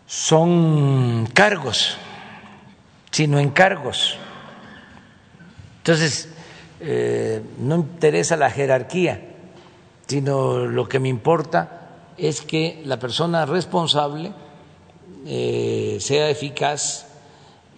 [0.08, 1.98] son cargos,
[3.10, 4.16] sino encargos.
[5.78, 6.30] Entonces,
[6.80, 9.36] eh, no interesa la jerarquía,
[10.06, 14.32] sino lo que me importa es que la persona responsable
[15.26, 17.06] eh, sea eficaz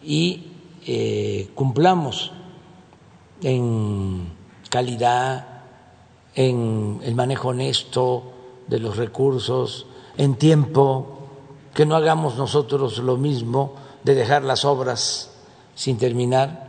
[0.02, 0.52] y
[0.86, 2.32] eh, cumplamos
[3.42, 4.28] en
[4.68, 5.64] calidad,
[6.36, 8.34] en el manejo honesto,
[8.68, 9.86] de los recursos
[10.16, 11.19] en tiempo,
[11.74, 15.30] que no hagamos nosotros lo mismo de dejar las obras
[15.74, 16.68] sin terminar,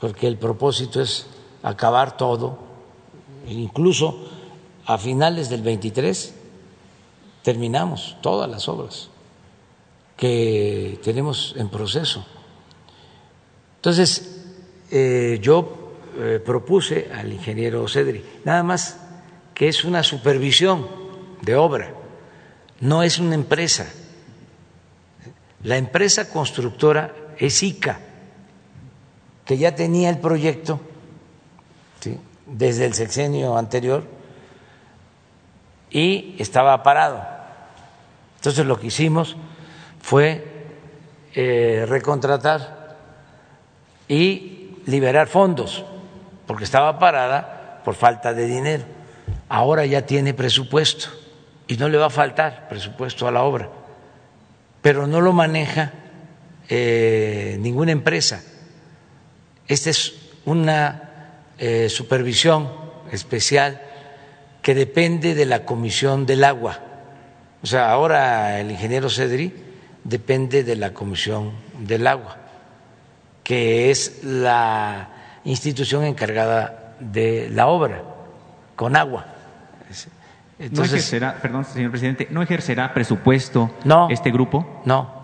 [0.00, 1.26] porque el propósito es
[1.62, 2.58] acabar todo,
[3.48, 4.28] incluso
[4.86, 6.34] a finales del 23
[7.42, 9.08] terminamos todas las obras
[10.16, 12.24] que tenemos en proceso.
[13.76, 14.44] Entonces,
[14.90, 19.00] eh, yo eh, propuse al ingeniero Cedri, nada más
[19.54, 20.86] que es una supervisión
[21.40, 21.92] de obra,
[22.82, 23.86] no es una empresa.
[25.62, 28.00] La empresa constructora es ICA,
[29.44, 30.80] que ya tenía el proyecto
[32.46, 34.04] desde el sexenio anterior
[35.90, 37.24] y estaba parado.
[38.36, 39.36] Entonces lo que hicimos
[40.00, 40.66] fue
[41.34, 42.96] eh, recontratar
[44.08, 45.84] y liberar fondos,
[46.46, 48.84] porque estaba parada por falta de dinero
[49.52, 51.08] ahora ya tiene presupuesto
[51.66, 53.68] y no le va a faltar presupuesto a la obra,
[54.80, 55.92] pero no lo maneja
[56.68, 58.42] eh, ninguna empresa.
[59.68, 60.14] Esta es
[60.44, 62.70] una eh, supervisión
[63.10, 63.80] especial
[64.60, 66.80] que depende de la Comisión del Agua.
[67.62, 69.52] O sea, ahora el ingeniero Cedri
[70.04, 72.36] depende de la Comisión del Agua,
[73.44, 78.02] que es la institución encargada de la obra
[78.76, 79.31] con agua
[80.70, 83.70] no ejercerá, perdón, señor presidente, ¿no ejercerá presupuesto
[84.10, 84.82] este grupo?
[84.84, 85.20] No,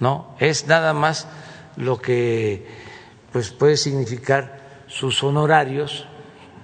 [0.00, 1.26] no, es nada más
[1.76, 2.66] lo que
[3.32, 6.06] pues puede significar sus honorarios,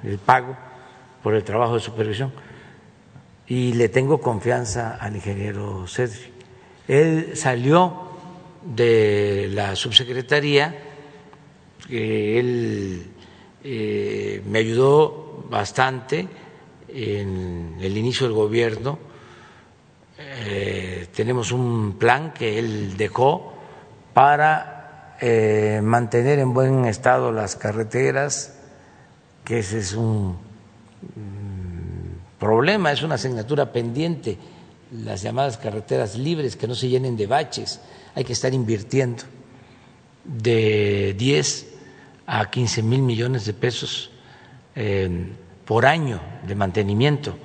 [0.05, 0.57] el pago
[1.23, 2.33] por el trabajo de supervisión.
[3.47, 6.31] Y le tengo confianza al ingeniero Cedric.
[6.87, 8.09] Él salió
[8.63, 10.77] de la subsecretaría,
[11.89, 13.11] él
[13.65, 16.29] eh, me ayudó bastante
[16.99, 18.99] en el inicio del gobierno.
[20.19, 23.55] Eh, tenemos un plan que él dejó
[24.13, 28.59] para eh, mantener en buen estado las carreteras,
[29.45, 34.37] que ese es un mm, problema, es una asignatura pendiente,
[34.93, 37.81] las llamadas carreteras libres, que no se llenen de baches,
[38.15, 39.23] hay que estar invirtiendo
[40.25, 41.67] de 10
[42.27, 44.11] a 15 mil millones de pesos
[44.75, 45.33] eh,
[45.69, 47.37] por año de mantenimiento.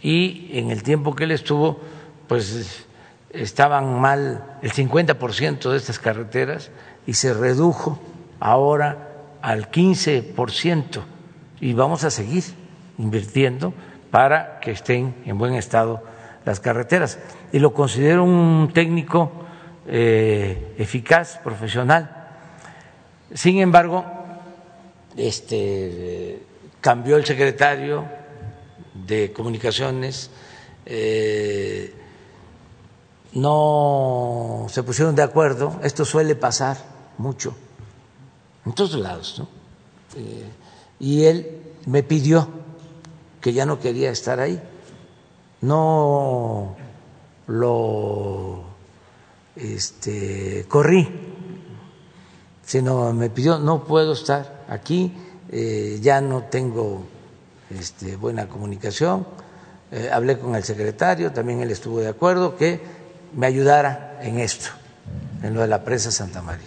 [0.00, 1.80] Y en el tiempo que él estuvo,
[2.28, 2.86] pues
[3.30, 6.70] estaban mal el 50% de estas carreteras
[7.04, 7.98] y se redujo
[8.38, 9.08] ahora
[9.42, 11.02] al 15%
[11.60, 12.44] y vamos a seguir
[12.96, 13.74] invirtiendo
[14.12, 16.04] para que estén en buen estado
[16.44, 17.18] las carreteras.
[17.52, 19.32] Y lo considero un técnico
[19.88, 22.28] eh, eficaz, profesional.
[23.34, 24.04] Sin embargo,
[25.16, 26.40] este,
[26.80, 28.04] cambió el secretario
[29.06, 30.30] de comunicaciones,
[30.86, 31.94] eh,
[33.32, 36.76] no se pusieron de acuerdo, esto suele pasar
[37.18, 37.54] mucho,
[38.64, 39.48] en todos lados, ¿no?
[40.16, 40.50] Eh,
[41.00, 42.48] y él me pidió
[43.40, 44.60] que ya no quería estar ahí,
[45.60, 46.76] no
[47.46, 48.64] lo
[49.56, 51.08] este, corrí,
[52.64, 55.12] sino me pidió, no puedo estar aquí,
[55.50, 57.06] eh, ya no tengo
[57.70, 59.26] este, buena comunicación,
[59.90, 62.80] eh, hablé con el secretario, también él estuvo de acuerdo que
[63.34, 64.70] me ayudara en esto,
[65.42, 66.66] en lo de la presa Santa María.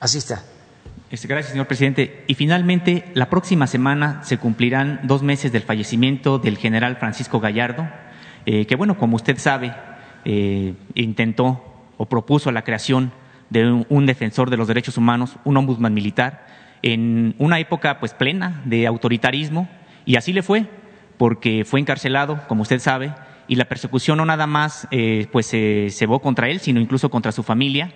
[0.00, 0.42] Así está.
[1.10, 2.24] Este, gracias, señor presidente.
[2.26, 7.88] Y finalmente, la próxima semana se cumplirán dos meses del fallecimiento del general Francisco Gallardo,
[8.46, 9.74] eh, que, bueno, como usted sabe,
[10.94, 11.62] intentó
[11.98, 13.12] o propuso la creación
[13.50, 16.46] de un, defensor de los derechos humanos, un ombudsman militar,
[16.84, 19.70] en una época pues plena de autoritarismo,
[20.04, 20.66] y así le fue,
[21.16, 23.14] porque fue encarcelado, como usted sabe,
[23.48, 27.32] y la persecución no nada más eh, pues se cebó contra él, sino incluso contra
[27.32, 27.90] su familia.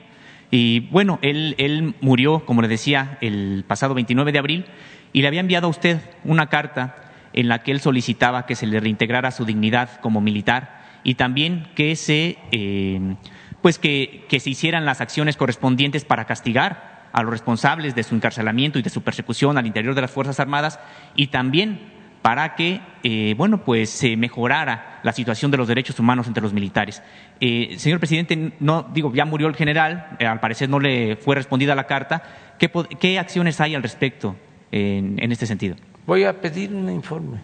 [0.50, 4.64] Y bueno, él, él murió, como le decía, el pasado 29 de abril
[5.12, 6.96] y le había enviado a usted una carta
[7.34, 11.68] en la que él solicitaba que se le reintegrara su dignidad como militar y también
[11.74, 13.16] que se, eh,
[13.60, 18.78] pues que se hicieran las acciones correspondientes para castigar a los responsables de su encarcelamiento
[18.78, 20.78] y de su persecución al interior de las Fuerzas Armadas
[21.14, 26.26] y también para que eh, bueno pues se mejorara la situación de los derechos humanos
[26.26, 27.02] entre los militares.
[27.40, 31.36] Eh, señor presidente, no digo ya murió el general, eh, al parecer no le fue
[31.36, 32.22] respondida la carta.
[32.58, 34.34] ¿Qué, acciones hay al respecto
[34.72, 35.76] en, en, este sentido?
[36.06, 37.38] Voy a pedir un informe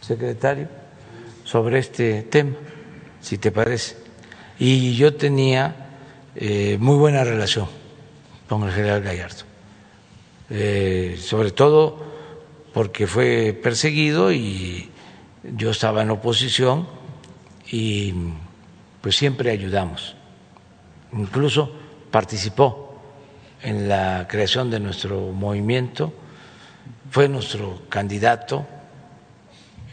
[0.00, 0.68] secretario
[1.42, 2.52] sobre este tema,
[3.20, 3.96] si te parece.
[4.58, 5.74] Y yo tenía
[6.78, 7.66] muy buena relación
[8.48, 9.44] con el general Gallardo,
[11.18, 12.04] sobre todo
[12.72, 14.90] porque fue perseguido y
[15.42, 16.86] yo estaba en oposición
[17.70, 18.12] y
[19.00, 20.16] pues siempre ayudamos.
[21.12, 21.72] Incluso
[22.10, 23.00] participó
[23.62, 26.12] en la creación de nuestro movimiento,
[27.10, 28.66] fue nuestro candidato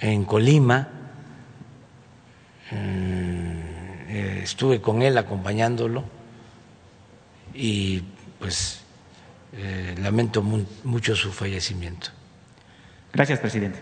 [0.02, 0.90] en Colima,
[2.72, 6.04] eh, estuve con él acompañándolo
[7.54, 8.02] y
[8.44, 8.82] pues
[9.54, 12.10] eh, lamento mucho su fallecimiento.
[13.14, 13.80] Gracias, presidente.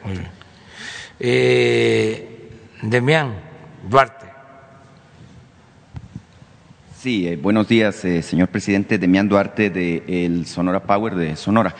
[1.20, 2.52] Eh,
[2.84, 3.34] Demián
[3.90, 4.28] Duarte.
[6.96, 9.00] Sí, eh, buenos días, eh, señor presidente.
[9.00, 11.76] Demián Duarte de el Sonora Power de Sonora.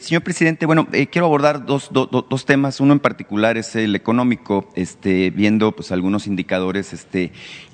[0.00, 2.80] señor presidente, bueno, quiero abordar dos, dos, temas.
[2.80, 7.32] Uno en particular es el económico, este, viendo pues algunos indicadores este,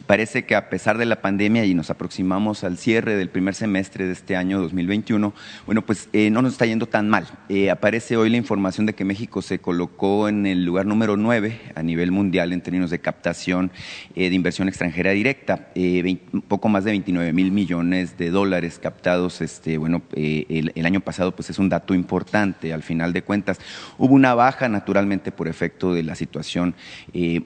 [0.08, 4.06] Parece que a pesar de la pandemia y nos aproximamos al cierre del primer semestre
[4.06, 5.34] de este año 2021,
[5.66, 7.26] bueno, pues eh, no nos está yendo tan mal.
[7.50, 11.60] Eh, aparece hoy la información de que México se colocó en el lugar número 9
[11.74, 13.70] a nivel mundial en términos de captación
[14.14, 19.42] eh, de inversión extranjera directa, un poco más de 29 mil millones de dólares captados.
[19.42, 23.58] Este, bueno, el, año pasado pues es un dato importante al final de cuentas.
[23.98, 26.74] Hubo una baja naturalmente por efecto de la situación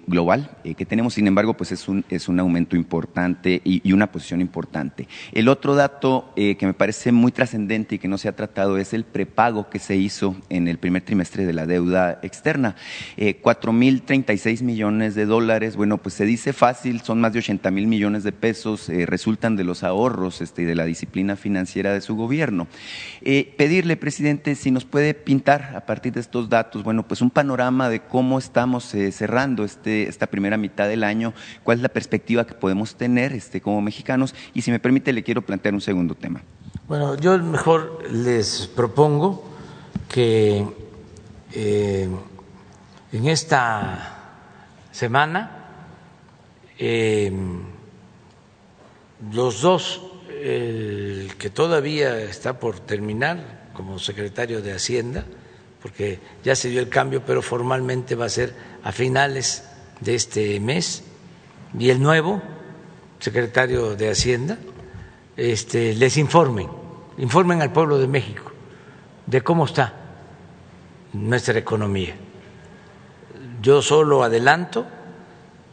[0.06, 5.08] global que tenemos, sin embargo, pues es un, es una importante y, una posición importante.
[5.32, 8.78] El otro dato eh, que me parece muy trascendente y que no se ha tratado
[8.78, 12.76] es el prepago que se hizo en el primer trimestre de la deuda externa.
[13.16, 13.40] Eh,
[13.72, 17.86] mil 4.036 millones de dólares, bueno, pues se dice fácil, son más de 80 mil
[17.86, 22.00] millones de pesos, eh, resultan de los ahorros este, y de la disciplina financiera de
[22.00, 22.66] su gobierno.
[23.56, 27.88] pedirle, presidente, si nos puede pintar a partir de estos datos, bueno, pues un panorama
[27.88, 32.54] de cómo estamos cerrando este, esta primera mitad del año, cuál es la perspectiva que
[32.54, 34.34] podemos tener este, como mexicanos.
[34.54, 36.42] Y si me permite, le quiero plantear un segundo tema.
[36.88, 39.44] Bueno, yo mejor les propongo
[40.08, 40.66] que
[41.52, 42.08] eh,
[43.12, 44.18] en esta
[44.90, 45.62] semana
[46.78, 47.32] eh,
[49.32, 50.02] los dos,
[50.42, 55.24] el que todavía está por terminar como secretario de Hacienda,
[55.80, 59.64] porque ya se dio el cambio, pero formalmente va a ser a finales
[60.00, 61.04] de este mes.
[61.78, 62.42] Y el nuevo
[63.18, 64.58] secretario de Hacienda
[65.36, 66.68] este, les informen,
[67.18, 68.52] informen al pueblo de México
[69.26, 69.94] de cómo está
[71.12, 72.14] nuestra economía.
[73.62, 74.86] Yo solo adelanto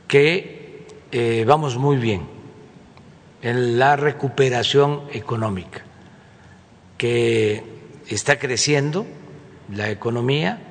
[0.07, 2.27] que eh, vamos muy bien
[3.41, 5.81] en la recuperación económica,
[6.97, 7.63] que
[8.07, 9.05] está creciendo
[9.73, 10.61] la economía,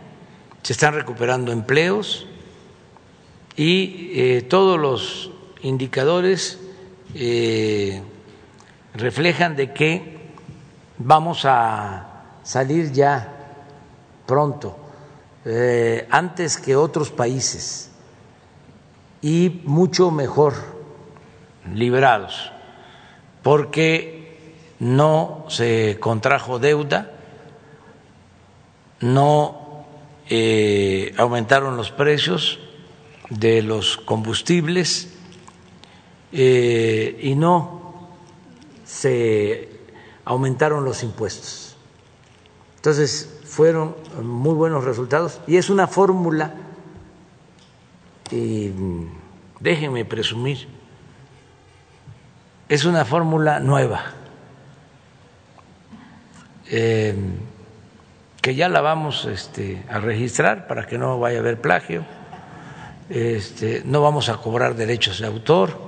[0.62, 2.26] se están recuperando empleos
[3.58, 5.32] y eh, todos los
[5.62, 6.60] indicadores
[7.16, 8.00] eh,
[8.94, 10.16] reflejan de que
[10.96, 13.34] vamos a salir ya
[14.26, 14.78] pronto,
[15.44, 17.90] eh, antes que otros países
[19.22, 20.54] y mucho mejor
[21.74, 22.52] librados,
[23.42, 27.10] porque no se contrajo deuda,
[29.00, 29.84] no
[31.16, 32.60] aumentaron los precios
[33.30, 35.08] de los combustibles
[36.32, 38.08] eh, y no
[38.84, 39.68] se
[40.24, 41.76] aumentaron los impuestos.
[42.76, 46.54] Entonces fueron muy buenos resultados y es una fórmula,
[48.30, 48.70] y
[49.60, 50.68] déjenme presumir,
[52.68, 54.14] es una fórmula nueva.
[56.70, 57.14] Eh,
[58.42, 62.04] que ya la vamos este, a registrar para que no vaya a haber plagio.
[63.08, 65.78] Este, no vamos a cobrar derechos de autor,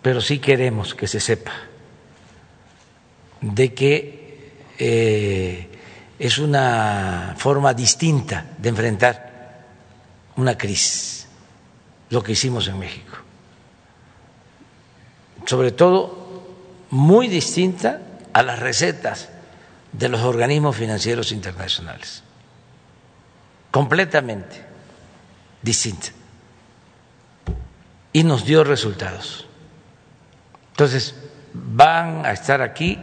[0.00, 1.52] pero sí queremos que se sepa
[3.40, 5.68] de que eh,
[6.18, 9.64] es una forma distinta de enfrentar
[10.36, 11.26] una crisis,
[12.10, 13.18] lo que hicimos en México.
[15.44, 16.46] Sobre todo,
[16.90, 18.00] muy distinta
[18.32, 19.28] a las recetas
[19.90, 22.22] de los organismos financieros internacionales.
[23.72, 24.71] Completamente
[25.62, 26.08] distinta.
[28.12, 29.46] Y nos dio resultados.
[30.72, 31.14] Entonces,
[31.54, 32.98] van a estar aquí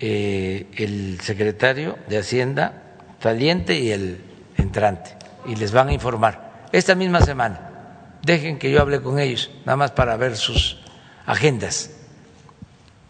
[0.00, 2.82] eh, el secretario de Hacienda
[3.22, 4.20] saliente y el
[4.56, 5.16] entrante,
[5.46, 8.18] y les van a informar esta misma semana.
[8.22, 10.78] Dejen que yo hable con ellos, nada más para ver sus
[11.26, 11.90] agendas,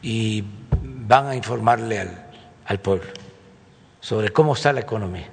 [0.03, 0.45] y
[0.81, 2.27] van a informarle al
[2.67, 3.11] al pueblo
[4.01, 5.29] sobre cómo está la economía.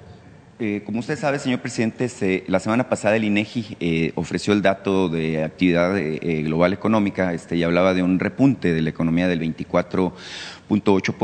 [0.60, 5.08] Eh, como usted sabe, señor presidente, la semana pasada el INEGI eh, ofreció el dato
[5.08, 9.40] de actividad eh, global económica este, y hablaba de un repunte de la economía del
[9.40, 10.14] 24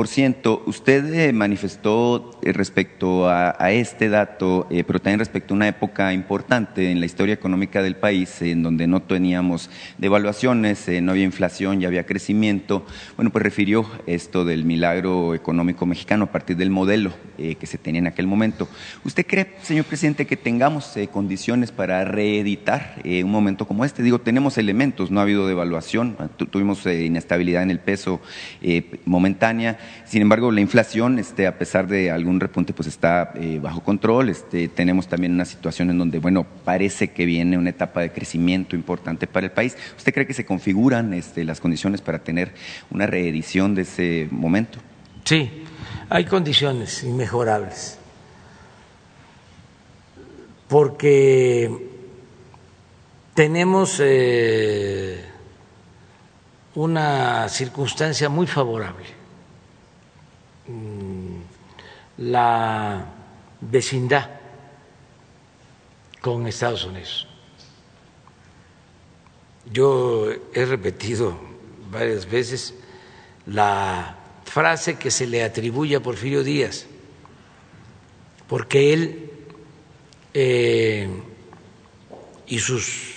[0.07, 0.63] ciento.
[0.67, 6.13] Usted eh, manifestó eh, respecto a, este dato, eh, pero también respecto a una época
[6.13, 11.81] importante en la historia económica del país, en donde no teníamos devaluaciones, no había inflación,
[11.81, 12.85] ya había crecimiento.
[13.17, 18.01] Bueno, pues refirió esto del milagro económico mexicano a partir del modelo que se tenía
[18.01, 18.69] en aquel momento.
[19.03, 24.03] ¿Usted cree, señor presidente, que tengamos condiciones para reeditar un momento como este?
[24.03, 26.17] Digo, tenemos elementos, no ha habido devaluación,
[26.51, 28.21] tuvimos inestabilidad en el peso,
[30.05, 34.29] sin embargo, la inflación, este, a pesar de algún repunte, pues está eh, bajo control.
[34.29, 38.77] Este, tenemos también una situación en donde, bueno, parece que viene una etapa de crecimiento
[38.77, 39.77] importante para el país.
[39.97, 42.53] ¿Usted cree que se configuran este, las condiciones para tener
[42.91, 44.79] una reedición de ese momento?
[45.25, 45.65] Sí,
[46.11, 47.99] hay condiciones inmejorables.
[50.69, 51.71] Porque
[53.35, 55.25] tenemos eh,
[56.75, 59.20] una circunstancia muy favorable
[62.19, 63.07] la
[63.61, 64.31] vecindad
[66.21, 67.27] con Estados Unidos.
[69.73, 71.39] Yo he repetido
[71.91, 72.75] varias veces
[73.47, 76.87] la frase que se le atribuye a Porfirio Díaz,
[78.49, 79.31] porque él
[80.35, 81.09] eh,
[82.47, 83.15] y sus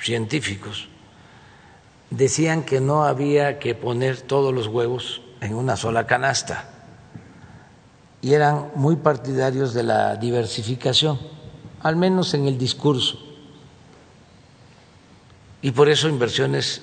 [0.00, 0.88] científicos
[2.10, 6.64] decían que no había que poner todos los huevos en una sola canasta
[8.22, 11.18] y eran muy partidarios de la diversificación,
[11.82, 13.18] al menos en el discurso.
[15.60, 16.82] Y por eso inversiones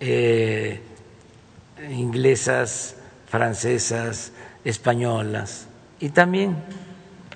[0.00, 0.80] eh,
[1.90, 2.96] inglesas,
[3.26, 4.32] francesas,
[4.64, 5.66] españolas
[6.00, 6.56] y también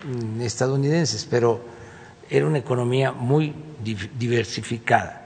[0.06, 1.60] mm, estadounidenses, pero
[2.30, 5.20] era una economía muy diversificada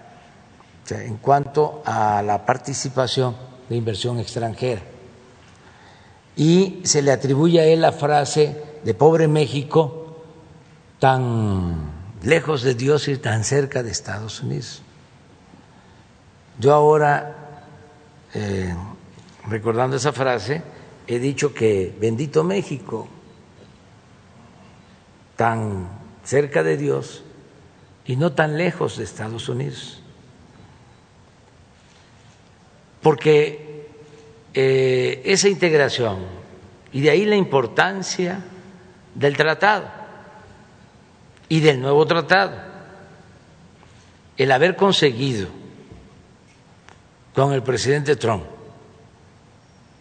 [0.90, 4.82] en cuanto a la participación de inversión extranjera.
[6.36, 10.22] Y se le atribuye a él la frase de pobre México
[10.98, 11.92] tan
[12.22, 14.82] lejos de Dios y tan cerca de Estados Unidos.
[16.58, 17.64] Yo ahora,
[18.34, 18.74] eh,
[19.48, 20.62] recordando esa frase,
[21.06, 23.08] he dicho que bendito México,
[25.36, 25.88] tan
[26.24, 27.22] cerca de Dios
[28.04, 30.02] y no tan lejos de Estados Unidos.
[33.02, 33.86] Porque
[34.54, 36.18] eh, esa integración,
[36.92, 38.40] y de ahí la importancia
[39.14, 39.86] del tratado
[41.48, 42.56] y del nuevo tratado,
[44.36, 45.48] el haber conseguido
[47.34, 48.44] con el presidente Trump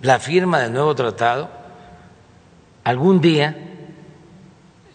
[0.01, 1.49] la firma del nuevo tratado,
[2.83, 3.55] algún día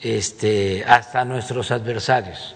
[0.00, 2.54] este, hasta nuestros adversarios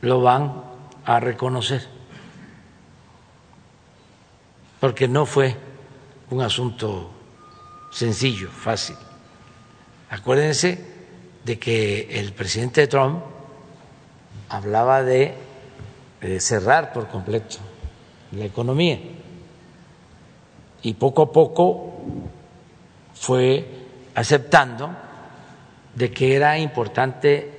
[0.00, 0.62] lo van
[1.04, 1.88] a reconocer,
[4.80, 5.56] porque no fue
[6.30, 7.10] un asunto
[7.90, 8.96] sencillo, fácil.
[10.10, 10.78] Acuérdense
[11.44, 13.22] de que el presidente Trump
[14.48, 15.34] hablaba de
[16.38, 17.58] cerrar por completo
[18.32, 18.98] la economía
[20.82, 21.94] y poco a poco
[23.14, 23.66] fue
[24.14, 24.90] aceptando
[25.94, 27.50] de que era importante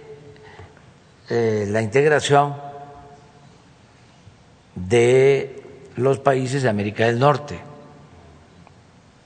[1.29, 2.55] eh, la integración
[4.75, 5.59] de
[5.99, 7.59] los países de América del Norte,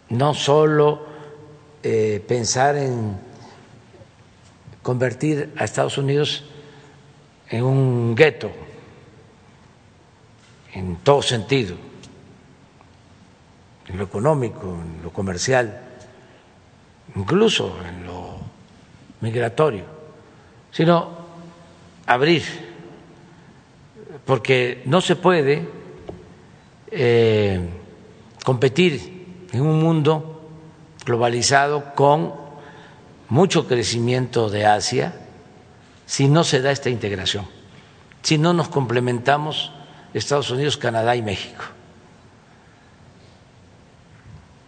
[0.09, 1.05] no solo
[1.83, 3.17] eh, pensar en
[4.81, 6.43] convertir a Estados Unidos
[7.49, 8.51] en un gueto,
[10.73, 11.75] en todo sentido,
[13.87, 15.79] en lo económico, en lo comercial,
[17.15, 18.39] incluso en lo
[19.21, 19.85] migratorio,
[20.71, 21.09] sino
[22.07, 22.43] abrir,
[24.25, 25.82] porque no se puede
[26.95, 27.59] eh,
[28.43, 30.41] competir en un mundo
[31.05, 32.33] globalizado con
[33.29, 35.13] mucho crecimiento de Asia
[36.05, 37.47] si no se da esta integración,
[38.21, 39.71] si no nos complementamos
[40.13, 41.63] Estados Unidos, Canadá y México.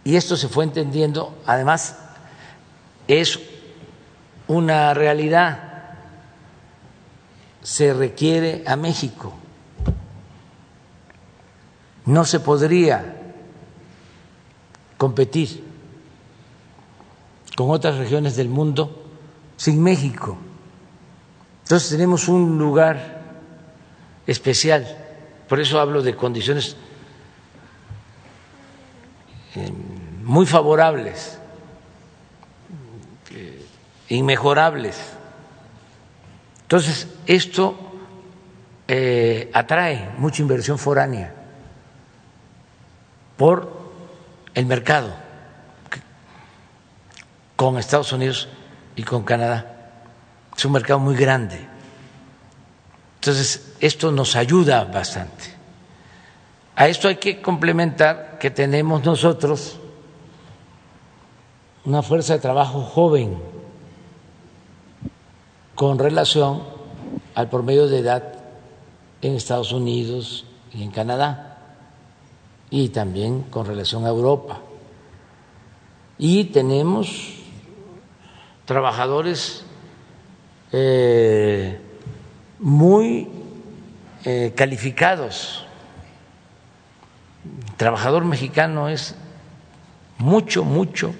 [0.04, 1.98] Y esto se fue entendiendo, además
[3.06, 3.38] es
[4.48, 5.66] una realidad
[7.62, 9.34] se requiere a México.
[12.06, 13.16] No se podría
[14.96, 15.64] competir
[17.56, 19.04] con otras regiones del mundo
[19.56, 20.36] sin México.
[21.62, 23.22] Entonces tenemos un lugar
[24.26, 24.86] especial,
[25.48, 26.76] por eso hablo de condiciones
[29.56, 29.72] eh,
[30.22, 31.38] muy favorables,
[33.32, 33.66] eh,
[34.10, 34.96] inmejorables.
[36.62, 37.76] Entonces, esto
[38.86, 41.35] eh, atrae mucha inversión foránea
[43.36, 43.70] por
[44.54, 45.08] el mercado
[47.56, 48.48] con Estados Unidos
[48.96, 49.74] y con Canadá.
[50.56, 51.58] Es un mercado muy grande.
[53.16, 55.44] Entonces, esto nos ayuda bastante.
[56.76, 59.78] A esto hay que complementar que tenemos nosotros
[61.84, 63.38] una fuerza de trabajo joven
[65.74, 66.62] con relación
[67.34, 68.34] al promedio de edad
[69.22, 71.45] en Estados Unidos y en Canadá,
[72.70, 74.60] y también con relación a Europa.
[76.18, 77.34] Y tenemos
[78.64, 79.64] trabajadores
[80.72, 81.78] eh,
[82.58, 83.28] muy
[84.24, 85.64] eh, calificados.
[87.44, 89.14] El trabajador mexicano es
[90.18, 91.14] mucho, mucho,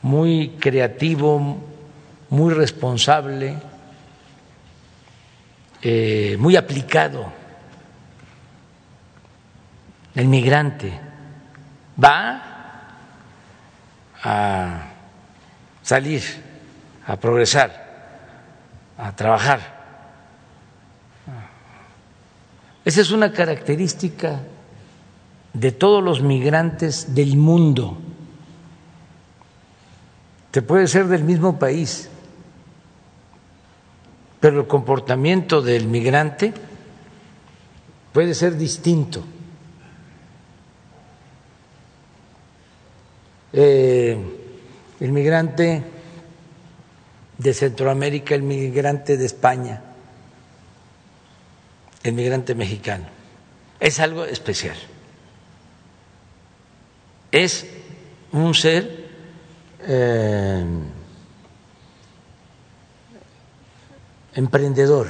[0.00, 1.58] muy creativo,
[2.30, 3.58] muy responsable,
[5.82, 7.37] eh, muy aplicado.
[10.18, 10.98] El migrante
[12.02, 12.42] va
[14.20, 14.90] a
[15.80, 16.24] salir,
[17.06, 17.70] a progresar,
[18.98, 19.60] a trabajar.
[22.84, 24.40] Esa es una característica
[25.52, 27.96] de todos los migrantes del mundo.
[30.50, 32.10] Te puede ser del mismo país,
[34.40, 36.52] pero el comportamiento del migrante
[38.12, 39.22] puede ser distinto.
[43.52, 44.16] Eh,
[45.00, 45.82] el migrante
[47.38, 49.82] de Centroamérica, el migrante de España,
[52.02, 53.06] el migrante mexicano,
[53.78, 54.76] es algo especial.
[57.30, 57.66] Es
[58.32, 59.08] un ser
[59.80, 60.64] eh,
[64.34, 65.06] emprendedor,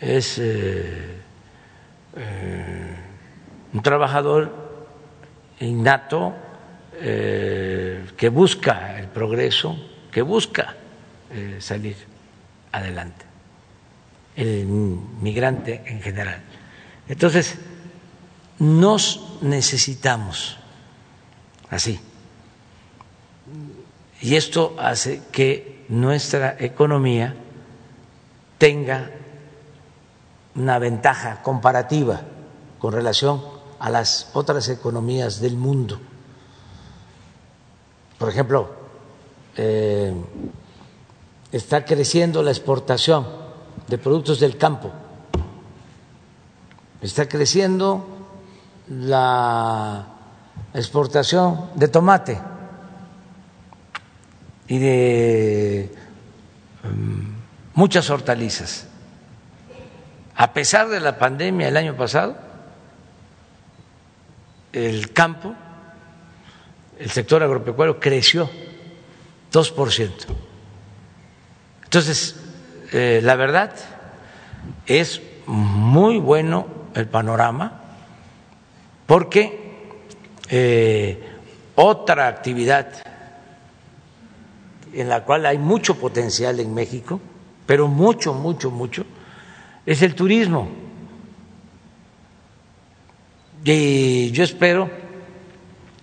[0.00, 1.22] es eh,
[2.16, 2.96] eh,
[3.72, 4.63] un trabajador
[5.64, 6.34] innato
[6.94, 9.76] eh, que busca el progreso,
[10.10, 10.76] que busca
[11.58, 11.96] salir
[12.70, 13.24] adelante,
[14.36, 16.40] el migrante en general.
[17.08, 17.58] Entonces,
[18.60, 20.56] nos necesitamos
[21.70, 21.98] así
[24.24, 27.34] Y esto hace que nuestra economía
[28.56, 29.10] tenga
[30.54, 32.22] una ventaja comparativa
[32.78, 33.42] con relación
[33.84, 36.00] a las otras economías del mundo.
[38.16, 38.70] Por ejemplo,
[39.58, 40.10] eh,
[41.52, 43.26] está creciendo la exportación
[43.86, 44.90] de productos del campo,
[47.02, 48.06] está creciendo
[48.88, 50.06] la
[50.72, 52.40] exportación de tomate
[54.66, 55.94] y de
[56.84, 58.86] mm, muchas hortalizas.
[60.36, 62.43] A pesar de la pandemia el año pasado,
[64.74, 65.54] el campo,
[66.98, 68.50] el sector agropecuario creció
[69.52, 70.10] 2%.
[71.84, 72.36] Entonces,
[72.92, 73.72] eh, la verdad
[74.86, 77.82] es muy bueno el panorama
[79.06, 79.74] porque
[80.50, 81.22] eh,
[81.76, 82.88] otra actividad
[84.92, 87.20] en la cual hay mucho potencial en México,
[87.66, 89.04] pero mucho, mucho, mucho,
[89.86, 90.83] es el turismo.
[93.64, 94.90] Y yo espero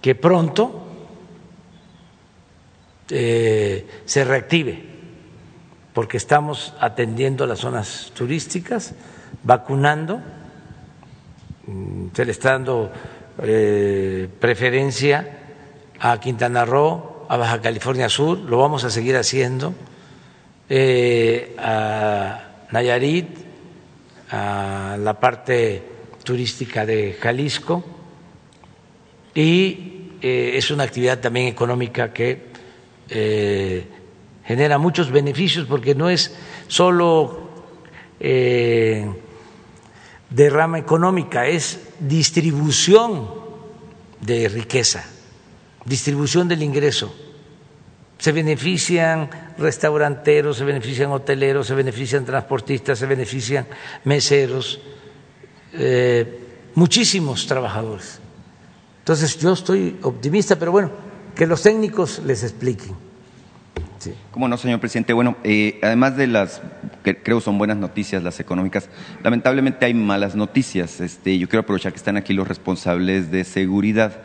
[0.01, 0.81] que pronto
[3.07, 4.83] eh, se reactive,
[5.93, 8.95] porque estamos atendiendo las zonas turísticas,
[9.43, 10.21] vacunando,
[11.67, 12.91] mm, se le está dando
[13.43, 15.37] eh, preferencia
[15.99, 19.75] a Quintana Roo, a Baja California Sur, lo vamos a seguir haciendo,
[20.67, 23.37] eh, a Nayarit,
[24.31, 25.90] a la parte
[26.31, 27.83] turística de Jalisco
[29.35, 32.45] y eh, es una actividad también económica que
[33.09, 33.85] eh,
[34.45, 36.33] genera muchos beneficios porque no es
[36.69, 37.49] solo
[38.17, 39.11] eh,
[40.29, 43.29] de rama económica, es distribución
[44.21, 45.03] de riqueza,
[45.83, 47.13] distribución del ingreso.
[48.19, 53.67] Se benefician restauranteros, se benefician hoteleros, se benefician transportistas, se benefician
[54.05, 54.79] meseros,
[55.73, 56.39] eh,
[56.75, 58.19] muchísimos trabajadores.
[58.99, 60.91] Entonces yo estoy optimista, pero bueno,
[61.35, 62.95] que los técnicos les expliquen.
[63.99, 64.13] Sí.
[64.31, 65.13] ¿Cómo no, señor presidente?
[65.13, 66.61] Bueno, eh, además de las
[67.03, 68.89] que creo son buenas noticias, las económicas,
[69.23, 71.01] lamentablemente hay malas noticias.
[71.01, 74.21] Este, yo quiero aprovechar que están aquí los responsables de seguridad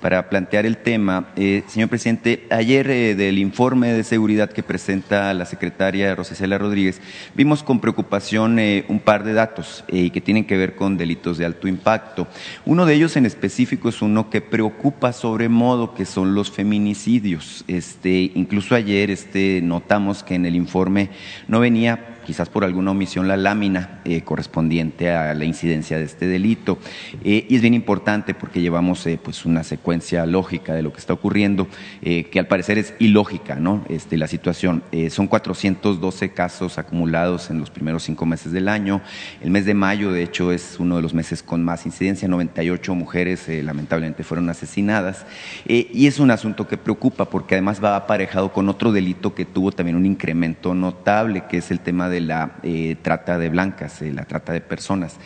[0.00, 1.28] para plantear el tema.
[1.36, 7.00] Eh, señor presidente, ayer eh, del informe de seguridad que presenta la secretaria Rosicela Rodríguez,
[7.34, 11.44] vimos con preocupación eh, un par de datos que tienen que ver con delitos de
[11.44, 12.26] alto impacto.
[12.64, 17.64] Uno de ellos en específico es uno que preocupa sobre modo, que son los feminicidios.
[17.68, 21.10] Este, incluso ayer este, notamos que en el informe
[21.48, 26.26] no venía quizás por alguna omisión, la lámina eh, correspondiente a la incidencia de este
[26.26, 26.76] delito.
[27.22, 30.98] Eh, y es bien importante porque llevamos eh, pues una secuencia lógica de lo que
[30.98, 31.68] está ocurriendo,
[32.02, 33.84] que al parecer es ilógica, ¿no?
[33.88, 34.82] Este, la situación.
[35.10, 39.00] son 412 casos acumulados en los primeros cinco meses del año.
[39.40, 42.26] El mes de mayo, de hecho, es uno de los meses con más incidencia.
[42.26, 45.26] 98 mujeres lamentablemente fueron asesinadas.
[45.66, 49.70] y es un asunto que preocupa porque además va aparejado con otro delito que tuvo
[49.70, 54.00] también un incremento notable, que es el tema de de la eh, trata de blancas,
[54.00, 55.16] la trata de personas.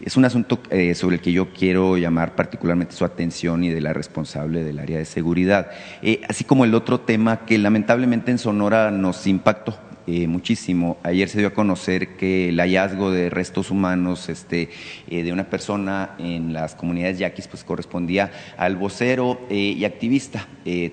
[0.00, 3.80] Es un asunto eh, sobre el que yo quiero llamar particularmente su atención y de
[3.80, 5.70] la responsable del área de seguridad,
[6.02, 10.98] eh, así como el otro tema que lamentablemente en Sonora nos impactó eh, muchísimo.
[11.02, 14.68] Ayer se dio a conocer que el hallazgo de restos humanos este,
[15.08, 20.46] eh, de una persona en las comunidades yaquis pues correspondía al vocero eh, y activista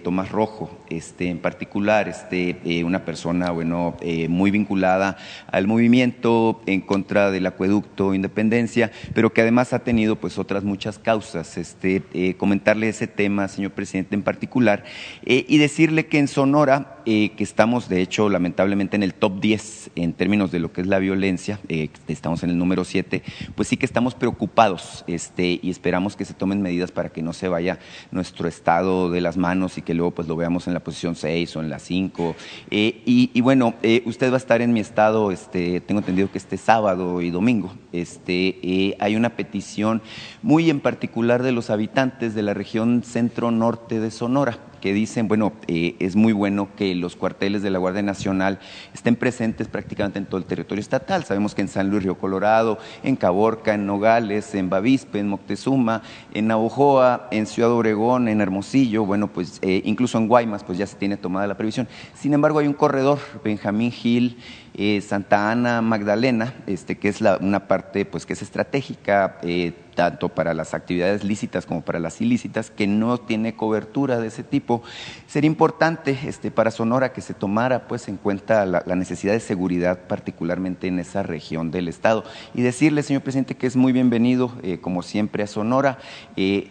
[0.04, 3.96] Tomás Rojo, este, en particular este, una persona bueno,
[4.28, 5.16] muy vinculada
[5.50, 11.00] al movimiento en contra del acueducto Independencia, pero que además ha tenido pues otras muchas
[11.00, 11.58] causas.
[11.58, 14.84] Este, comentarle ese tema, señor presidente, en particular,
[15.26, 20.14] y decirle que en Sonora, que estamos de hecho lamentablemente en el top 10 en
[20.14, 23.23] términos de lo que es la violencia, eh, estamos en el número 7,
[23.56, 27.34] pues sí que estamos preocupados este, y esperamos que se tomen medidas para que no
[27.34, 27.80] se vaya
[28.11, 31.56] nuestro estado de las manos y que luego pues lo veamos en la posición 6
[31.56, 32.36] o en la 5.
[32.69, 36.38] Eh, y, bueno, eh, usted va a estar en mi estado, este, tengo entendido que
[36.38, 37.73] este sábado y domingo.
[37.91, 40.03] Este, hay una petición
[40.44, 45.53] muy en particular de los habitantes de la región centro-norte de Sonora que dicen, bueno,
[45.68, 48.60] eh, es muy bueno que los cuarteles de la Guardia Nacional
[48.94, 51.24] estén presentes prácticamente en todo el territorio estatal.
[51.24, 56.02] Sabemos que en San Luis Río Colorado, en Caborca, en Nogales, en Bavispe, en Moctezuma,
[56.34, 60.88] en Navojoa, en Ciudad Obregón, en Hermosillo, bueno, pues eh, incluso en Guaymas, pues ya
[60.88, 61.88] se tiene tomada la previsión.
[62.16, 64.38] Sin embargo, hay un corredor, Benjamín Gil,
[64.73, 70.30] eh, Santa Ana Magdalena, este, que es una parte pues, que es estratégica eh, tanto
[70.30, 74.81] para las actividades lícitas como para las ilícitas, que no tiene cobertura de ese tipo.
[75.27, 80.07] Sería importante este, para Sonora que se tomara pues, en cuenta la, necesidad de seguridad,
[80.07, 82.23] particularmente en esa región del Estado.
[82.53, 85.98] Y decirle, señor presidente, que es muy bienvenido, eh, como siempre, a Sonora.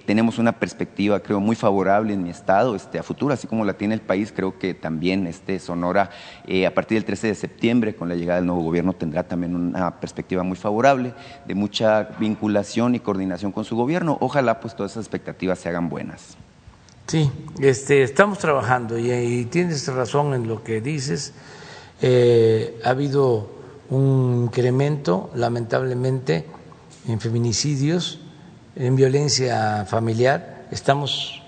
[0.07, 3.75] Tenemos una perspectiva, creo, muy favorable en mi Estado este, a futuro, así como la
[3.75, 4.33] tiene el país.
[4.35, 6.11] Creo que también este, Sonora,
[6.67, 10.01] a partir del 13 de septiembre, con la llegada del nuevo gobierno, tendrá también una
[10.01, 11.15] perspectiva muy favorable,
[11.47, 14.19] de mucha vinculación y coordinación con su gobierno.
[14.21, 16.37] Ojalá pues todas esas expectativas se hagan buenas.
[17.07, 21.33] Sí, este, estamos trabajando y, tienes razón en lo que dices.
[22.01, 23.51] Eh, ha habido
[23.91, 26.47] un incremento, lamentablemente,
[27.09, 28.21] en feminicidios,
[28.77, 30.69] en violencia familiar.
[30.71, 31.43] Estamos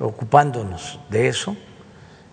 [0.00, 1.56] ocupándonos de eso.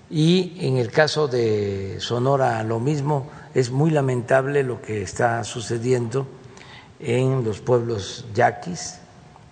[0.10, 6.27] Y en el caso de Sonora, lo mismo, es muy lamentable lo que está sucediendo
[6.99, 8.99] en los pueblos yaquis.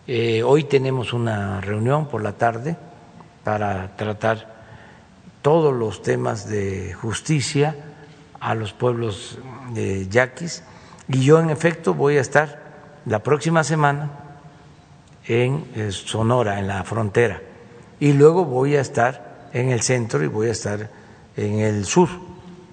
[0.07, 2.78] Eh, hoy tenemos una reunión por la tarde
[3.44, 4.56] para tratar
[5.41, 7.76] todos los temas de justicia
[8.40, 9.40] a los pueblos
[9.74, 10.64] de yaquis
[11.10, 12.68] y yo en efecto voy a estar
[13.06, 14.11] la próxima semana
[15.26, 17.41] en eh, Sonora, en la frontera,
[17.99, 20.90] y luego voy a estar en el centro y voy a estar
[21.36, 22.10] en el sur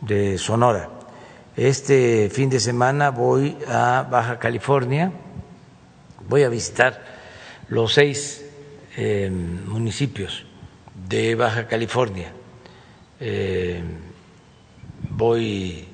[0.00, 0.93] de Sonora.
[1.56, 5.12] Este fin de semana voy a Baja California,
[6.28, 7.00] voy a visitar
[7.68, 8.44] los seis
[8.96, 10.46] eh, municipios
[11.08, 12.32] de Baja California.
[13.20, 13.80] Eh,
[15.10, 15.86] voy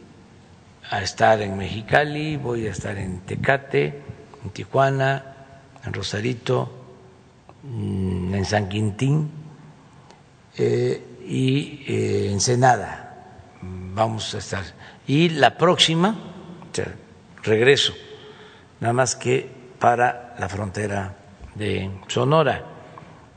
[0.89, 4.01] a estar en Mexicali, voy a estar en Tecate,
[4.43, 5.37] en Tijuana,
[5.85, 6.73] en Rosarito,
[7.65, 9.31] mm, en San Quintín
[10.57, 13.09] eh, y en Ensenada.
[13.61, 14.80] Vamos a estar
[15.11, 16.15] y la próxima,
[17.43, 17.93] regreso,
[18.78, 19.51] nada más que
[19.81, 21.16] para la frontera
[21.57, 22.65] de Sonora.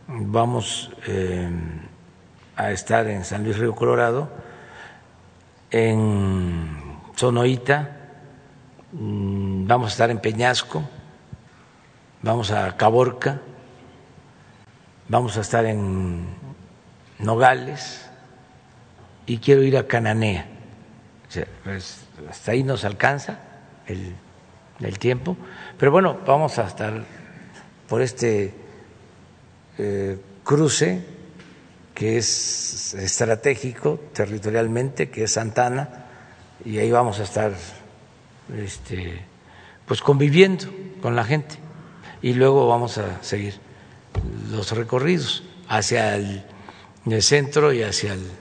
[0.08, 1.50] Vamos eh,
[2.56, 4.30] a estar en San Luis Río Colorado,
[5.72, 6.78] en
[7.16, 7.98] Sonoita,
[8.92, 10.84] mm, vamos a estar en Peñasco,
[12.22, 13.42] vamos a Caborca,
[15.10, 16.36] vamos a estar en
[17.18, 18.12] Nogales.
[19.26, 20.53] Y quiero ir a Cananea
[21.64, 23.40] pues, hasta ahí nos alcanza
[23.88, 24.16] el,
[25.00, 25.38] tiempo,
[25.78, 27.06] pero bueno, vamos a estar
[27.88, 28.54] por este
[29.78, 31.06] eh, cruce
[31.94, 36.06] que es estratégico territorialmente, que es Santana,
[36.66, 37.54] y ahí vamos a estar
[38.58, 39.22] este,
[39.86, 40.66] pues conviviendo
[41.02, 41.56] con la gente
[42.22, 43.56] y luego vamos a seguir
[44.52, 46.44] los recorridos hacia el,
[47.06, 48.32] el centro y hacia el,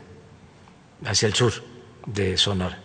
[1.04, 1.52] hacia el sur
[2.06, 2.81] de Sonora.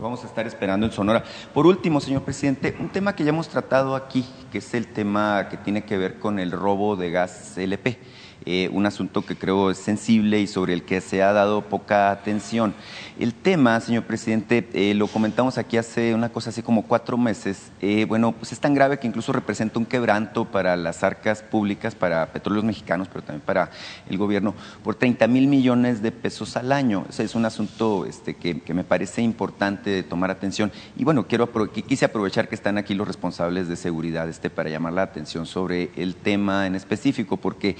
[0.00, 1.22] Vamos a estar esperando en Sonora.
[1.52, 5.48] Por último, señor presidente, un tema que ya hemos tratado aquí, que es el tema
[5.48, 7.98] que tiene que ver con el robo de gas LP.
[8.46, 12.10] Eh, un asunto que creo es sensible y sobre el que se ha dado poca
[12.10, 12.74] atención.
[13.18, 17.70] El tema, señor presidente, eh, lo comentamos aquí hace una cosa así como cuatro meses.
[17.80, 21.94] Eh, bueno, pues es tan grave que incluso representa un quebranto para las arcas públicas,
[21.94, 23.70] para petróleos mexicanos, pero también para
[24.08, 27.06] el gobierno, por 30 mil millones de pesos al año.
[27.16, 30.72] Es un asunto este, que, me parece importante de tomar atención.
[30.96, 31.48] Y bueno, quiero
[31.86, 35.90] quise aprovechar que están aquí los responsables de seguridad este, para llamar la atención sobre
[35.96, 37.76] el tema en específico, porque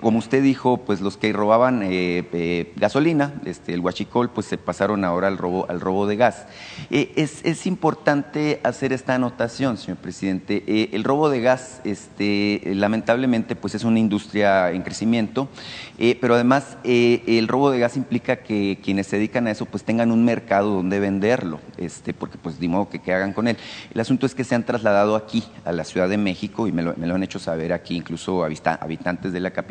[0.00, 4.58] como usted dijo, pues los que robaban eh, eh, gasolina, este, el huachicol, pues se
[4.58, 6.46] pasaron ahora al robo, al robo de gas.
[6.90, 10.62] Eh, es, importante hacer esta anotación, señor presidente.
[10.94, 15.48] el robo de gas, este, lamentablemente, pues es una industria en crecimiento,
[16.20, 20.12] pero además el robo de gas implica que quienes se dedican a eso, pues tengan
[20.12, 23.56] un mercado donde venderlo, este, porque pues de modo que, que hagan con él.
[23.94, 26.82] El asunto es que se han trasladado aquí, a la Ciudad de México, y me
[26.82, 29.63] lo, me lo han hecho saber aquí, incluso habitantes de la capital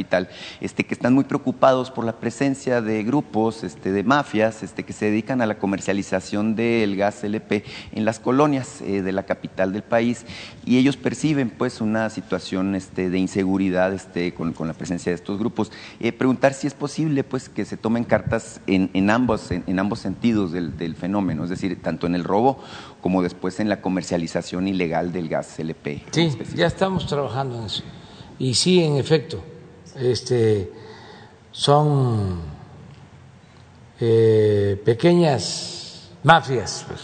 [0.61, 4.93] este, que están muy preocupados por la presencia de grupos este, de mafias este, que
[4.93, 9.73] se dedican a la comercialización del gas LP en las colonias eh, de la capital
[9.73, 10.25] del país
[10.65, 15.39] y ellos perciben pues una situación este, de inseguridad este, con, la presencia de estos
[15.39, 15.71] grupos.
[15.99, 20.51] Eh, preguntar si es posible pues que se tomen cartas en, ambos, en, ambos sentidos
[20.51, 22.59] del, del fenómeno, es decir, tanto en el robo
[23.01, 26.03] como después en la comercialización ilegal del gas LP.
[26.11, 27.83] Sí, ya estamos trabajando en eso.
[28.39, 29.43] Y sí, en efecto,
[29.95, 30.71] este,
[31.51, 32.41] son
[33.99, 37.01] eh, pequeñas mafias, pues,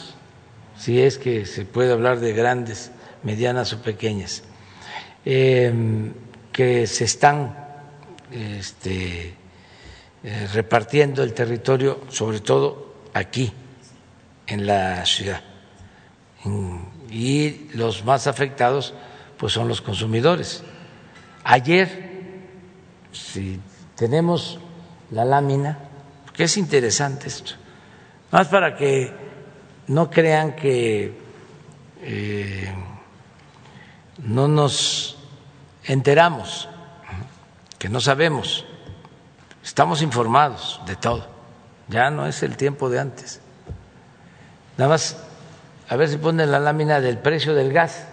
[0.78, 2.92] si es que se puede hablar de grandes,
[3.24, 4.44] medianas o pequeñas,
[5.26, 6.14] em,
[6.52, 7.56] que se están
[8.32, 9.34] este,
[10.24, 13.52] eh, repartiendo el territorio, sobre todo aquí,
[14.48, 15.42] en la ciudad.
[17.12, 18.94] Y los más afectados
[19.38, 20.64] pues son los consumidores.
[21.44, 22.09] Ayer,
[23.12, 23.60] si
[23.96, 24.60] tenemos
[25.12, 25.78] la lámina,
[26.34, 27.54] que es interesante esto,
[28.32, 29.12] más para que
[29.88, 31.20] no crean que
[32.02, 32.74] eh,
[34.20, 35.18] no nos
[35.84, 36.70] enteramos,
[37.78, 38.66] que no sabemos,
[39.64, 41.28] estamos informados de todo,
[41.88, 43.42] ya no es el tiempo de antes.
[44.78, 45.18] Nada más,
[45.90, 48.06] a ver si ponen la lámina del precio del gas,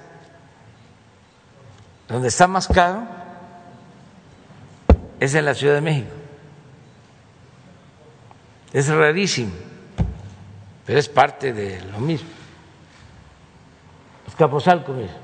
[2.09, 3.26] donde está más caro
[5.21, 6.11] es en la Ciudad de México.
[8.73, 9.53] Es rarísimo,
[10.85, 12.29] pero es parte de lo mismo.
[14.27, 15.15] Escaposalco, mira.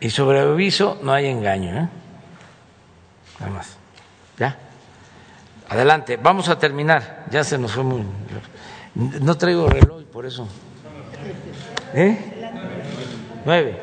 [0.00, 1.88] Y sobre aviso no hay engaño, ¿eh?
[3.38, 3.76] Nada más.
[4.38, 4.58] ¿Ya?
[5.68, 7.26] Adelante, vamos a terminar.
[7.30, 8.04] Ya se nos fue muy.
[8.94, 10.48] No traigo reloj, por eso.
[11.94, 12.18] ¿Eh?
[13.44, 13.80] Nueve.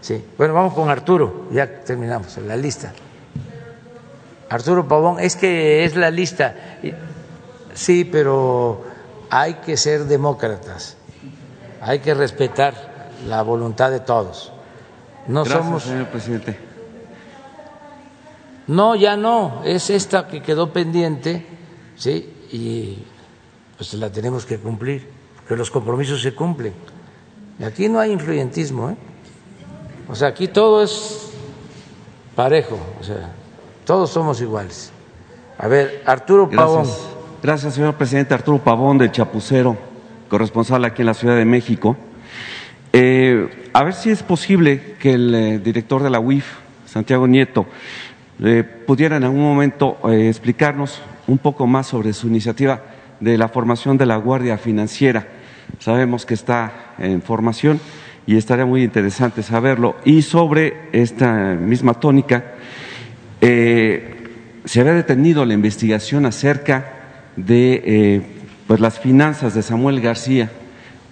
[0.00, 0.24] Sí.
[0.36, 1.48] Bueno, vamos con Arturo.
[1.50, 2.92] Ya terminamos la lista.
[4.48, 6.54] Arturo Pavón, es que es la lista.
[7.74, 8.84] Sí, pero
[9.30, 10.96] hay que ser demócratas.
[11.80, 14.52] Hay que respetar la voluntad de todos.
[15.26, 15.82] No somos.
[15.82, 16.58] Señor presidente.
[18.68, 19.62] No, ya no.
[19.64, 21.44] Es esta que quedó pendiente,
[21.96, 23.04] sí, y
[23.76, 25.08] pues la tenemos que cumplir,
[25.48, 26.74] que los compromisos se cumplen.
[27.58, 28.96] Y aquí no hay influyentismo, ¿eh?
[30.08, 31.30] O sea, aquí todo es
[32.36, 33.32] parejo, o sea,
[33.84, 34.92] todos somos iguales.
[35.58, 36.86] A ver, Arturo Pavón.
[37.42, 38.32] Gracias, señor presidente.
[38.32, 39.76] Arturo Pavón del Chapucero,
[40.28, 41.96] corresponsal aquí en la Ciudad de México.
[42.92, 46.46] Eh, a ver si es posible que el eh, director de la UIF,
[46.86, 47.66] Santiago Nieto,
[48.42, 52.82] eh, pudiera en algún momento explicarnos un poco más sobre su iniciativa
[53.20, 55.37] de la formación de la Guardia Financiera.
[55.78, 57.80] Sabemos que está en formación
[58.26, 59.96] y estaría muy interesante saberlo.
[60.04, 62.54] Y sobre esta misma tónica,
[63.40, 66.92] se había detenido la investigación acerca
[67.36, 68.22] de
[68.66, 70.50] pues las finanzas de Samuel García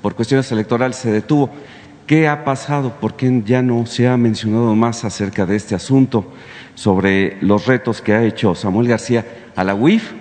[0.03, 1.51] por cuestiones electorales se detuvo.
[2.07, 3.01] ¿Qué ha pasado?
[3.01, 6.33] ¿Por qué ya no se ha mencionado más acerca de este asunto
[6.75, 9.25] sobre los retos que ha hecho Samuel García
[9.57, 10.13] a la UIF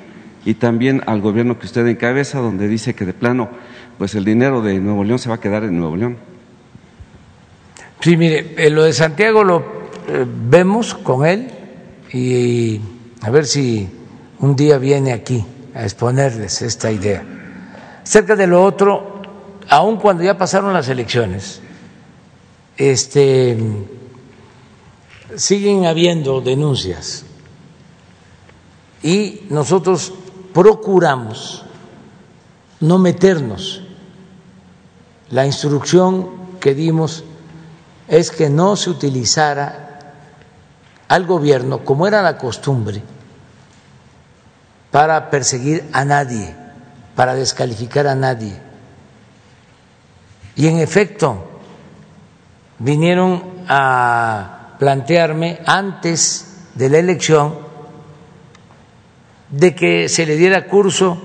[0.45, 3.49] y también al gobierno que usted encabeza, donde dice que de plano,
[3.97, 6.17] pues el dinero de Nuevo León se va a quedar en Nuevo León?
[8.01, 9.59] Sí, mire, lo de Santiago lo
[10.07, 11.49] eh, vemos con él
[12.13, 12.80] y
[13.22, 13.89] a ver si
[14.39, 15.43] un día viene aquí
[15.73, 17.23] a exponerles esta idea.
[18.03, 19.22] Cerca de lo otro,
[19.69, 21.61] aun cuando ya pasaron las elecciones,
[22.77, 23.57] este,
[25.35, 27.26] siguen habiendo denuncias
[29.01, 30.13] y nosotros
[30.53, 31.65] procuramos
[32.80, 33.85] no meternos.
[35.30, 37.23] La instrucción que dimos
[38.07, 40.14] es que no se utilizara
[41.07, 43.02] al gobierno, como era la costumbre,
[44.91, 46.56] para perseguir a nadie,
[47.15, 48.60] para descalificar a nadie.
[50.56, 51.43] Y en efecto,
[52.80, 57.56] vinieron a plantearme antes de la elección
[59.49, 61.18] de que se le diera curso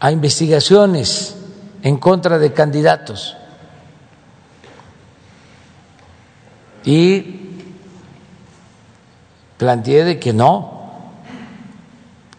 [0.00, 1.36] a investigaciones
[1.82, 3.36] en contra de candidatos.
[6.84, 7.40] Y
[9.58, 11.12] planteé de que no,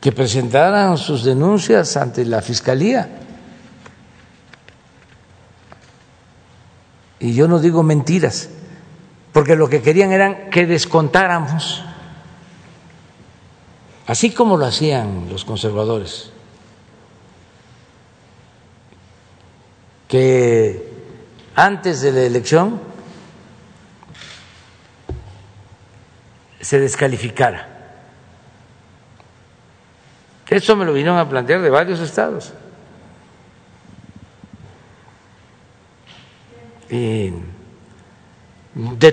[0.02, 3.20] que presentaran sus denuncias ante la Fiscalía.
[7.20, 8.50] Y yo no digo mentiras,
[9.32, 11.82] porque lo que querían eran que descontáramos,
[14.08, 16.33] así como lo hacían los conservadores,
[20.14, 20.94] que
[21.56, 22.80] antes de la elección
[26.62, 27.68] se descalificara.
[30.48, 32.54] Eso me lo vinieron a plantear de varios estados.
[36.90, 37.32] de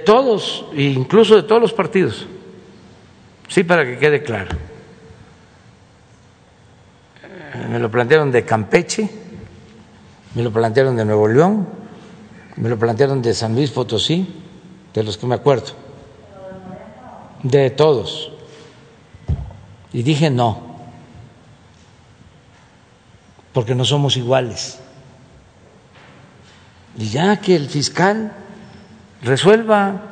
[0.05, 2.27] todos, incluso de todos los partidos.
[3.49, 4.55] Sí, para que quede claro.
[7.71, 9.20] Me lo plantearon de Campeche,
[10.35, 11.67] me lo plantearon de Nuevo León,
[12.57, 14.29] me lo plantearon de San Luis Potosí,
[14.95, 15.73] de los que me acuerdo,
[17.43, 18.33] de todos.
[19.93, 20.61] Y dije no,
[23.53, 24.79] porque no somos iguales.
[26.97, 28.33] Y ya que el fiscal
[29.23, 30.03] resuelva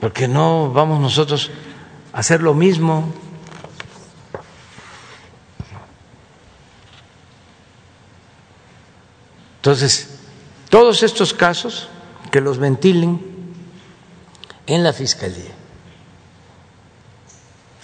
[0.00, 1.50] porque no vamos nosotros
[2.12, 3.12] a hacer lo mismo
[9.68, 10.08] Entonces,
[10.70, 11.88] todos estos casos
[12.30, 13.20] que los ventilen
[14.66, 15.52] en la Fiscalía.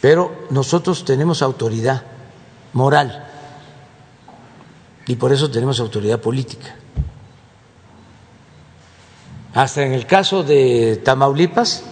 [0.00, 2.02] Pero nosotros tenemos autoridad
[2.72, 3.26] moral
[5.06, 6.74] y por eso tenemos autoridad política.
[9.52, 11.82] Hasta en el caso de Tamaulipas,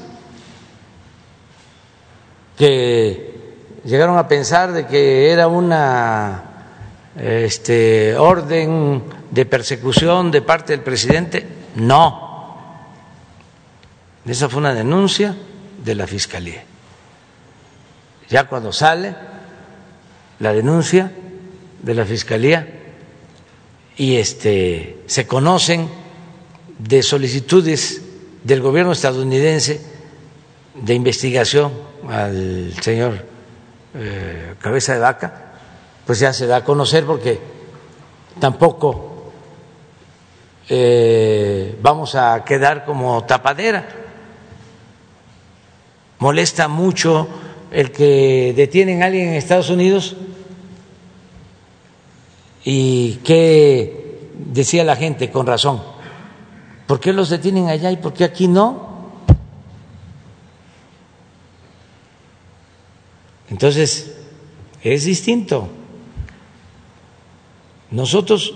[2.56, 6.52] que llegaron a pensar de que era una
[7.17, 12.57] este, orden de persecución de parte del presidente, no.
[14.25, 15.37] Esa fue una denuncia
[15.85, 16.65] de la Fiscalía.
[18.29, 19.15] Ya cuando sale
[20.39, 21.13] la denuncia
[21.83, 22.67] de la Fiscalía
[23.97, 25.89] y este, se conocen
[26.79, 28.03] de solicitudes
[28.43, 29.81] del gobierno estadounidense
[30.75, 31.73] de investigación
[32.09, 33.25] al señor
[33.95, 35.41] eh, Cabeza de Vaca,
[36.07, 37.41] pues ya se da a conocer porque
[38.41, 39.33] tampoco
[40.69, 43.89] eh, vamos a quedar como tapadera.
[46.19, 47.29] Molesta mucho
[47.70, 50.16] el que detienen a alguien en Estados Unidos
[52.65, 55.83] y que decía la gente con razón,
[56.87, 58.93] ¿por qué los detienen allá y por qué aquí no?
[63.51, 64.16] Entonces,
[64.83, 65.69] es distinto.
[67.93, 68.55] Nosotros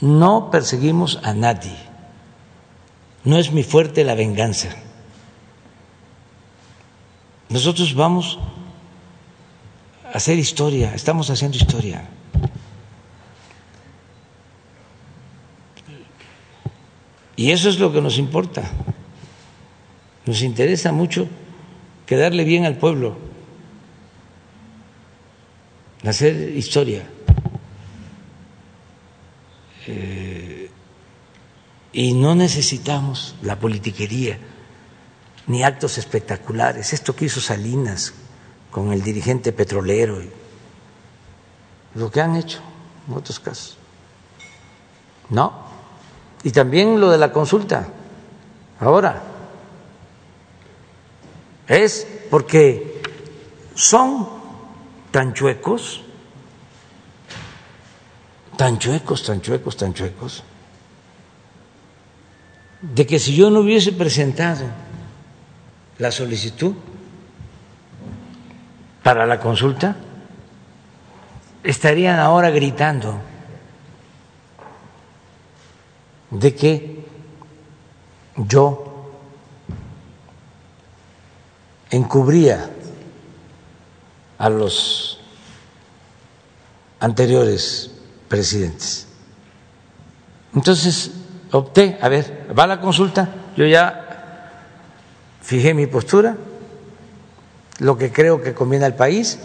[0.00, 1.76] no perseguimos a nadie.
[3.24, 4.68] No es mi fuerte la venganza.
[7.48, 8.38] Nosotros vamos
[10.06, 12.08] a hacer historia, estamos haciendo historia.
[17.34, 18.70] Y eso es lo que nos importa.
[20.26, 21.26] Nos interesa mucho
[22.06, 23.16] quedarle bien al pueblo,
[26.04, 27.04] hacer historia.
[29.92, 30.70] Eh,
[31.92, 34.38] y no necesitamos la politiquería
[35.48, 36.92] ni actos espectaculares.
[36.92, 38.14] Esto que hizo Salinas
[38.70, 40.20] con el dirigente petrolero,
[41.94, 42.60] lo que han hecho
[43.08, 43.76] en otros casos.
[45.28, 45.52] No.
[46.44, 47.88] Y también lo de la consulta.
[48.78, 49.22] Ahora,
[51.66, 53.02] es porque
[53.74, 54.28] son
[55.10, 56.04] tan chuecos,
[58.60, 60.44] tan chuecos, tan chuecos, tan chuecos,
[62.82, 64.66] de que si yo no hubiese presentado
[65.96, 66.74] la solicitud
[69.02, 69.96] para la consulta,
[71.64, 73.18] estarían ahora gritando
[76.30, 77.06] de que
[78.36, 79.14] yo
[81.90, 82.68] encubría
[84.36, 85.18] a los
[87.00, 87.89] anteriores
[88.30, 89.08] presidentes.
[90.54, 91.10] Entonces
[91.50, 94.54] opté, a ver, va la consulta, yo ya
[95.42, 96.36] fijé mi postura,
[97.80, 99.40] lo que creo que conviene al país,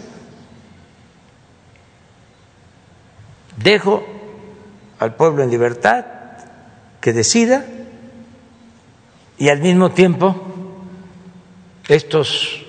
[3.56, 4.06] dejo
[5.00, 6.04] al pueblo en libertad
[7.00, 7.64] que decida
[9.36, 10.36] y al mismo tiempo
[11.88, 12.64] estos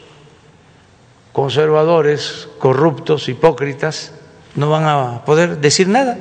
[1.31, 4.13] conservadores, corruptos, hipócritas,
[4.57, 6.17] no van a poder decir nada,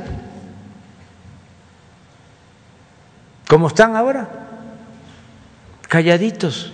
[3.49, 4.29] como están ahora,
[5.89, 6.73] calladitos.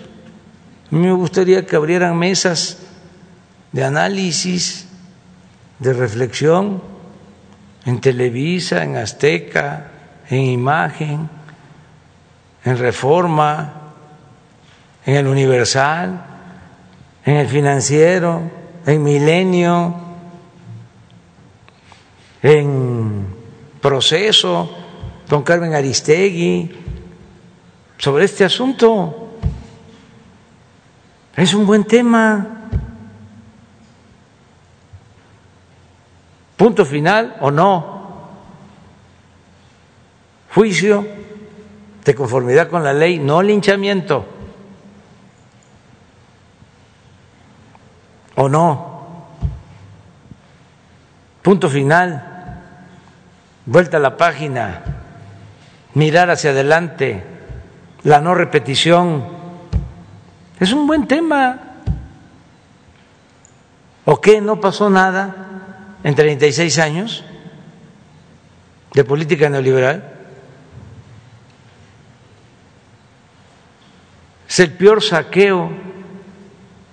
[0.90, 2.78] A mí me gustaría que abrieran mesas
[3.70, 4.88] de análisis,
[5.78, 6.82] de reflexión
[7.84, 9.86] en Televisa, en Azteca,
[10.28, 11.30] en Imagen,
[12.64, 13.72] en Reforma,
[15.06, 16.24] en el Universal,
[17.24, 18.50] en el Financiero,
[18.84, 20.11] en Milenio,
[22.42, 23.26] en
[23.80, 24.70] Proceso,
[25.28, 26.70] don Carmen Aristegui,
[27.98, 29.38] sobre este asunto.
[31.36, 32.68] Es un buen tema.
[36.56, 38.02] Punto final o no.
[40.54, 41.06] Juicio
[42.04, 44.26] de conformidad con la ley, no linchamiento.
[48.34, 48.92] ¿O no?
[51.42, 52.31] Punto final.
[53.66, 54.82] Vuelta a la página.
[55.94, 57.22] Mirar hacia adelante.
[58.02, 59.24] La no repetición
[60.62, 61.60] es un buen tema.
[64.04, 64.40] ¿O qué?
[64.40, 67.24] ¿No pasó nada en 36 años
[68.94, 70.12] de política neoliberal?
[74.48, 75.70] Es el peor saqueo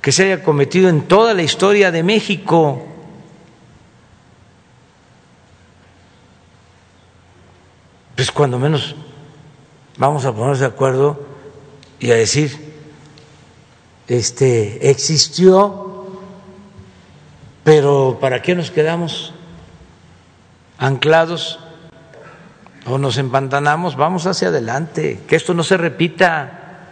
[0.02, 2.89] que se haya cometido en toda la historia de México.
[8.20, 8.96] Pues cuando menos
[9.98, 11.26] vamos a ponernos de acuerdo
[12.02, 12.52] y a decir,
[14.10, 16.20] este, existió,
[17.64, 19.34] pero ¿para qué nos quedamos
[20.78, 21.60] anclados
[22.86, 23.96] o nos empantanamos?
[23.96, 26.88] Vamos hacia adelante, que esto no se repita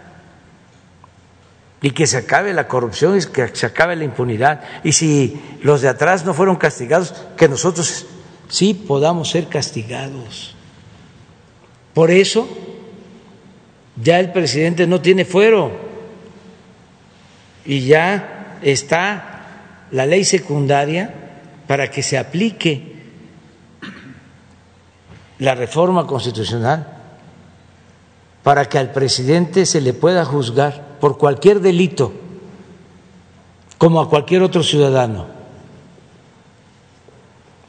[1.82, 4.62] y que se acabe la corrupción y que se acabe la impunidad.
[4.82, 8.06] Y si los de atrás no fueron castigados, que nosotros
[8.48, 10.54] sí podamos ser castigados.
[11.98, 12.48] Por eso
[14.00, 15.72] ya el presidente no tiene fuero
[17.66, 19.48] y ya está
[19.90, 21.12] la ley secundaria
[21.66, 22.98] para que se aplique
[25.40, 26.86] la reforma constitucional,
[28.44, 32.14] para que al presidente se le pueda juzgar por cualquier delito,
[33.80, 35.26] como a cualquier otro ciudadano.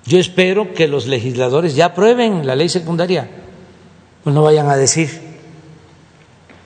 [0.05, 3.47] Yo espero que los legisladores ya aprueben la ley secundaria,
[4.29, 5.09] pues no vayan a decir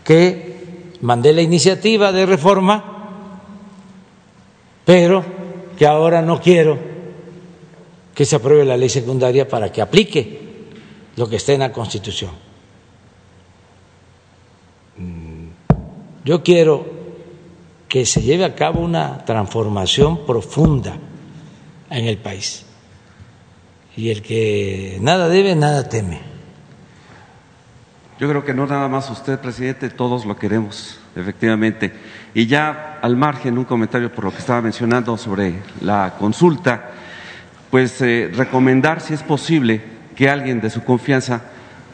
[0.02, 3.38] que mandé la iniciativa de reforma,
[4.84, 5.24] pero
[5.78, 6.76] que ahora no quiero
[8.16, 10.40] que se apruebe la ley secundaria para que aplique
[11.14, 12.32] lo que está en la Constitución.
[16.24, 16.84] Yo quiero
[17.86, 20.96] que se lleve a cabo una transformación profunda
[21.90, 22.66] en el país.
[23.96, 26.31] Y el que nada debe, nada teme.
[28.20, 31.92] Yo creo que no nada más usted, presidente, todos lo queremos, efectivamente.
[32.34, 36.90] Y ya al margen, un comentario por lo que estaba mencionando sobre la consulta,
[37.70, 39.80] pues eh, recomendar, si es posible,
[40.14, 41.42] que alguien de su confianza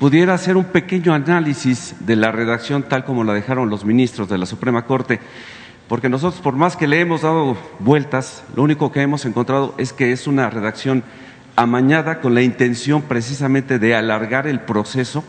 [0.00, 4.38] pudiera hacer un pequeño análisis de la redacción tal como la dejaron los ministros de
[4.38, 5.20] la Suprema Corte,
[5.88, 9.92] porque nosotros, por más que le hemos dado vueltas, lo único que hemos encontrado es
[9.92, 11.04] que es una redacción
[11.56, 15.24] amañada con la intención precisamente de alargar el proceso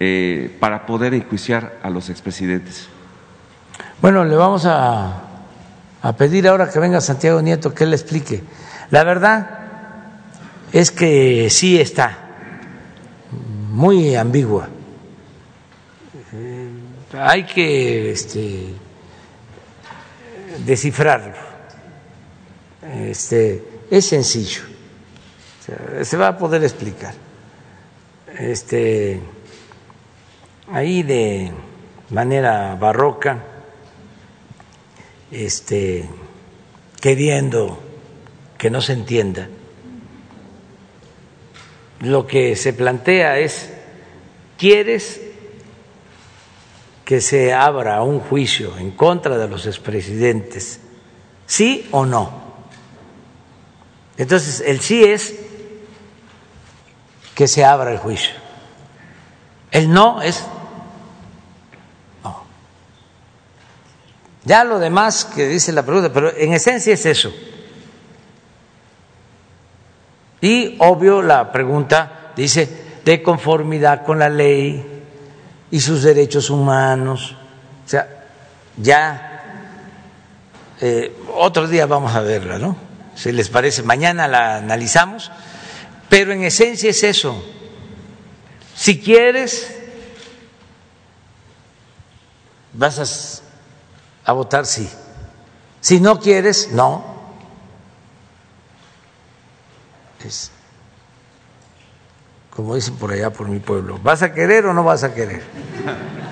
[0.00, 2.88] eh, para poder enjuiciar a los expresidentes.
[4.00, 5.22] Bueno, le vamos a,
[6.02, 8.42] a pedir ahora que venga Santiago Nieto que le explique.
[8.90, 9.58] La verdad
[10.72, 12.18] es que sí está
[13.70, 14.68] muy ambigua.
[17.12, 18.74] Hay que este,
[20.66, 21.34] descifrarlo.
[22.92, 24.62] Este, es sencillo.
[26.02, 27.14] se va a poder explicar.
[28.38, 29.20] Este,
[30.72, 31.52] ahí de
[32.10, 33.42] manera barroca,
[35.30, 36.08] este,
[37.00, 37.78] queriendo
[38.58, 39.48] que no se entienda
[42.04, 43.70] lo que se plantea es,
[44.58, 45.20] ¿quieres
[47.04, 50.80] que se abra un juicio en contra de los expresidentes?
[51.46, 52.44] ¿Sí o no?
[54.16, 55.34] Entonces, el sí es
[57.34, 58.34] que se abra el juicio.
[59.70, 60.44] El no es
[64.44, 67.32] Ya lo demás que dice la pregunta, pero en esencia es eso.
[70.40, 75.02] Y obvio la pregunta dice, de conformidad con la ley
[75.70, 77.36] y sus derechos humanos.
[77.84, 78.26] O sea,
[78.76, 79.34] ya
[80.80, 82.76] eh, otro día vamos a verla, ¿no?
[83.14, 85.30] Si les parece, mañana la analizamos,
[86.08, 87.42] pero en esencia es eso.
[88.74, 89.74] Si quieres,
[92.72, 93.43] vas a,
[94.24, 94.88] a votar sí.
[95.80, 97.14] Si no quieres, no.
[102.48, 105.42] como dicen por allá por mi pueblo, ¿vas a querer o no vas a querer?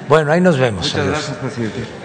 [0.09, 0.87] Bueno, ahí nos vemos.
[0.87, 2.02] Muchas gracias, presidente.